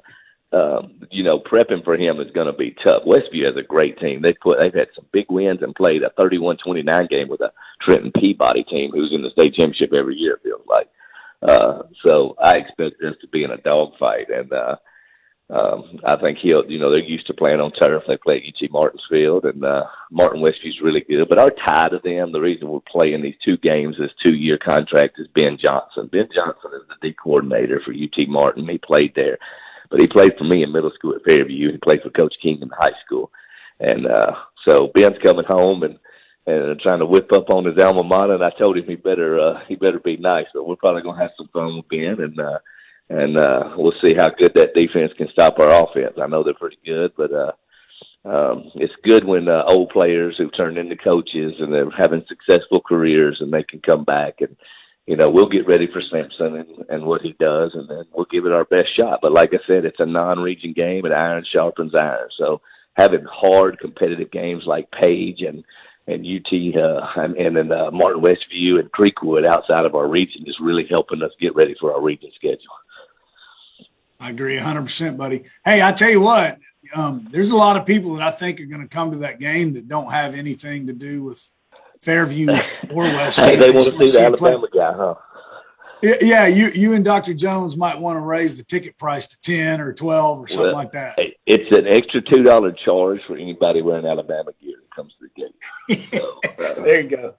um, 0.54 1.02
you 1.12 1.24
know, 1.24 1.40
prepping 1.40 1.84
for 1.84 1.96
him 1.96 2.22
is 2.22 2.32
going 2.32 2.48
to 2.48 2.54
be 2.54 2.76
tough. 2.84 3.04
Westview 3.04 3.46
has 3.46 3.58
a 3.58 3.68
great 3.68 4.00
team. 4.00 4.22
They 4.22 4.34
put 4.34 4.60
they've 4.60 4.74
had 4.74 4.88
some 4.96 5.06
big 5.12 5.26
wins 5.30 5.62
and 5.62 5.76
played 5.76 6.04
a 6.04 6.12
31-29 6.22 7.10
game 7.10 7.28
with 7.28 7.42
a 7.42 7.52
Trenton 7.82 8.12
Peabody 8.14 8.64
team 8.64 8.92
who's 8.92 9.12
in 9.14 9.22
the 9.22 9.32
state 9.32 9.56
championship 9.56 9.94
every 9.94 10.16
year. 10.16 10.36
It 10.36 10.44
feels 10.44 10.66
like. 10.68 10.90
Uh, 11.42 11.84
so 12.06 12.36
I 12.42 12.58
expect 12.58 12.96
this 13.00 13.16
to 13.22 13.28
be 13.28 13.44
in 13.44 13.52
a 13.52 13.58
dogfight, 13.58 14.30
and 14.30 14.52
uh, 14.52 14.76
um, 15.50 16.00
I 16.04 16.16
think 16.16 16.40
he'll. 16.42 16.66
You 16.66 16.80
know, 16.80 16.92
they're 16.92 17.04
used 17.04 17.28
to 17.28 17.34
playing 17.34 17.60
on 17.60 17.72
turf. 17.74 18.04
They 18.08 18.18
play 18.18 18.38
at 18.38 18.64
UT 18.64 18.72
Martinsfield, 18.72 19.46
and 19.46 19.64
uh, 19.64 19.84
Martin 20.10 20.42
Westview's 20.42 20.82
really 20.82 21.02
good. 21.02 21.28
But 21.30 21.40
our 21.40 21.52
tie 21.52 21.90
to 21.90 22.00
them, 22.04 22.32
the 22.32 22.40
reason 22.40 22.70
we're 22.70 22.80
playing 22.90 23.22
these 23.22 23.36
two 23.46 23.58
games, 23.58 23.98
this 24.00 24.12
two-year 24.26 24.58
contract, 24.58 25.20
is 25.20 25.28
Ben 25.36 25.58
Johnson. 25.62 26.10
Ben 26.12 26.30
Johnson 26.34 26.72
is 26.74 26.88
the 26.88 27.10
D 27.10 27.14
coordinator 27.22 27.82
for 27.86 27.92
UT 27.92 28.28
Martin. 28.28 28.68
He 28.68 28.78
played 28.80 29.14
there 29.14 29.38
but 29.90 30.00
he 30.00 30.08
played 30.08 30.34
for 30.38 30.44
me 30.44 30.64
in 30.64 30.72
middle 30.72 30.92
school 30.92 31.16
at 31.16 31.24
Fairview. 31.24 31.72
He 31.72 31.78
played 31.78 32.02
for 32.02 32.10
Coach 32.10 32.36
King 32.42 32.60
in 32.62 32.70
high 32.70 32.96
school, 33.06 33.32
and 33.80 34.08
uh, 34.08 34.34
so 34.66 34.88
Ben's 34.88 35.18
coming 35.24 35.46
home 35.46 35.84
and 35.84 36.00
and 36.46 36.80
trying 36.80 37.00
to 37.00 37.06
whip 37.06 37.32
up 37.34 37.50
on 37.50 37.66
his 37.66 37.78
alma 37.82 38.04
mater. 38.04 38.36
And 38.36 38.44
I 38.44 38.52
told 38.52 38.78
him 38.78 38.86
he 38.86 38.96
better 38.96 39.40
uh, 39.40 39.62
he 39.68 39.76
better 39.76 40.00
be 40.00 40.18
nice. 40.18 40.46
So 40.54 40.64
we're 40.64 40.76
probably 40.76 41.02
gonna 41.02 41.22
have 41.22 41.32
some 41.38 41.50
fun 41.54 41.78
with 41.78 41.90
Ben, 41.90 42.22
and 42.22 42.40
uh, 42.40 42.60
and 43.10 43.38
uh, 43.38 43.76
we'll 43.78 43.94
see 44.04 44.14
how 44.14 44.30
good 44.30 44.54
that 44.56 44.74
defense 44.76 45.14
can 45.18 45.30
stop 45.30 45.60
our 45.60 45.84
offense. 45.84 46.18
I 46.22 46.28
know 46.28 46.44
they're 46.44 46.54
pretty 46.54 46.80
good, 46.86 47.14
but. 47.18 47.34
uh 47.34 47.52
um, 48.26 48.72
it's 48.76 48.94
good 49.04 49.24
when 49.24 49.48
uh, 49.48 49.64
old 49.68 49.90
players 49.90 50.36
who've 50.38 50.54
turned 50.56 50.78
into 50.78 50.98
coaches 50.98 51.54
and 51.60 51.74
they're 51.74 51.90
having 51.90 52.26
successful 52.28 52.82
careers 52.82 53.38
and 53.40 53.54
they 53.54 53.64
can 53.64 53.80
come 53.80 54.04
back 54.04 54.42
and 54.42 54.58
you 55.08 55.16
know, 55.16 55.30
we'll 55.30 55.48
get 55.48 55.66
ready 55.66 55.88
for 55.88 56.02
Simpson 56.02 56.58
and, 56.58 56.86
and 56.90 57.06
what 57.06 57.22
he 57.22 57.34
does, 57.40 57.72
and 57.74 57.90
then 57.90 58.04
we'll 58.14 58.28
give 58.30 58.46
it 58.46 58.52
our 58.52 58.66
best 58.66 58.90
shot. 58.96 59.20
But 59.22 59.32
like 59.32 59.54
I 59.54 59.60
said, 59.66 59.86
it's 59.86 60.02
a 60.02 60.06
non-region 60.06 60.74
game, 60.74 61.06
and 61.06 61.14
iron 61.14 61.46
sharpens 61.52 61.96
iron. 61.96 62.28
So 62.38 62.62
having 62.96 63.24
hard 63.24 63.80
competitive 63.80 64.30
games 64.32 64.64
like 64.66 64.92
Page 64.92 65.42
and 65.42 65.64
and 66.10 66.26
UT 66.26 66.82
uh, 66.82 67.22
and, 67.22 67.36
and 67.36 67.58
then 67.58 67.72
uh, 67.72 67.92
Martin 67.92 68.22
Westview 68.22 68.80
and 68.80 68.90
Creekwood 68.92 69.46
outside 69.46 69.86
of 69.86 69.94
our 69.94 70.08
region 70.08 70.44
is 70.46 70.56
really 70.62 70.88
helping 70.90 71.22
us 71.22 71.32
get 71.40 71.54
ready 71.54 71.76
for 71.80 71.94
our 71.94 72.02
region 72.02 72.32
schedule. 72.34 72.62
I 74.18 74.30
agree 74.30 74.58
100%, 74.58 75.18
buddy. 75.18 75.44
Hey, 75.66 75.82
I 75.82 75.92
tell 75.92 76.10
you 76.10 76.22
what, 76.22 76.60
um, 76.96 77.28
there's 77.30 77.52
a 77.52 77.58
lot 77.58 77.76
of 77.76 77.86
people 77.86 78.16
that 78.16 78.26
I 78.26 78.32
think 78.32 78.62
are 78.62 78.66
going 78.66 78.82
to 78.82 78.88
come 78.88 79.12
to 79.12 79.18
that 79.18 79.42
game 79.42 79.74
that 79.74 79.90
don't 79.90 80.10
have 80.10 80.34
anything 80.34 80.88
to 80.88 80.94
do 80.94 81.24
with 81.24 81.50
Fairview 82.02 82.50
or 82.92 83.04
Westview. 83.06 83.46
hey, 83.46 83.56
they, 83.56 83.72
want 83.72 83.86
to 83.86 84.08
see 84.08 84.18
the 84.18 84.26
Alabama 84.26 84.68
play. 84.68 84.80
guy, 84.80 84.94
huh? 84.94 85.16
Yeah, 86.04 86.46
you 86.46 86.68
you 86.70 86.94
and 86.94 87.04
Dr. 87.04 87.34
Jones 87.34 87.76
might 87.76 88.00
want 88.00 88.18
to 88.18 88.22
raise 88.22 88.58
the 88.58 88.64
ticket 88.64 88.98
price 88.98 89.28
to 89.28 89.40
ten 89.42 89.82
or 89.82 89.94
twelve 89.94 90.40
or 90.40 90.48
something 90.48 90.68
well, 90.68 90.76
like 90.76 90.92
that. 90.92 91.18
It's 91.46 91.76
an 91.76 91.88
extra 91.88 92.22
two 92.22 92.44
dollar 92.44 92.72
charge 92.72 93.20
for 93.26 93.36
anybody 93.36 93.82
wearing 93.82 94.06
Alabama 94.06 94.52
gear 94.62 94.76
that 94.82 94.96
comes 94.96 95.14
to 95.20 95.28
the 95.28 95.96
game. 95.96 96.04
So, 96.04 96.40
uh, 96.60 96.84
there 96.84 97.02
you 97.02 97.10
go. 97.10 97.36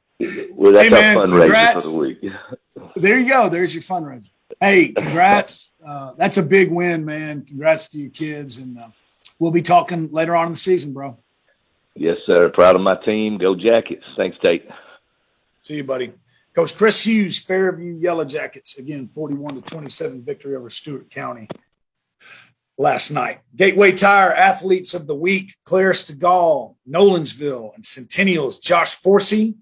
Well, 0.52 0.72
that's 0.72 0.88
hey, 0.88 0.90
man, 0.90 1.16
our 1.16 1.26
fundraiser 1.26 1.40
congrats. 1.40 1.84
for 1.84 1.90
the 1.92 1.98
week. 1.98 2.18
there 2.96 3.18
you 3.18 3.28
go. 3.28 3.48
There's 3.48 3.74
your 3.74 3.82
fundraiser. 3.82 4.28
Hey, 4.60 4.88
congrats. 4.88 5.70
Uh, 5.86 6.12
that's 6.16 6.38
a 6.38 6.42
big 6.42 6.72
win, 6.72 7.04
man. 7.04 7.44
Congrats 7.44 7.88
to 7.90 7.98
you 7.98 8.10
kids, 8.10 8.58
and 8.58 8.78
uh, 8.78 8.88
we'll 9.38 9.52
be 9.52 9.62
talking 9.62 10.10
later 10.10 10.34
on 10.34 10.46
in 10.46 10.52
the 10.52 10.58
season, 10.58 10.92
bro. 10.92 11.16
Yes, 11.98 12.16
sir. 12.26 12.48
Proud 12.50 12.76
of 12.76 12.82
my 12.82 12.94
team. 13.04 13.38
Go 13.38 13.56
Jackets. 13.56 14.04
Thanks, 14.16 14.36
Tate. 14.44 14.68
See 15.62 15.76
you, 15.76 15.84
buddy. 15.84 16.12
Coach 16.54 16.76
Chris 16.76 17.04
Hughes, 17.04 17.40
Fairview 17.40 17.94
Yellow 17.94 18.24
Jackets, 18.24 18.78
again, 18.78 19.08
41 19.08 19.56
to 19.56 19.60
27 19.60 20.22
victory 20.22 20.54
over 20.56 20.70
Stewart 20.70 21.10
County 21.10 21.48
last 22.76 23.10
night. 23.10 23.40
Gateway 23.54 23.92
Tire 23.92 24.32
Athletes 24.32 24.94
of 24.94 25.08
the 25.08 25.14
Week, 25.14 25.54
Claire 25.64 25.90
Stegall, 25.90 26.76
Nolensville, 26.88 27.74
and 27.74 27.84
Centennial's 27.84 28.60
Josh 28.60 29.00
Forsey. 29.00 29.56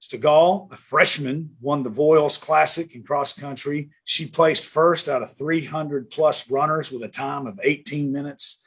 Stegall, 0.00 0.72
a 0.72 0.76
freshman, 0.76 1.56
won 1.60 1.82
the 1.82 1.90
Voiles 1.90 2.40
Classic 2.40 2.94
in 2.94 3.02
cross 3.02 3.34
country. 3.34 3.90
She 4.04 4.26
placed 4.26 4.64
first 4.64 5.08
out 5.08 5.22
of 5.22 5.36
300 5.36 6.10
plus 6.10 6.50
runners 6.50 6.90
with 6.90 7.02
a 7.02 7.08
time 7.08 7.46
of 7.46 7.60
18 7.62 8.12
minutes 8.12 8.62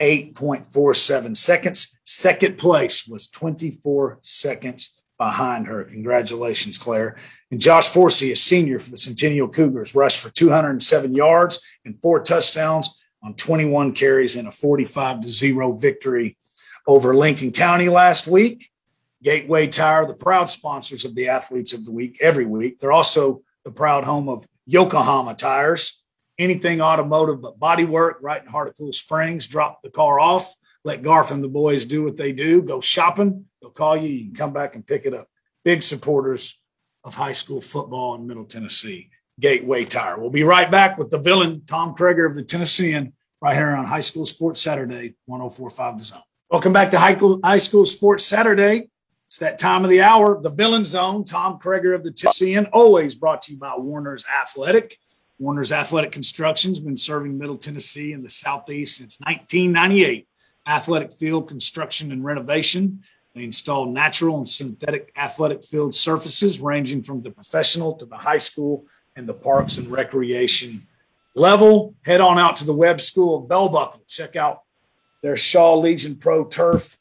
8.47 0.00 1.36
seconds. 1.36 1.98
Second 2.04 2.58
place 2.58 3.06
was 3.06 3.28
24 3.28 4.18
seconds 4.22 4.94
behind 5.18 5.66
her. 5.66 5.84
Congratulations, 5.84 6.78
Claire. 6.78 7.16
And 7.50 7.60
Josh 7.60 7.90
Forsey, 7.90 8.32
a 8.32 8.36
senior 8.36 8.78
for 8.78 8.90
the 8.90 8.98
Centennial 8.98 9.48
Cougars, 9.48 9.94
rushed 9.94 10.20
for 10.20 10.30
207 10.30 11.14
yards 11.14 11.62
and 11.84 12.00
four 12.00 12.20
touchdowns 12.20 12.98
on 13.22 13.34
21 13.34 13.92
carries 13.92 14.36
in 14.36 14.46
a 14.46 14.52
45 14.52 15.22
to 15.22 15.30
0 15.30 15.72
victory 15.72 16.36
over 16.86 17.14
Lincoln 17.14 17.52
County 17.52 17.88
last 17.88 18.26
week. 18.26 18.70
Gateway 19.22 19.66
Tire, 19.66 20.06
the 20.06 20.14
proud 20.14 20.50
sponsors 20.50 21.04
of 21.04 21.14
the 21.14 21.28
Athletes 21.28 21.72
of 21.72 21.84
the 21.84 21.90
Week 21.90 22.18
every 22.20 22.44
week. 22.44 22.78
They're 22.78 22.92
also 22.92 23.42
the 23.64 23.72
proud 23.72 24.04
home 24.04 24.28
of 24.28 24.46
Yokohama 24.66 25.34
Tires 25.34 26.02
anything 26.38 26.80
automotive 26.80 27.40
but 27.40 27.58
body 27.58 27.84
work 27.84 28.18
right 28.20 28.42
in 28.42 28.48
Heart 28.48 28.68
of 28.68 28.76
Cool 28.76 28.92
Springs. 28.92 29.46
Drop 29.46 29.82
the 29.82 29.90
car 29.90 30.20
off, 30.20 30.54
let 30.84 31.02
Garth 31.02 31.30
and 31.30 31.42
the 31.42 31.48
boys 31.48 31.84
do 31.84 32.04
what 32.04 32.16
they 32.16 32.32
do. 32.32 32.62
Go 32.62 32.80
shopping. 32.80 33.46
They'll 33.60 33.70
call 33.70 33.96
you. 33.96 34.08
You 34.08 34.24
can 34.26 34.34
come 34.34 34.52
back 34.52 34.74
and 34.74 34.86
pick 34.86 35.06
it 35.06 35.14
up. 35.14 35.28
Big 35.64 35.82
supporters 35.82 36.58
of 37.04 37.14
high 37.14 37.32
school 37.32 37.60
football 37.60 38.14
in 38.14 38.26
Middle 38.26 38.44
Tennessee. 38.44 39.10
Gateway 39.38 39.84
Tire. 39.84 40.18
We'll 40.18 40.30
be 40.30 40.44
right 40.44 40.70
back 40.70 40.96
with 40.96 41.10
the 41.10 41.18
villain, 41.18 41.62
Tom 41.66 41.94
Kreager 41.94 42.24
of 42.24 42.34
the 42.34 42.42
Tennessean, 42.42 43.12
right 43.42 43.54
here 43.54 43.70
on 43.70 43.84
High 43.84 44.00
School 44.00 44.24
Sports 44.24 44.62
Saturday, 44.62 45.14
1045 45.26 45.98
The 45.98 46.04
Zone. 46.04 46.22
Welcome 46.50 46.72
back 46.72 46.90
to 46.92 46.98
High 46.98 47.16
School 47.16 47.40
High 47.44 47.58
School 47.58 47.84
Sports 47.84 48.24
Saturday. 48.24 48.88
It's 49.28 49.38
that 49.38 49.58
time 49.58 49.82
of 49.84 49.90
the 49.90 50.00
hour, 50.00 50.40
the 50.40 50.50
villain 50.50 50.84
zone. 50.84 51.24
Tom 51.24 51.58
Kreager 51.58 51.94
of 51.94 52.04
the 52.04 52.12
Tennessean, 52.12 52.66
always 52.66 53.14
brought 53.14 53.42
to 53.42 53.52
you 53.52 53.58
by 53.58 53.74
Warner's 53.76 54.24
Athletic. 54.24 54.98
Warner's 55.38 55.72
Athletic 55.72 56.12
Construction's 56.12 56.80
been 56.80 56.96
serving 56.96 57.36
Middle 57.36 57.58
Tennessee 57.58 58.12
and 58.12 58.24
the 58.24 58.28
Southeast 58.28 58.96
since 58.96 59.20
1998. 59.20 60.26
Athletic 60.66 61.12
field 61.12 61.46
construction 61.46 62.10
and 62.10 62.24
renovation. 62.24 63.02
They 63.34 63.44
install 63.44 63.86
natural 63.86 64.38
and 64.38 64.48
synthetic 64.48 65.12
athletic 65.16 65.62
field 65.62 65.94
surfaces 65.94 66.58
ranging 66.58 67.02
from 67.02 67.22
the 67.22 67.30
professional 67.30 67.94
to 67.96 68.06
the 68.06 68.16
high 68.16 68.38
school 68.38 68.86
and 69.14 69.28
the 69.28 69.34
parks 69.34 69.76
and 69.76 69.88
recreation 69.88 70.80
level. 71.34 71.94
Head 72.04 72.22
on 72.22 72.38
out 72.38 72.56
to 72.56 72.64
the 72.64 72.72
Webb 72.72 73.00
school 73.00 73.38
of 73.38 73.48
Bell 73.48 73.68
Buckle. 73.68 74.02
Check 74.08 74.36
out 74.36 74.62
their 75.22 75.36
Shaw 75.36 75.74
Legion 75.78 76.16
Pro 76.16 76.44
Turf 76.44 76.98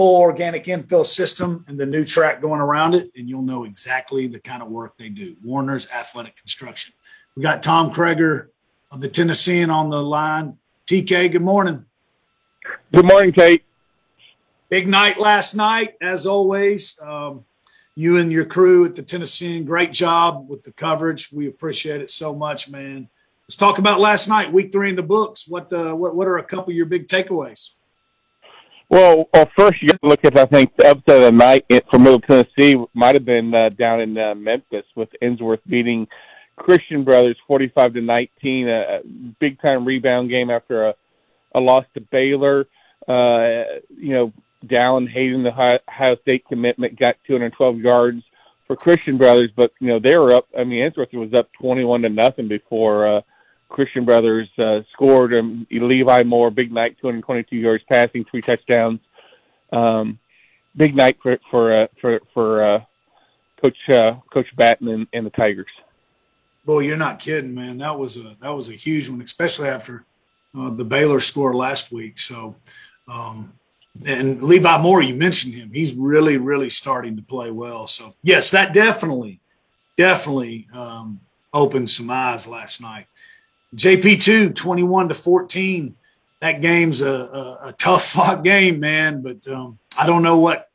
full 0.00 0.20
organic 0.20 0.64
infill 0.64 1.04
system 1.04 1.64
and 1.68 1.78
the 1.78 1.86
new 1.86 2.04
track 2.04 2.40
going 2.40 2.60
around 2.60 2.94
it, 2.94 3.10
and 3.16 3.28
you'll 3.28 3.42
know 3.42 3.64
exactly 3.64 4.26
the 4.26 4.40
kind 4.40 4.62
of 4.62 4.68
work 4.68 4.96
they 4.96 5.08
do. 5.08 5.36
Warner's 5.44 5.88
Athletic 5.90 6.36
Construction. 6.36 6.94
We 7.40 7.44
got 7.44 7.62
Tom 7.62 7.90
Kreager 7.90 8.48
of 8.90 9.00
the 9.00 9.08
Tennessean 9.08 9.70
on 9.70 9.88
the 9.88 10.02
line. 10.02 10.58
TK, 10.86 11.32
good 11.32 11.40
morning. 11.40 11.86
Good 12.92 13.06
morning, 13.06 13.32
Tate. 13.32 13.64
Big 14.68 14.86
night 14.86 15.18
last 15.18 15.54
night, 15.54 15.94
as 16.02 16.26
always. 16.26 17.00
Um, 17.00 17.46
you 17.94 18.18
and 18.18 18.30
your 18.30 18.44
crew 18.44 18.84
at 18.84 18.94
the 18.94 19.02
Tennessean, 19.02 19.64
great 19.64 19.90
job 19.90 20.50
with 20.50 20.64
the 20.64 20.72
coverage. 20.72 21.32
We 21.32 21.48
appreciate 21.48 22.02
it 22.02 22.10
so 22.10 22.34
much, 22.34 22.68
man. 22.68 23.08
Let's 23.44 23.56
talk 23.56 23.78
about 23.78 24.00
last 24.00 24.28
night, 24.28 24.52
week 24.52 24.70
three 24.70 24.90
in 24.90 24.96
the 24.96 25.02
books. 25.02 25.48
What 25.48 25.72
uh, 25.72 25.94
what 25.94 26.14
what 26.14 26.28
are 26.28 26.36
a 26.36 26.44
couple 26.44 26.72
of 26.72 26.76
your 26.76 26.84
big 26.84 27.08
takeaways? 27.08 27.70
Well, 28.90 29.30
well, 29.32 29.48
first 29.56 29.80
you 29.80 29.88
got 29.88 30.02
to 30.02 30.08
look 30.08 30.24
at 30.26 30.36
I 30.36 30.44
think 30.44 30.76
the 30.76 30.90
upset 30.90 31.16
of 31.16 31.22
the 31.22 31.32
night 31.32 31.64
for 31.90 31.98
Middle 31.98 32.20
Tennessee 32.20 32.76
might 32.92 33.14
have 33.14 33.24
been 33.24 33.54
uh, 33.54 33.70
down 33.70 34.02
in 34.02 34.18
uh, 34.18 34.34
Memphis 34.34 34.84
with 34.94 35.08
Ensworth 35.22 35.60
beating 35.66 36.06
Christian 36.60 37.04
Brothers 37.04 37.38
45 37.46 37.94
to 37.94 38.00
19, 38.02 38.68
a 38.68 39.00
big 39.40 39.60
time 39.62 39.86
rebound 39.86 40.28
game 40.28 40.50
after 40.50 40.88
a, 40.88 40.94
a 41.54 41.60
loss 41.60 41.86
to 41.94 42.02
Baylor. 42.02 42.66
Uh, 43.08 43.80
you 43.96 44.12
know, 44.12 44.32
Dallin 44.66 45.08
Hayden, 45.10 45.42
the 45.42 45.50
Ohio 45.50 46.16
State 46.20 46.44
commitment, 46.46 46.98
got 46.98 47.16
212 47.26 47.78
yards 47.78 48.22
for 48.66 48.76
Christian 48.76 49.16
Brothers, 49.16 49.50
but 49.56 49.72
you 49.80 49.88
know 49.88 49.98
they 49.98 50.18
were 50.18 50.32
up. 50.32 50.48
I 50.56 50.64
mean, 50.64 50.82
Ensworth 50.82 51.14
was 51.14 51.32
up 51.32 51.48
21 51.60 52.02
to 52.02 52.10
nothing 52.10 52.46
before 52.46 53.16
uh, 53.16 53.20
Christian 53.70 54.04
Brothers 54.04 54.48
uh, 54.58 54.80
scored. 54.92 55.32
And 55.32 55.66
Levi 55.70 56.24
Moore, 56.24 56.50
big 56.50 56.70
night, 56.70 56.98
222 57.00 57.56
yards 57.56 57.84
passing, 57.90 58.26
three 58.30 58.42
touchdowns. 58.42 59.00
Um, 59.72 60.18
big 60.76 60.94
night 60.94 61.16
for 61.22 61.38
for 61.50 61.84
uh, 61.84 61.86
for 62.02 62.20
for 62.34 62.74
uh, 62.74 62.80
Coach 63.62 63.78
uh, 63.88 64.16
Coach 64.30 64.54
Batten 64.56 65.08
and 65.10 65.26
the 65.26 65.30
Tigers. 65.30 65.72
Boy, 66.64 66.80
you're 66.80 66.96
not 66.96 67.18
kidding, 67.18 67.54
man. 67.54 67.78
That 67.78 67.98
was 67.98 68.16
a 68.16 68.36
that 68.40 68.50
was 68.50 68.68
a 68.68 68.74
huge 68.74 69.08
one, 69.08 69.22
especially 69.22 69.68
after 69.68 70.04
uh, 70.56 70.70
the 70.70 70.84
Baylor 70.84 71.20
score 71.20 71.54
last 71.54 71.92
week. 71.92 72.18
So, 72.18 72.54
um, 73.08 73.52
and 74.04 74.42
Levi 74.42 74.78
Moore, 74.78 75.02
you 75.02 75.14
mentioned 75.14 75.54
him. 75.54 75.72
He's 75.72 75.94
really, 75.94 76.36
really 76.36 76.70
starting 76.70 77.16
to 77.16 77.22
play 77.22 77.50
well. 77.50 77.86
So, 77.86 78.14
yes, 78.22 78.50
that 78.50 78.72
definitely, 78.72 79.40
definitely 79.96 80.68
um, 80.72 81.20
opened 81.52 81.90
some 81.90 82.10
eyes 82.10 82.46
last 82.46 82.80
night. 82.80 83.06
JP2, 83.76 84.54
21 84.54 85.08
to 85.08 85.14
14. 85.14 85.94
That 86.40 86.60
game's 86.60 87.02
a, 87.02 87.10
a, 87.10 87.68
a 87.68 87.72
tough 87.72 88.04
fought 88.10 88.42
game, 88.42 88.80
man. 88.80 89.22
But 89.22 89.46
um, 89.48 89.78
I 89.98 90.06
don't 90.06 90.22
know 90.22 90.38
what 90.38 90.68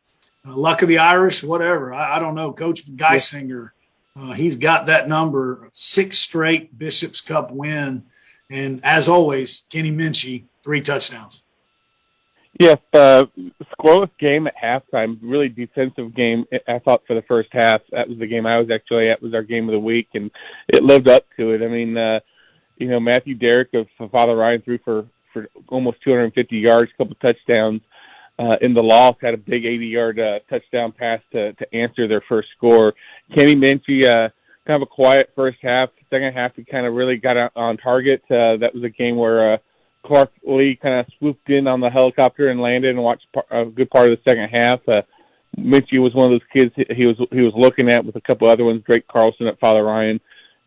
uh, 0.48 0.56
luck 0.56 0.82
of 0.82 0.88
the 0.88 1.00
Irish, 1.00 1.44
whatever. 1.44 1.94
I, 1.94 2.18
I 2.18 2.20
don't 2.20 2.36
know. 2.36 2.54
Coach 2.54 2.86
Geisinger, 2.86 3.72
uh, 4.16 4.34
he's 4.34 4.55
got 4.55 4.86
that 4.86 5.09
number, 5.09 5.70
six 5.74 6.18
straight 6.18 6.78
Bishop's 6.78 7.22
Cup 7.22 7.51
win. 7.51 8.03
And 8.49 8.80
as 8.84 9.09
always, 9.09 9.66
Kenny 9.70 9.91
Minchey, 9.91 10.43
three 10.63 10.82
touchdowns. 10.82 11.41
Yes, 12.57 12.78
uh, 12.93 13.26
scoreless 13.78 14.11
game 14.18 14.47
at 14.47 14.55
halftime. 14.55 15.18
Really 15.22 15.49
defensive 15.49 16.16
game. 16.16 16.45
I 16.68 16.80
thought 16.80 17.03
for 17.05 17.13
the 17.13 17.22
first 17.24 17.49
half. 17.51 17.82
That 17.91 18.07
was 18.07 18.18
the 18.18 18.28
game 18.28 18.45
I 18.45 18.57
was 18.57 18.70
actually 18.72 19.09
at. 19.09 19.22
Was 19.22 19.34
our 19.34 19.43
game 19.43 19.68
of 19.68 19.74
the 19.74 19.80
week, 19.80 20.07
and 20.13 20.32
it 20.70 20.82
lived 20.82 21.09
up 21.09 21.26
to 21.38 21.51
it. 21.51 21.61
I 21.61 21.68
mean, 21.68 21.97
uh, 21.97 22.22
you 22.78 22.88
know, 22.88 23.01
Matthew 23.01 23.36
Derrick 23.36 23.74
of 23.74 23.88
Father 24.09 24.38
Ryan 24.38 24.61
threw 24.61 24.78
for 24.86 25.05
for 25.34 25.49
almost 25.68 26.01
250 26.03 26.57
yards, 26.57 26.91
a 26.93 26.97
couple 26.97 27.16
touchdowns. 27.16 27.82
Uh, 28.38 28.56
in 28.62 28.74
the 28.74 28.84
loss, 28.84 29.16
had 29.22 29.34
a 29.34 29.38
big 29.38 29.64
80-yard 29.64 30.20
uh, 30.20 30.40
touchdown 30.50 30.92
pass 30.92 31.22
to 31.32 31.54
to 31.54 31.76
answer 31.76 32.08
their 32.08 32.22
first 32.28 32.50
score. 32.58 32.94
Kenny 33.34 33.56
Minchey, 33.56 34.04
uh, 34.04 34.30
kind 34.68 34.76
of 34.76 34.82
a 34.82 34.86
quiet 34.86 35.32
first 35.36 35.58
half. 35.62 35.90
Second 36.10 36.34
half, 36.34 36.54
he 36.56 36.66
kind 36.66 36.86
of 36.86 36.94
really 36.94 37.16
got 37.16 37.52
on 37.56 37.78
target. 37.78 38.22
Uh, 38.30 38.58
that 38.58 38.72
was 38.74 38.84
a 38.84 38.90
game 38.90 39.16
where. 39.16 39.54
Uh, 39.54 39.58
Clark 40.06 40.32
Lea 40.44 40.78
kind 40.80 41.00
of 41.00 41.08
swooped 41.18 41.50
in 41.50 41.68
on 41.68 41.80
the 41.80 41.90
helicopter 41.90 42.50
and 42.50 42.62
landed 42.62 42.92
and 42.92 43.04
watched 43.04 43.26
a 43.50 43.66
good 43.66 43.90
part 43.90 44.12
of 44.12 44.18
the 44.18 44.30
second 44.30 44.50
half. 44.50 44.80
Uh, 44.88 45.02
Minchey 45.58 46.02
was 46.02 46.14
one 46.14 46.26
of 46.26 46.32
those 46.32 46.48
kids 46.54 46.74
he 46.96 47.06
was 47.06 47.16
he 47.32 47.42
was 47.42 47.54
looking 47.56 47.90
at 47.90 48.06
with 48.06 48.16
a 48.16 48.22
couple 48.22 48.48
other 48.48 48.66
ones, 48.66 48.84
Drake 48.86 49.08
Carlson 49.08 49.48
at 49.48 49.60
Father 49.60 49.84
Ryan, 49.84 50.20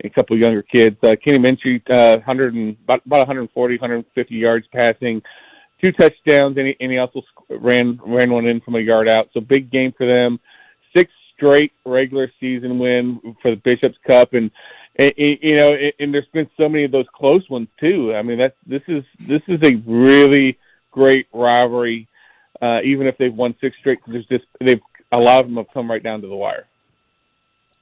a 0.02 0.08
couple 0.08 0.34
of 0.34 0.40
younger 0.40 0.62
kids. 0.62 0.96
Uh, 1.02 1.14
Kenny 1.22 1.38
Minchey, 1.38 1.80
uh, 1.90 2.16
100 2.16 2.54
and 2.54 2.76
about, 2.84 3.04
about 3.04 3.18
140, 3.28 3.74
150 3.74 4.34
yards 4.34 4.66
passing, 4.72 5.22
two 5.82 5.92
touchdowns, 5.92 6.56
and 6.56 6.68
he, 6.68 6.76
and 6.80 6.90
he 6.90 6.98
also 6.98 7.22
ran 7.48 8.00
ran 8.04 8.30
one 8.30 8.46
in 8.46 8.60
from 8.60 8.74
a 8.74 8.80
yard 8.80 9.08
out. 9.08 9.30
So 9.32 9.40
big 9.40 9.70
game 9.70 9.92
for 9.96 10.06
them. 10.06 10.40
Six 10.94 11.10
straight 11.34 11.72
regular 11.84 12.32
season 12.40 12.78
win 12.78 13.36
for 13.42 13.50
the 13.50 13.56
Bishops 13.56 13.98
Cup, 14.06 14.34
and 14.34 14.50
and, 14.96 15.12
you 15.16 15.56
know, 15.56 15.76
and 15.98 16.12
there's 16.12 16.26
been 16.32 16.50
so 16.56 16.68
many 16.68 16.84
of 16.84 16.90
those 16.90 17.06
close 17.14 17.48
ones 17.48 17.68
too. 17.78 18.14
I 18.14 18.22
mean, 18.22 18.38
that's 18.38 18.56
this 18.66 18.82
is 18.88 19.04
this 19.20 19.42
is 19.46 19.60
a 19.62 19.76
really 19.86 20.58
great 20.90 21.28
rivalry. 21.32 22.08
Uh, 22.60 22.80
even 22.82 23.06
if 23.06 23.16
they've 23.18 23.34
won 23.34 23.54
six 23.60 23.76
straight, 23.78 24.00
there's 24.06 24.26
just 24.26 24.44
they've 24.60 24.80
a 25.12 25.18
lot 25.18 25.40
of 25.40 25.46
them 25.46 25.56
have 25.56 25.72
come 25.72 25.90
right 25.90 26.02
down 26.02 26.20
to 26.22 26.26
the 26.26 26.34
wire. 26.34 26.66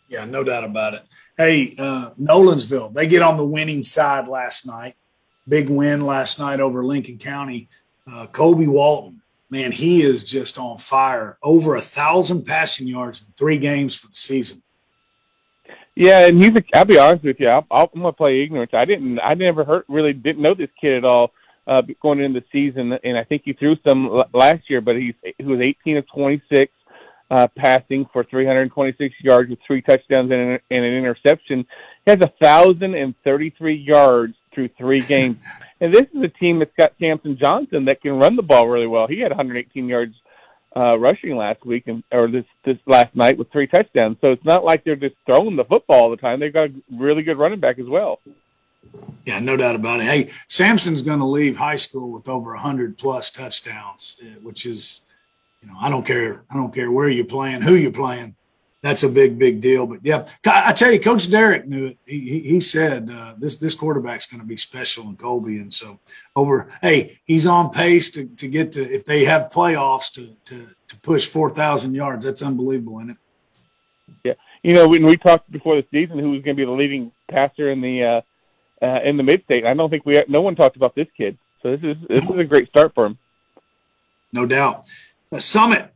Yeah, 0.09 0.25
no 0.25 0.45
doubt 0.45 0.65
about 0.65 0.95
it. 0.95 1.03
Hey, 1.37 1.75
uh, 1.79 2.11
Nolensville, 2.21 2.93
they 2.93 3.07
get 3.07 3.23
on 3.23 3.37
the 3.37 3.45
winning 3.45 3.83
side 3.83 4.29
last 4.29 4.67
night. 4.67 4.95
Big 5.49 5.69
win 5.69 6.07
last 6.07 6.39
night 6.39 6.61
over 6.61 6.85
Lincoln 6.85 7.19
County. 7.19 7.69
Uh, 8.11 8.27
Kobe 8.27 8.67
Walton, 8.67 9.21
man, 9.51 9.73
he 9.73 10.03
is 10.03 10.25
just 10.25 10.59
on 10.59 10.79
fire. 10.79 11.39
Over 11.43 11.77
a 11.77 11.81
thousand 11.81 12.45
passing 12.45 12.87
yards 12.87 13.21
in 13.21 13.27
three 13.37 13.59
games 13.59 13.95
for 13.95 14.09
the 14.09 14.15
season. 14.15 14.63
Yeah, 15.95 16.27
and 16.27 16.43
he's. 16.43 16.55
A, 16.55 16.63
I'll 16.75 16.85
be 16.85 16.99
honest 16.99 17.25
with 17.25 17.41
you. 17.41 17.49
I'll, 17.49 17.67
I'll, 17.71 17.91
I'm 17.95 18.03
gonna 18.03 18.13
play 18.13 18.43
ignorance. 18.43 18.73
I 18.75 18.85
didn't. 18.85 19.19
I 19.19 19.35
never 19.35 19.65
heard. 19.65 19.85
Really 19.89 20.13
didn't 20.13 20.43
know 20.43 20.55
this 20.55 20.69
kid 20.79 20.93
at 20.93 21.05
all 21.05 21.33
uh, 21.67 21.83
going 22.03 22.21
into 22.21 22.41
the 22.41 22.47
season, 22.53 22.93
and 23.03 23.17
I 23.17 23.25
think 23.25 23.43
he 23.45 23.55
threw 23.55 23.77
some 23.87 24.23
last 24.35 24.69
year. 24.69 24.83
But 24.83 24.97
he's 24.97 25.15
he 25.39 25.45
was 25.45 25.61
18 25.61 25.97
of 25.97 26.07
26 26.09 26.71
uh, 27.31 27.49
passing 27.57 28.07
for 28.13 28.25
326 28.25 29.15
yards 29.23 29.51
with 29.51 29.59
three 29.67 29.83
touchdowns 29.83 30.31
and 30.31 30.41
an, 30.41 30.59
and 30.71 30.85
an 30.85 30.93
interception. 30.93 31.67
He 32.05 32.11
has 32.11 32.21
a 32.21 32.33
thousand 32.41 32.95
and 32.95 33.15
33 33.25 33.75
yards 33.75 34.35
through 34.55 34.69
three 34.79 35.01
games. 35.01 35.39
and 35.81 35.93
this 35.93 36.07
is 36.15 36.23
a 36.23 36.29
team 36.29 36.59
that's 36.59 36.75
got 36.77 36.95
Samson 36.99 37.37
Johnson 37.39 37.85
that 37.87 38.01
can 38.01 38.13
run 38.13 38.37
the 38.37 38.43
ball 38.43 38.69
really 38.69 38.87
well. 38.87 39.07
He 39.07 39.21
had 39.21 39.31
118 39.31 39.89
yards 39.89 40.15
uh, 40.77 40.99
rushing 40.99 41.37
last 41.37 41.65
week 41.65 41.85
and 41.87 42.03
or 42.13 42.29
this 42.29 42.45
this 42.65 42.77
last 42.87 43.15
night 43.15 43.39
with 43.39 43.51
three 43.51 43.67
touchdowns. 43.67 44.19
So 44.21 44.33
it's 44.33 44.45
not 44.45 44.65
like 44.65 44.85
they're 44.85 44.97
just 44.97 45.17
throwing 45.25 45.57
the 45.57 45.65
football 45.65 46.05
all 46.05 46.11
the 46.11 46.17
time. 46.17 46.41
They've 46.41 46.53
got 46.53 46.69
a 46.69 46.75
really 46.93 47.23
good 47.23 47.39
running 47.39 47.61
back 47.61 47.79
as 47.79 47.87
well. 47.87 48.21
Yeah, 49.25 49.41
no 49.41 49.57
doubt 49.57 49.75
about 49.75 50.01
it. 50.01 50.05
Hey, 50.05 50.31
Samson's 50.49 51.03
going 51.03 51.19
to 51.19 51.27
leave 51.27 51.57
high 51.57 51.77
school 51.77 52.13
with 52.13 52.29
over 52.29 52.51
100 52.53 52.97
plus 52.97 53.31
touchdowns, 53.31 54.17
uh, 54.23 54.39
which 54.43 54.65
is, 54.65 55.01
you 55.61 55.69
know, 55.69 55.75
I 55.81 55.89
don't 55.89 56.07
care. 56.07 56.45
I 56.51 56.55
don't 56.55 56.73
care 56.73 56.91
where 56.91 57.09
you're 57.09 57.25
playing, 57.25 57.63
who 57.63 57.75
you're 57.75 57.91
playing 57.91 58.37
that's 58.87 59.03
a 59.03 59.09
big, 59.09 59.37
big 59.37 59.61
deal. 59.61 59.85
But 59.85 60.01
yeah, 60.05 60.27
I 60.47 60.73
tell 60.73 60.93
you, 60.93 61.01
Coach 61.01 61.29
Derek 61.29 61.67
knew 61.67 61.87
it. 61.87 61.99
He, 62.07 62.21
he, 62.21 62.41
he 62.41 62.61
said 62.61 63.11
uh, 63.11 63.35
this 63.37 63.57
this 63.57 63.75
quarterback's 63.75 64.27
going 64.27 64.41
to 64.41 64.47
be 64.47 64.57
special 64.57 65.09
in 65.09 65.17
Colby, 65.17 65.59
and 65.59 65.75
so 65.75 65.99
over. 66.37 66.69
Hey, 66.81 67.19
he's 67.25 67.49
on 67.49 67.71
pace 67.71 68.11
to, 68.11 68.27
to 68.27 68.47
get 68.47 68.71
to 68.73 68.89
if 68.89 69.05
they 69.05 69.25
have 69.25 69.51
playoffs 69.51 70.13
to 70.13 70.37
to 70.45 70.69
to 70.87 70.97
push 71.01 71.27
four 71.27 71.51
thousand 71.51 71.95
yards. 71.95 72.25
That's 72.25 72.43
unbelievable, 72.43 72.99
isn't 73.01 73.11
it? 73.11 73.17
Yeah, 74.25 74.35
you 74.63 74.75
know 74.75 74.87
when 74.87 75.05
we 75.05 75.17
talked 75.17 75.51
before 75.51 75.75
the 75.75 75.87
season, 75.91 76.21
who 76.21 76.31
was 76.31 76.43
going 76.43 76.57
to 76.57 76.61
be 76.61 76.65
the 76.65 76.71
leading 76.71 77.11
passer 77.29 77.73
in 77.73 77.81
the 77.81 78.05
uh, 78.05 78.85
uh, 78.87 79.01
in 79.03 79.17
the 79.17 79.25
mid 79.25 79.43
state? 79.45 79.67
I 79.67 79.75
don't 79.75 79.91
think 79.91 80.07
we 80.07 80.23
no 80.29 80.43
one 80.43 80.55
talked 80.55 80.77
about 80.77 80.95
this 80.95 81.09
kid. 81.17 81.37
So 81.63 81.77
this 81.77 81.83
is 81.83 81.97
this 82.09 82.23
is 82.23 82.39
a 82.39 82.45
great 82.45 82.69
start 82.69 82.95
for 82.95 83.07
him. 83.07 83.19
No 84.33 84.47
doubt. 84.47 84.87
The 85.31 85.41
Summit 85.41 85.93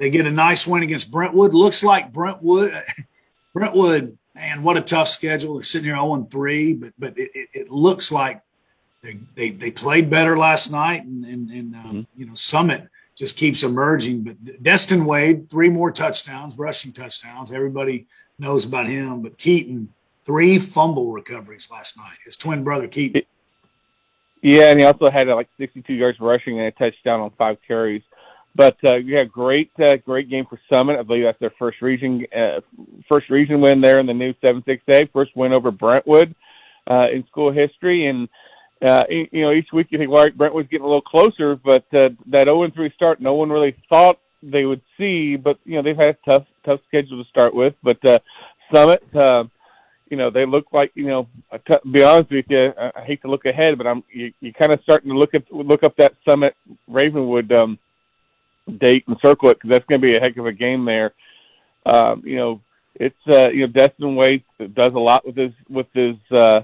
they 0.00 0.08
get 0.08 0.26
a 0.26 0.30
nice 0.30 0.66
win 0.66 0.82
against 0.82 1.12
Brentwood. 1.12 1.54
Looks 1.54 1.84
like 1.84 2.10
Brentwood, 2.10 2.82
Brentwood, 3.54 4.16
man, 4.34 4.62
what 4.62 4.78
a 4.78 4.80
tough 4.80 5.08
schedule. 5.08 5.54
They're 5.54 5.62
sitting 5.62 5.84
here 5.84 5.94
0 5.94 6.26
3, 6.28 6.72
but 6.72 6.92
but 6.98 7.18
it, 7.18 7.30
it, 7.34 7.48
it, 7.52 7.70
looks 7.70 8.10
like 8.10 8.40
they, 9.02 9.18
they 9.34 9.50
they 9.50 9.70
played 9.70 10.08
better 10.08 10.38
last 10.38 10.72
night, 10.72 11.04
and 11.04 11.24
and, 11.26 11.50
and 11.50 11.74
um, 11.74 11.82
mm-hmm. 11.84 12.00
you 12.16 12.26
know 12.26 12.34
Summit 12.34 12.88
just 13.14 13.36
keeps 13.36 13.62
emerging. 13.62 14.22
But 14.22 14.62
Destin 14.62 15.04
Wade, 15.04 15.50
three 15.50 15.68
more 15.68 15.90
touchdowns, 15.90 16.56
rushing 16.56 16.92
touchdowns. 16.92 17.52
Everybody 17.52 18.06
knows 18.38 18.64
about 18.64 18.86
him. 18.86 19.20
But 19.20 19.36
Keaton, 19.36 19.92
three 20.24 20.58
fumble 20.58 21.12
recoveries 21.12 21.68
last 21.70 21.98
night. 21.98 22.16
His 22.24 22.38
twin 22.38 22.64
brother 22.64 22.88
Keaton. 22.88 23.22
Yeah, 24.40 24.70
and 24.70 24.80
he 24.80 24.86
also 24.86 25.10
had 25.10 25.28
like 25.28 25.50
62 25.58 25.92
yards 25.92 26.18
rushing 26.18 26.58
and 26.58 26.68
a 26.68 26.70
touchdown 26.70 27.20
on 27.20 27.30
five 27.36 27.58
carries. 27.68 28.02
But 28.60 28.76
uh, 28.84 28.96
yeah, 28.96 29.24
great, 29.24 29.70
uh, 29.82 29.96
great 29.96 30.28
game 30.28 30.44
for 30.44 30.60
Summit. 30.70 30.98
I 30.98 31.02
believe 31.02 31.24
that's 31.24 31.40
their 31.40 31.54
first 31.58 31.80
region, 31.80 32.26
uh, 32.36 32.60
first 33.08 33.30
region 33.30 33.62
win 33.62 33.80
there 33.80 34.00
in 34.00 34.04
the 34.04 34.12
new 34.12 34.34
seven 34.44 34.62
six 34.66 34.82
A. 34.90 35.06
First 35.14 35.34
win 35.34 35.54
over 35.54 35.70
Brentwood 35.70 36.34
uh, 36.86 37.06
in 37.10 37.26
school 37.28 37.50
history, 37.50 38.08
and 38.08 38.28
uh, 38.86 39.04
you 39.08 39.28
know 39.32 39.52
each 39.52 39.68
week 39.72 39.86
you 39.88 39.96
think, 39.96 40.10
well, 40.10 40.28
Brentwood's 40.28 40.68
getting 40.68 40.84
a 40.84 40.86
little 40.86 41.00
closer, 41.00 41.56
but 41.56 41.86
uh, 41.94 42.10
that 42.26 42.44
zero 42.44 42.64
and 42.64 42.74
three 42.74 42.92
start, 42.94 43.18
no 43.18 43.32
one 43.32 43.48
really 43.48 43.74
thought 43.88 44.18
they 44.42 44.66
would 44.66 44.82
see. 44.98 45.36
But 45.36 45.58
you 45.64 45.76
know 45.76 45.82
they've 45.82 45.96
had 45.96 46.08
a 46.08 46.30
tough, 46.30 46.46
tough 46.62 46.80
schedule 46.86 47.24
to 47.24 47.30
start 47.30 47.54
with. 47.54 47.72
But 47.82 48.06
uh, 48.06 48.18
Summit, 48.74 49.02
uh, 49.14 49.44
you 50.10 50.18
know 50.18 50.28
they 50.28 50.44
look 50.44 50.66
like 50.70 50.92
you 50.94 51.06
know. 51.06 51.28
To 51.64 51.80
be 51.90 52.02
honest 52.02 52.30
with 52.30 52.44
you, 52.50 52.74
I 52.78 53.06
hate 53.06 53.22
to 53.22 53.30
look 53.30 53.46
ahead, 53.46 53.78
but 53.78 53.86
I'm 53.86 54.04
you, 54.12 54.34
you 54.42 54.52
kind 54.52 54.70
of 54.70 54.80
starting 54.82 55.12
to 55.12 55.16
look 55.16 55.32
at 55.32 55.50
look 55.50 55.82
up 55.82 55.96
that 55.96 56.12
Summit 56.28 56.54
Ravenwood. 56.88 57.50
Um, 57.52 57.78
date 58.78 59.04
and 59.06 59.16
circle 59.22 59.50
it 59.50 59.58
because 59.58 59.70
that's 59.70 59.86
going 59.86 60.00
to 60.00 60.06
be 60.06 60.16
a 60.16 60.20
heck 60.20 60.36
of 60.36 60.46
a 60.46 60.52
game 60.52 60.84
there. 60.84 61.12
Um, 61.86 62.22
you 62.24 62.36
know, 62.36 62.60
it's 62.94 63.16
uh, 63.28 63.50
you 63.50 63.66
know 63.66 63.72
Destin 63.72 64.14
Wade 64.14 64.44
does 64.74 64.92
a 64.94 64.98
lot 64.98 65.26
with 65.26 65.36
his 65.36 65.52
with 65.68 65.86
his 65.94 66.16
uh, 66.32 66.62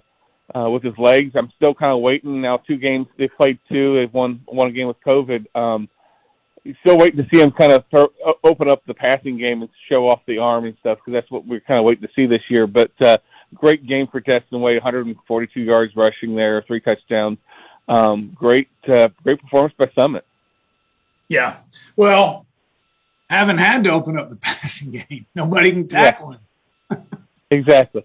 uh, 0.55 0.71
with 0.71 0.83
his 0.83 0.97
legs. 0.99 1.33
I'm 1.35 1.51
still 1.57 1.75
kind 1.75 1.93
of 1.93 2.01
waiting 2.01 2.41
now. 2.41 2.59
Two 2.59 2.77
games 2.77 3.07
they 3.19 3.29
played 3.29 3.59
two. 3.71 3.97
They've 3.97 4.13
won 4.13 4.41
one 4.47 4.73
game 4.73 4.89
with 4.89 5.01
COVID. 5.07 5.47
Um, 5.55 5.89
still 6.81 6.99
waiting 6.99 7.23
to 7.23 7.29
see 7.33 7.41
him 7.41 7.53
kind 7.53 7.73
of 7.73 7.85
throw, 7.91 8.09
open 8.45 8.71
up 8.71 8.85
the 8.87 8.95
passing 8.95 9.39
game 9.39 9.63
and 9.63 9.71
show 9.89 10.09
off 10.09 10.21
the 10.27 10.39
arm 10.39 10.65
and 10.65 10.77
stuff 10.81 10.99
because 10.99 11.13
that's 11.19 11.31
what 11.31 11.47
we're 11.47 11.61
kind 11.61 11.79
of 11.79 11.85
waiting 11.85 12.07
to 12.07 12.13
see 12.15 12.27
this 12.27 12.43
year. 12.49 12.67
But 12.67 12.91
uh, 13.01 13.19
great 13.55 13.87
game 13.87 14.07
for 14.09 14.21
Destin 14.21 14.61
Wade, 14.61 14.77
142 14.77 15.61
yards 15.61 15.95
rushing 15.97 16.35
there, 16.35 16.63
three 16.67 16.81
touchdowns. 16.81 17.39
Um, 17.89 18.33
great, 18.35 18.69
uh, 18.89 19.09
great 19.23 19.41
performance 19.41 19.75
by 19.79 19.91
Summit. 19.97 20.26
Yeah. 21.29 21.57
Well, 21.97 22.47
haven't 23.29 23.59
had 23.59 23.85
to 23.85 23.91
open 23.91 24.19
up 24.19 24.31
the 24.31 24.37
passing 24.43 24.93
game. 24.93 25.27
Nobody 25.35 25.73
can 25.73 25.89
tackle 25.89 26.37
yeah. 26.91 26.97
him. 26.97 27.07
exactly. 27.51 28.05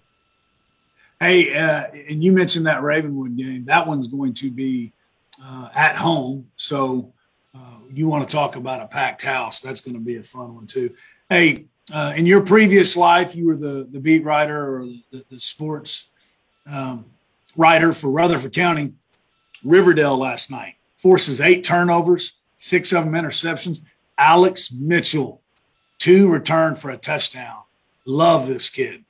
Hey, 1.19 1.55
uh, 1.55 1.85
and 2.09 2.23
you 2.23 2.31
mentioned 2.31 2.65
that 2.65 2.81
Ravenwood 2.81 3.37
game. 3.37 3.65
That 3.65 3.85
one's 3.85 4.07
going 4.07 4.33
to 4.35 4.49
be 4.49 4.91
uh, 5.43 5.69
at 5.75 5.95
home. 5.95 6.49
So 6.55 7.13
uh, 7.55 7.77
you 7.93 8.07
want 8.07 8.27
to 8.27 8.35
talk 8.35 8.55
about 8.55 8.81
a 8.81 8.87
packed 8.87 9.21
house. 9.21 9.59
That's 9.59 9.81
going 9.81 9.93
to 9.93 9.99
be 9.99 10.17
a 10.17 10.23
fun 10.23 10.55
one, 10.55 10.65
too. 10.65 10.95
Hey, 11.29 11.65
uh, 11.93 12.13
in 12.15 12.25
your 12.25 12.41
previous 12.41 12.97
life, 12.97 13.35
you 13.35 13.45
were 13.45 13.57
the, 13.57 13.87
the 13.91 13.99
beat 13.99 14.23
writer 14.23 14.77
or 14.77 14.85
the, 14.85 15.25
the 15.29 15.39
sports 15.39 16.07
um, 16.65 17.05
writer 17.55 17.93
for 17.93 18.09
Rutherford 18.09 18.53
County. 18.53 18.93
Riverdale 19.63 20.17
last 20.17 20.49
night 20.49 20.75
forces 20.97 21.41
eight 21.41 21.63
turnovers, 21.63 22.33
six 22.61 22.93
of 22.93 23.03
them 23.05 23.13
interceptions. 23.13 23.81
Alex 24.17 24.71
Mitchell, 24.71 25.41
two 25.97 26.29
returned 26.31 26.77
for 26.77 26.91
a 26.91 26.97
touchdown. 26.97 27.57
Love 28.05 28.47
this 28.47 28.69
kid. 28.69 29.03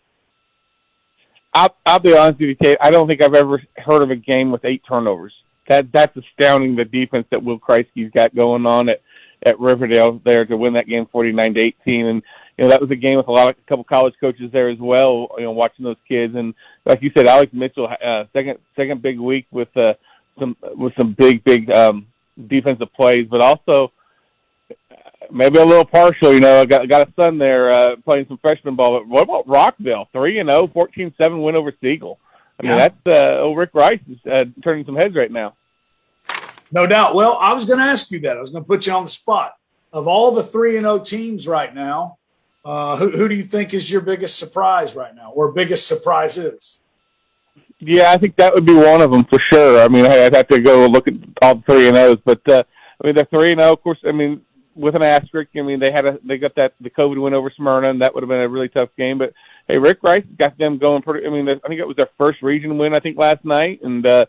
I'll, 1.54 1.76
I'll 1.86 2.00
be 2.00 2.16
honest 2.16 2.40
with 2.40 2.50
you, 2.50 2.56
Tate. 2.56 2.78
I 2.80 2.92
don't 2.92 3.10
think 3.10 3.22
I've 3.22 3.36
ever 3.36 3.62
heard 3.78 4.02
of 4.02 4.10
a 4.10 4.16
game 4.16 4.52
with 4.52 4.64
eight 4.64 4.84
turnovers. 4.88 5.34
That 5.68 5.92
that's 5.92 6.16
astounding. 6.16 6.76
The 6.76 6.86
defense 6.86 7.28
that 7.30 7.44
Will 7.44 7.60
Kriesky's 7.60 8.12
got 8.12 8.34
going 8.34 8.66
on 8.66 8.90
at 8.90 9.02
at 9.46 9.60
Riverdale 9.60 10.22
there 10.24 10.46
to 10.46 10.58
win 10.58 10.74
that 10.74 10.88
game 10.88 11.08
forty 11.12 11.32
nine 11.34 11.54
to 11.54 11.62
eighteen, 11.62 12.06
and 12.06 12.24
you 12.58 12.64
know 12.64 12.70
that 12.70 12.82
was 12.82 12.90
a 12.90 12.96
game 12.96 13.18
with 13.18 13.28
a 13.28 13.32
lot 13.32 13.50
of 13.50 13.56
a 13.58 13.70
couple 13.70 13.84
college 13.84 14.16
coaches 14.20 14.50
there 14.52 14.70
as 14.70 14.80
well. 14.80 15.28
You 15.38 15.44
know, 15.44 15.52
watching 15.52 15.84
those 15.84 15.98
kids, 16.08 16.36
and 16.36 16.54
like 16.86 17.02
you 17.02 17.12
said, 17.16 17.28
Alex 17.28 17.54
Mitchell, 17.54 17.88
uh, 17.88 18.24
second 18.34 18.60
second 18.76 19.02
big 19.02 19.20
week 19.20 19.46
with 19.52 19.76
uh, 19.76 19.94
some 20.40 20.56
with 20.62 20.94
some 20.98 21.14
big 21.14 21.44
big 21.44 21.70
um, 21.72 22.08
defensive 22.48 22.94
plays, 22.94 23.28
but 23.30 23.42
also 23.42 23.92
maybe 25.32 25.58
a 25.60 25.66
little 25.66 25.86
partial. 25.86 26.34
You 26.34 26.40
know, 26.40 26.62
I 26.62 26.66
got 26.66 26.88
got 26.88 27.08
a 27.08 27.14
son 27.16 27.38
there 27.38 27.72
uh, 27.72 27.96
playing 27.98 28.26
some 28.28 28.38
freshman 28.38 28.76
ball. 28.76 29.00
But 29.00 29.08
what 29.08 29.24
about 29.24 29.48
Rockvale? 29.48 30.08
Three 30.12 30.40
and 30.40 30.50
0, 30.50 30.68
14-7 30.68 31.44
win 31.44 31.56
over 31.56 31.74
Siegel. 31.82 32.20
I 32.60 32.64
mean, 32.64 32.72
yeah. 32.72 32.78
that's 32.78 33.08
uh, 33.08 33.40
oh, 33.40 33.54
Rick 33.54 33.72
Rice 33.74 34.00
is 34.10 34.20
uh, 34.32 34.46
turning 34.64 34.86
some 34.86 34.96
heads 34.96 35.16
right 35.16 35.32
now. 35.32 35.56
No 36.72 36.88
doubt. 36.88 37.16
Well, 37.16 37.38
I 37.40 37.54
was 37.54 37.66
going 37.66 37.80
to 37.80 37.86
ask 37.86 38.12
you 38.12 38.20
that. 38.22 38.38
I 38.38 38.42
was 38.42 38.52
going 38.52 38.64
to 38.64 38.68
put 38.68 38.88
you 38.88 38.94
on 38.94 39.04
the 39.04 39.10
spot. 39.10 39.56
Of 39.94 40.08
all 40.08 40.32
the 40.32 40.44
three 40.44 40.78
and 40.78 40.86
0 40.86 41.00
teams 41.00 41.48
right 41.48 41.74
now, 41.74 42.18
uh, 42.64 42.96
who, 42.96 43.10
who 43.10 43.28
do 43.28 43.36
you 43.36 43.44
think 43.44 43.74
is 43.74 43.92
your 43.92 44.02
biggest 44.02 44.38
surprise 44.38 44.96
right 44.96 45.14
now, 45.14 45.32
or 45.32 45.52
biggest 45.52 45.88
surprise 45.88 46.38
is? 46.38 46.81
Yeah, 47.84 48.12
I 48.12 48.18
think 48.18 48.36
that 48.36 48.54
would 48.54 48.66
be 48.66 48.76
one 48.76 49.02
of 49.02 49.12
them 49.12 49.26
for 49.26 49.40
sure. 49.50 49.82
I 49.82 49.88
mean, 49.88 50.06
I'd 50.06 50.36
have 50.36 50.48
to 50.50 50.62
go 50.62 50.86
look 50.86 51.08
at 51.08 51.16
all 51.42 51.64
three 51.66 51.88
and 51.88 51.98
O's, 51.98 52.20
but 52.24 52.48
uh, 52.48 52.62
I 53.04 53.08
mean, 53.08 53.16
the 53.16 53.26
three 53.26 53.52
and 53.52 53.60
zero. 53.60 53.74
Of 53.74 53.82
course, 53.82 53.98
I 54.08 54.12
mean, 54.12 54.42
with 54.76 54.96
an 54.96 55.02
asterisk. 55.02 55.50
I 55.58 55.62
mean, 55.62 55.80
they 55.80 55.92
had 55.92 56.06
a 56.06 56.20
they 56.24 56.38
got 56.38 56.54
that 56.56 56.74
the 56.80 56.92
COVID 56.92 57.20
win 57.20 57.34
over 57.34 57.52
Smyrna, 57.56 57.90
and 57.90 58.02
that 58.04 58.14
would 58.14 58.22
have 58.22 58.30
been 58.30 58.40
a 58.40 58.48
really 58.48 58.70
tough 58.70 58.90
game. 58.98 59.18
But 59.18 59.34
hey, 59.68 59.80
Rick 59.80 60.04
Rice 60.04 60.24
got 60.38 60.60
them 60.60 60.78
going 60.78 61.02
pretty. 61.02 61.26
I 61.26 61.32
mean, 61.32 61.50
I 61.50 61.68
think 61.68 61.80
it 61.80 61.88
was 61.88 61.98
their 61.98 62.10
first 62.20 62.44
region 62.44 62.78
win. 62.78 62.96
I 62.96 63.00
think 63.00 63.18
last 63.18 63.44
night, 63.44 63.82
and 63.82 64.06
uh, 64.06 64.26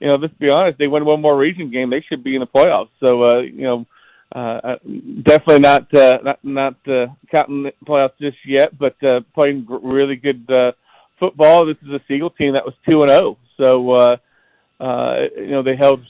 you 0.00 0.08
know, 0.08 0.16
let's 0.16 0.34
be 0.34 0.50
honest, 0.50 0.78
they 0.78 0.88
win 0.88 1.04
one 1.04 1.22
more 1.22 1.36
region 1.36 1.70
game, 1.70 1.90
they 1.90 2.04
should 2.08 2.24
be 2.24 2.34
in 2.34 2.40
the 2.40 2.46
playoffs. 2.46 2.90
So 3.00 3.24
uh, 3.24 3.40
you 3.40 3.62
know. 3.62 3.86
Uh, 4.34 4.60
uh 4.64 4.76
definitely 5.22 5.60
not 5.60 5.94
uh, 5.94 6.18
not 6.24 6.40
not 6.42 6.74
uh, 6.88 7.06
counting 7.30 7.62
the 7.62 7.72
playoffs 7.86 8.18
just 8.20 8.36
yet, 8.44 8.76
but 8.76 8.96
uh, 9.04 9.20
playing 9.36 9.64
really 9.68 10.16
good 10.16 10.44
uh, 10.50 10.72
football. 11.18 11.66
This 11.66 11.76
is 11.82 11.90
a 11.90 12.00
Siegel 12.08 12.30
team 12.30 12.54
that 12.54 12.64
was 12.64 12.74
two 12.88 13.02
and 13.02 13.10
zero, 13.10 13.22
oh. 13.22 13.38
so 13.60 13.90
uh, 13.92 14.16
uh, 14.80 15.24
you 15.36 15.50
know 15.50 15.62
they 15.62 15.76
held 15.76 16.04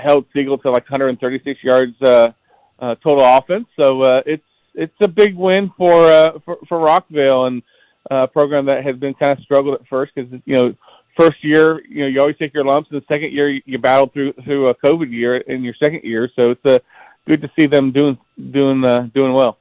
held 0.00 0.26
Siegel 0.32 0.58
to 0.58 0.70
like 0.70 0.84
136 0.84 1.62
yards 1.62 2.00
uh, 2.02 2.32
uh, 2.78 2.94
total 2.96 3.24
offense. 3.24 3.66
So 3.78 4.02
uh, 4.02 4.22
it's 4.26 4.42
it's 4.74 4.94
a 5.00 5.08
big 5.08 5.34
win 5.34 5.72
for 5.76 6.04
uh, 6.04 6.38
for, 6.44 6.58
for 6.68 6.78
Rockvale 6.78 7.46
and 7.46 7.62
uh, 8.10 8.24
a 8.24 8.28
program 8.28 8.66
that 8.66 8.84
has 8.84 8.96
been 8.96 9.14
kind 9.14 9.36
of 9.36 9.42
struggled 9.44 9.74
at 9.80 9.86
first 9.88 10.14
because 10.14 10.30
you 10.44 10.54
know 10.54 10.74
first 11.16 11.42
year 11.42 11.84
you 11.86 12.02
know 12.02 12.06
you 12.06 12.20
always 12.20 12.36
take 12.36 12.54
your 12.54 12.64
lumps, 12.64 12.90
and 12.90 13.00
the 13.00 13.06
second 13.12 13.32
year 13.32 13.50
you, 13.50 13.62
you 13.64 13.78
battle 13.78 14.06
through 14.06 14.32
through 14.44 14.68
a 14.68 14.74
COVID 14.74 15.10
year 15.10 15.36
in 15.36 15.62
your 15.62 15.74
second 15.74 16.04
year. 16.04 16.30
So 16.38 16.50
it's 16.50 16.66
uh, 16.66 16.78
good 17.26 17.42
to 17.42 17.50
see 17.58 17.66
them 17.66 17.92
doing 17.92 18.18
doing 18.50 18.84
uh, 18.84 19.08
doing 19.14 19.32
well. 19.32 19.58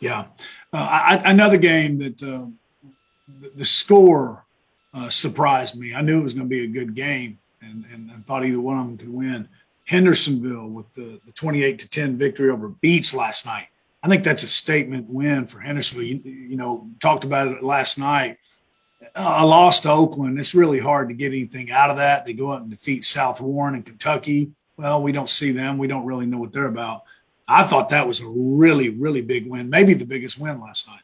Yeah, 0.00 0.26
uh, 0.72 0.76
I, 0.76 1.22
another 1.24 1.56
game 1.56 1.98
that 1.98 2.22
uh, 2.22 2.46
the, 3.54 3.64
score 3.64 4.44
uh, 4.94 5.08
surprised 5.08 5.78
me. 5.78 5.94
I 5.94 6.00
knew 6.00 6.20
it 6.20 6.24
was 6.24 6.34
going 6.34 6.46
to 6.46 6.50
be 6.50 6.64
a 6.64 6.68
good 6.68 6.94
game, 6.94 7.38
and, 7.60 7.84
and 7.92 8.10
I 8.10 8.20
thought 8.22 8.44
either 8.44 8.60
one 8.60 8.78
of 8.78 8.86
them 8.86 8.98
could 8.98 9.12
win. 9.12 9.48
Hendersonville 9.84 10.68
with 10.68 10.92
the, 10.94 11.20
the 11.24 11.32
28 11.32 11.78
to 11.78 11.88
10 11.88 12.18
victory 12.18 12.50
over 12.50 12.68
Beach 12.68 13.14
last 13.14 13.46
night. 13.46 13.68
I 14.02 14.08
think 14.08 14.22
that's 14.22 14.42
a 14.42 14.48
statement 14.48 15.08
win 15.08 15.46
for 15.46 15.60
Hendersonville. 15.60 16.06
You, 16.06 16.20
you 16.24 16.56
know, 16.56 16.88
talked 17.00 17.24
about 17.24 17.48
it 17.48 17.62
last 17.62 17.98
night. 17.98 18.38
A 19.14 19.46
loss 19.46 19.80
to 19.80 19.90
Oakland. 19.90 20.38
It's 20.38 20.54
really 20.54 20.78
hard 20.78 21.08
to 21.08 21.14
get 21.14 21.32
anything 21.32 21.70
out 21.70 21.90
of 21.90 21.96
that. 21.96 22.26
They 22.26 22.32
go 22.32 22.52
out 22.52 22.62
and 22.62 22.70
defeat 22.70 23.04
South 23.04 23.40
Warren 23.40 23.74
and 23.74 23.86
Kentucky. 23.86 24.52
Well, 24.76 25.02
we 25.02 25.12
don't 25.12 25.30
see 25.30 25.52
them. 25.52 25.78
We 25.78 25.88
don't 25.88 26.04
really 26.04 26.26
know 26.26 26.38
what 26.38 26.52
they're 26.52 26.66
about. 26.66 27.04
I 27.48 27.64
thought 27.64 27.88
that 27.88 28.06
was 28.06 28.20
a 28.20 28.28
really, 28.28 28.90
really 28.90 29.22
big 29.22 29.46
win, 29.48 29.70
maybe 29.70 29.94
the 29.94 30.04
biggest 30.04 30.38
win 30.38 30.60
last 30.60 30.86
night. 30.86 31.00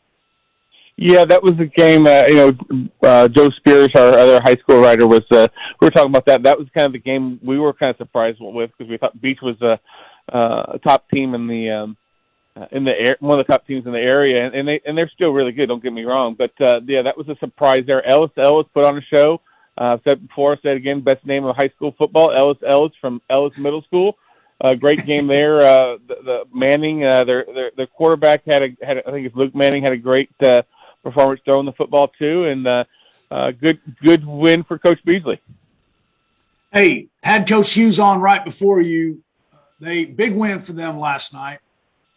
Yeah, 0.97 1.25
that 1.25 1.43
was 1.43 1.55
a 1.59 1.67
game. 1.67 2.07
Uh, 2.07 2.23
you 2.29 2.35
know, 2.37 2.89
uh, 3.03 3.29
Joe 3.29 3.51
Spears, 3.51 3.91
our 3.97 4.11
other 4.11 4.41
high 4.41 4.55
school 4.57 4.81
writer, 4.81 5.07
was. 5.07 5.23
Uh, 5.31 5.49
we 5.81 5.87
were 5.87 5.91
talking 5.91 6.11
about 6.11 6.27
that. 6.27 6.45
That 6.45 6.59
was 6.59 6.69
kind 6.77 6.87
of 6.87 6.93
the 6.93 7.01
game 7.01 7.41
we 7.43 7.59
were 7.59 7.73
kind 7.73 7.91
of 7.91 7.97
surprised 7.97 8.39
with 8.41 8.71
because 8.77 8.89
we 8.89 8.97
thought 8.97 9.21
Beach 9.21 9.41
was 9.43 9.61
a, 9.61 9.81
uh, 10.33 10.75
a 10.75 10.79
top 10.79 11.11
team 11.11 11.35
in 11.35 11.49
the 11.49 11.71
um, 11.71 11.97
uh, 12.57 12.67
in 12.71 12.85
the 12.85 12.93
air, 12.93 13.17
one 13.19 13.41
of 13.41 13.45
the 13.45 13.53
top 13.53 13.67
teams 13.67 13.87
in 13.87 13.93
the 13.93 13.99
area, 13.99 14.47
and, 14.47 14.55
and 14.55 14.69
they 14.69 14.81
and 14.87 14.97
they're 14.97 15.11
still 15.13 15.31
really 15.31 15.51
good. 15.51 15.67
Don't 15.67 15.83
get 15.83 15.93
me 15.93 16.05
wrong, 16.05 16.37
but 16.39 16.53
uh, 16.61 16.81
yeah, 16.87 17.03
that 17.03 17.17
was 17.17 17.29
a 17.29 17.37
surprise 17.39 17.85
there. 17.87 18.07
Ellis 18.07 18.31
Ellis 18.37 18.67
put 18.73 18.85
on 18.85 18.97
a 18.97 19.03
show. 19.03 19.41
Uh, 19.77 19.99
said 20.07 20.29
before, 20.29 20.57
said 20.63 20.77
again, 20.77 21.01
best 21.01 21.27
name 21.27 21.45
of 21.45 21.57
high 21.57 21.71
school 21.71 21.93
football. 21.99 22.31
Ellis 22.31 22.59
Ellis 22.65 22.93
from 23.01 23.21
Ellis 23.29 23.55
Middle 23.59 23.83
School. 23.83 24.17
Uh, 24.61 24.75
great 24.75 25.05
game 25.05 25.27
there. 25.27 25.59
Uh, 25.61 25.99
the, 26.07 26.15
the 26.25 26.45
Manning, 26.55 27.05
uh, 27.05 27.25
their, 27.25 27.45
their 27.53 27.71
their 27.77 27.87
quarterback 27.89 28.45
had 28.47 28.63
a 28.63 28.69
had 28.81 28.99
a, 28.99 29.09
I 29.09 29.11
think 29.11 29.27
it's 29.27 29.35
Luke 29.35 29.55
Manning 29.57 29.83
had 29.83 29.93
a 29.93 29.97
great. 29.97 30.31
Uh, 30.41 30.63
performance 31.05 31.41
throwing 31.45 31.67
the 31.67 31.73
football 31.73 32.09
too, 32.09 32.47
and 32.47 32.67
uh, 32.67 32.85
uh, 33.31 33.53
good 33.53 33.79
good 34.03 34.27
win 34.27 34.65
for 34.65 34.79
Coach 34.79 34.99
Beasley. 35.05 35.41
Hey, 36.73 37.07
had 37.23 37.49
Coach 37.49 37.73
Hughes 37.73 38.01
on 38.01 38.21
right 38.21 38.45
before 38.45 38.81
you. 38.81 39.23
They 39.79 40.07
big 40.07 40.35
win 40.35 40.59
for 40.59 40.73
them 40.73 40.99
last 40.99 41.33
night. 41.33 41.61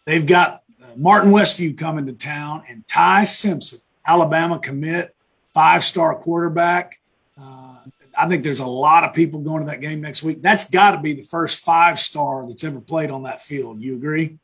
They've 0.04 0.26
got 0.26 0.62
uh, 0.82 0.86
Martin 0.96 1.30
Westview 1.30 1.76
coming 1.76 2.06
to 2.06 2.12
town 2.12 2.64
and 2.68 2.86
Ty 2.88 3.24
Simpson, 3.24 3.80
Alabama 4.06 4.58
commit, 4.58 5.14
five 5.52 5.84
star 5.84 6.16
quarterback. 6.16 6.98
Uh, 7.40 7.76
I 8.16 8.26
think 8.26 8.42
there's 8.42 8.60
a 8.60 8.66
lot 8.66 9.04
of 9.04 9.14
people 9.14 9.40
going 9.40 9.64
to 9.64 9.70
that 9.70 9.80
game 9.80 10.00
next 10.00 10.24
week. 10.24 10.42
That's 10.42 10.68
got 10.68 10.92
to 10.92 10.98
be 10.98 11.12
the 11.12 11.22
first 11.22 11.64
five 11.64 12.00
star 12.00 12.46
that's 12.48 12.64
ever 12.64 12.80
played 12.80 13.10
on 13.10 13.22
that 13.24 13.42
field. 13.42 13.80
You 13.80 13.94
agree? 13.94 14.38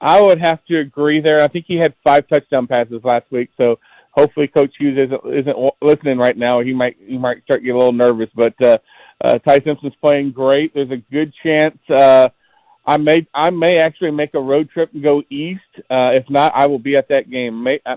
I 0.00 0.20
would 0.20 0.40
have 0.40 0.64
to 0.66 0.78
agree 0.78 1.20
there. 1.20 1.42
I 1.42 1.48
think 1.48 1.64
he 1.66 1.76
had 1.76 1.94
five 2.04 2.28
touchdown 2.28 2.66
passes 2.66 3.02
last 3.02 3.26
week, 3.30 3.50
so 3.56 3.78
hopefully 4.12 4.48
Coach 4.48 4.74
Hughes 4.78 4.98
isn't 4.98 5.20
isn't 5.34 5.72
listening 5.80 6.18
right 6.18 6.36
now. 6.36 6.60
He 6.60 6.74
might 6.74 6.96
he 7.04 7.16
might 7.18 7.42
start 7.44 7.62
getting 7.62 7.76
a 7.76 7.78
little 7.78 7.92
nervous, 7.92 8.28
but 8.34 8.54
uh, 8.62 8.78
uh, 9.22 9.38
Ty 9.38 9.60
Simpson's 9.60 9.94
playing 10.00 10.32
great. 10.32 10.74
There's 10.74 10.90
a 10.90 11.02
good 11.10 11.32
chance 11.42 11.78
uh, 11.88 12.28
I 12.86 12.98
may 12.98 13.26
I 13.34 13.50
may 13.50 13.78
actually 13.78 14.12
make 14.12 14.34
a 14.34 14.40
road 14.40 14.70
trip 14.70 14.90
and 14.94 15.02
go 15.02 15.22
east. 15.28 15.60
Uh, 15.90 16.12
if 16.14 16.30
not, 16.30 16.52
I 16.54 16.66
will 16.66 16.78
be 16.78 16.94
at 16.94 17.08
that 17.08 17.28
game. 17.28 17.62
May, 17.62 17.80
uh, 17.84 17.96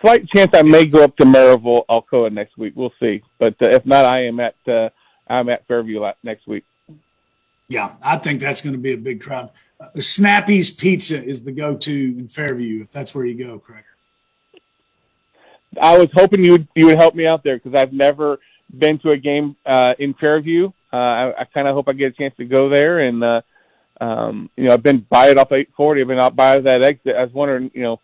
slight 0.00 0.28
chance 0.28 0.50
I 0.54 0.62
may 0.62 0.86
go 0.86 1.04
up 1.04 1.16
to 1.18 1.24
Maryville, 1.24 1.86
Alcoa 1.88 2.32
next 2.32 2.58
week. 2.58 2.72
We'll 2.74 2.92
see. 2.98 3.22
But 3.38 3.54
uh, 3.62 3.68
if 3.68 3.86
not, 3.86 4.04
I 4.04 4.24
am 4.24 4.40
at 4.40 4.56
uh, 4.66 4.88
I'm 5.28 5.48
at 5.48 5.66
Fairview 5.68 6.04
next 6.24 6.48
week. 6.48 6.64
Yeah, 7.68 7.92
I 8.02 8.16
think 8.16 8.40
that's 8.40 8.62
going 8.62 8.72
to 8.72 8.78
be 8.78 8.92
a 8.92 8.96
big 8.96 9.20
crowd. 9.20 9.50
Uh, 9.78 9.88
Snappy's 10.00 10.70
Pizza 10.70 11.22
is 11.22 11.44
the 11.44 11.52
go-to 11.52 11.92
in 11.92 12.28
Fairview 12.28 12.82
if 12.82 12.90
that's 12.90 13.14
where 13.14 13.24
you 13.24 13.34
go, 13.34 13.58
Craig. 13.58 13.84
I 15.80 15.96
was 15.98 16.08
hoping 16.14 16.42
you 16.42 16.52
would 16.52 16.68
you 16.74 16.86
would 16.86 16.96
help 16.96 17.14
me 17.14 17.26
out 17.26 17.44
there 17.44 17.58
because 17.58 17.74
I've 17.74 17.92
never 17.92 18.40
been 18.76 18.98
to 19.00 19.10
a 19.10 19.16
game 19.16 19.54
uh, 19.66 19.94
in 19.98 20.14
Fairview. 20.14 20.70
Uh, 20.92 20.96
I, 20.96 21.40
I 21.40 21.44
kind 21.44 21.68
of 21.68 21.74
hope 21.74 21.88
I 21.88 21.92
get 21.92 22.12
a 22.12 22.16
chance 22.16 22.34
to 22.38 22.44
go 22.46 22.70
there, 22.70 23.00
and 23.00 23.22
uh, 23.22 23.40
um, 24.00 24.50
you 24.56 24.64
know 24.64 24.72
I've 24.72 24.82
been 24.82 25.06
by 25.08 25.28
it 25.28 25.38
off 25.38 25.52
840. 25.52 26.00
I've 26.00 26.08
been 26.08 26.18
out 26.18 26.34
by 26.34 26.58
that 26.58 26.82
exit. 26.82 27.16
I 27.16 27.22
was 27.22 27.32
wondering, 27.32 27.70
you 27.74 27.82
know, 27.82 28.00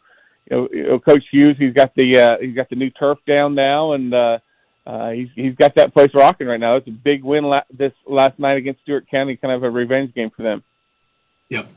you 0.51 0.87
know, 0.87 0.99
Coach 0.99 1.25
Hughes, 1.31 1.57
he's 1.59 1.73
got 1.73 1.95
the 1.95 2.19
uh, 2.19 2.39
he's 2.39 2.55
got 2.55 2.69
the 2.69 2.77
new 2.77 2.91
turf 2.91 3.19
down 3.27 3.55
now, 3.55 3.93
and 3.93 4.12
uh, 4.12 4.39
uh, 4.87 5.11
he's 5.11 5.28
he's 5.35 5.55
got 5.55 5.74
that 5.76 5.95
place 5.95 6.11
rocking 6.14 6.47
right 6.47 6.61
now. 6.61 6.76
It's 6.76 6.89
a 6.89 6.91
big 6.91 7.24
win 7.24 7.45
la- 7.45 7.62
this 7.72 7.93
last 8.07 8.39
night 8.39 8.57
against 8.57 8.82
Stewart 8.82 9.09
County, 9.09 9.37
kind 9.37 9.55
of 9.55 9.62
a 9.62 9.70
revenge 9.70 10.14
game 10.14 10.30
for 10.30 10.43
them. 10.43 10.62
Yep. 11.49 11.68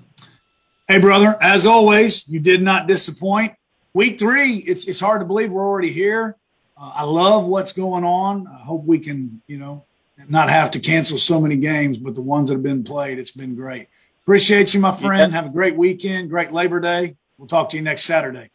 Hey, 0.88 1.00
brother, 1.00 1.38
as 1.42 1.66
always, 1.66 2.28
you 2.28 2.40
did 2.40 2.62
not 2.62 2.88
disappoint. 2.88 3.54
Week 3.94 4.20
three, 4.20 4.58
it's 4.58 4.88
it's 4.88 5.00
hard 5.00 5.22
to 5.22 5.26
believe 5.26 5.52
we're 5.52 5.66
already 5.66 5.92
here. 5.92 6.36
Uh, 6.80 6.92
I 6.96 7.04
love 7.04 7.46
what's 7.46 7.74
going 7.74 8.04
on. 8.04 8.48
I 8.48 8.60
hope 8.60 8.84
we 8.84 9.00
can, 9.00 9.42
you 9.48 9.58
know, 9.58 9.84
not 10.28 10.50
have 10.50 10.72
to 10.72 10.80
cancel 10.80 11.18
so 11.18 11.40
many 11.40 11.58
games, 11.58 11.98
but 11.98 12.14
the 12.14 12.22
ones 12.22 12.50
that 12.50 12.56
have 12.56 12.64
been 12.64 12.84
played, 12.84 13.20
it's 13.20 13.32
been 13.32 13.56
great. 13.56 13.88
Appreciate 14.24 14.74
you, 14.74 14.82
my 14.82 14.92
friend. 14.92 15.34
Have 15.34 15.46
a 15.46 15.50
great 15.50 15.76
weekend, 15.76 16.30
great 16.30 16.52
Labor 16.52 16.82
Day. 16.82 17.16
We'll 17.38 17.48
talk 17.48 17.70
to 17.70 17.78
you 17.78 17.84
next 17.84 18.04
Saturday. 18.04 18.50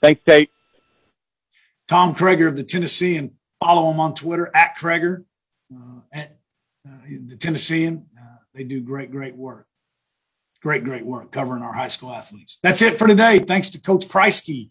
Thanks, 0.00 0.20
Tate. 0.26 0.50
Tom 1.88 2.14
Kreager 2.14 2.48
of 2.48 2.56
the 2.56 2.62
Tennessean. 2.62 3.36
Follow 3.66 3.90
him 3.90 3.98
on 3.98 4.14
Twitter 4.14 4.48
at 4.54 4.78
Kreager 4.78 5.24
uh, 5.74 5.98
at 6.12 6.38
uh, 6.88 6.98
the 7.26 7.34
Tennessean. 7.34 8.06
Uh, 8.16 8.36
they 8.54 8.62
do 8.62 8.80
great, 8.80 9.10
great 9.10 9.34
work. 9.34 9.66
Great, 10.62 10.84
great 10.84 11.04
work 11.04 11.32
covering 11.32 11.64
our 11.64 11.72
high 11.72 11.88
school 11.88 12.12
athletes. 12.12 12.60
That's 12.62 12.80
it 12.80 12.96
for 12.96 13.08
today. 13.08 13.40
Thanks 13.40 13.70
to 13.70 13.80
Coach 13.80 14.06
Kriesky, 14.06 14.70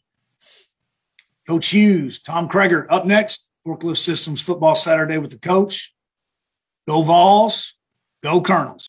Coach 1.46 1.68
Hughes, 1.72 2.22
Tom 2.22 2.48
Kreager. 2.48 2.86
Up 2.90 3.06
next, 3.06 3.50
Forklift 3.68 3.98
Systems 3.98 4.42
Football 4.42 4.76
Saturday 4.76 5.18
with 5.18 5.32
the 5.32 5.40
coach. 5.40 5.94
Go 6.88 7.02
Vols, 7.02 7.74
go 8.24 8.40
Colonels. 8.40 8.84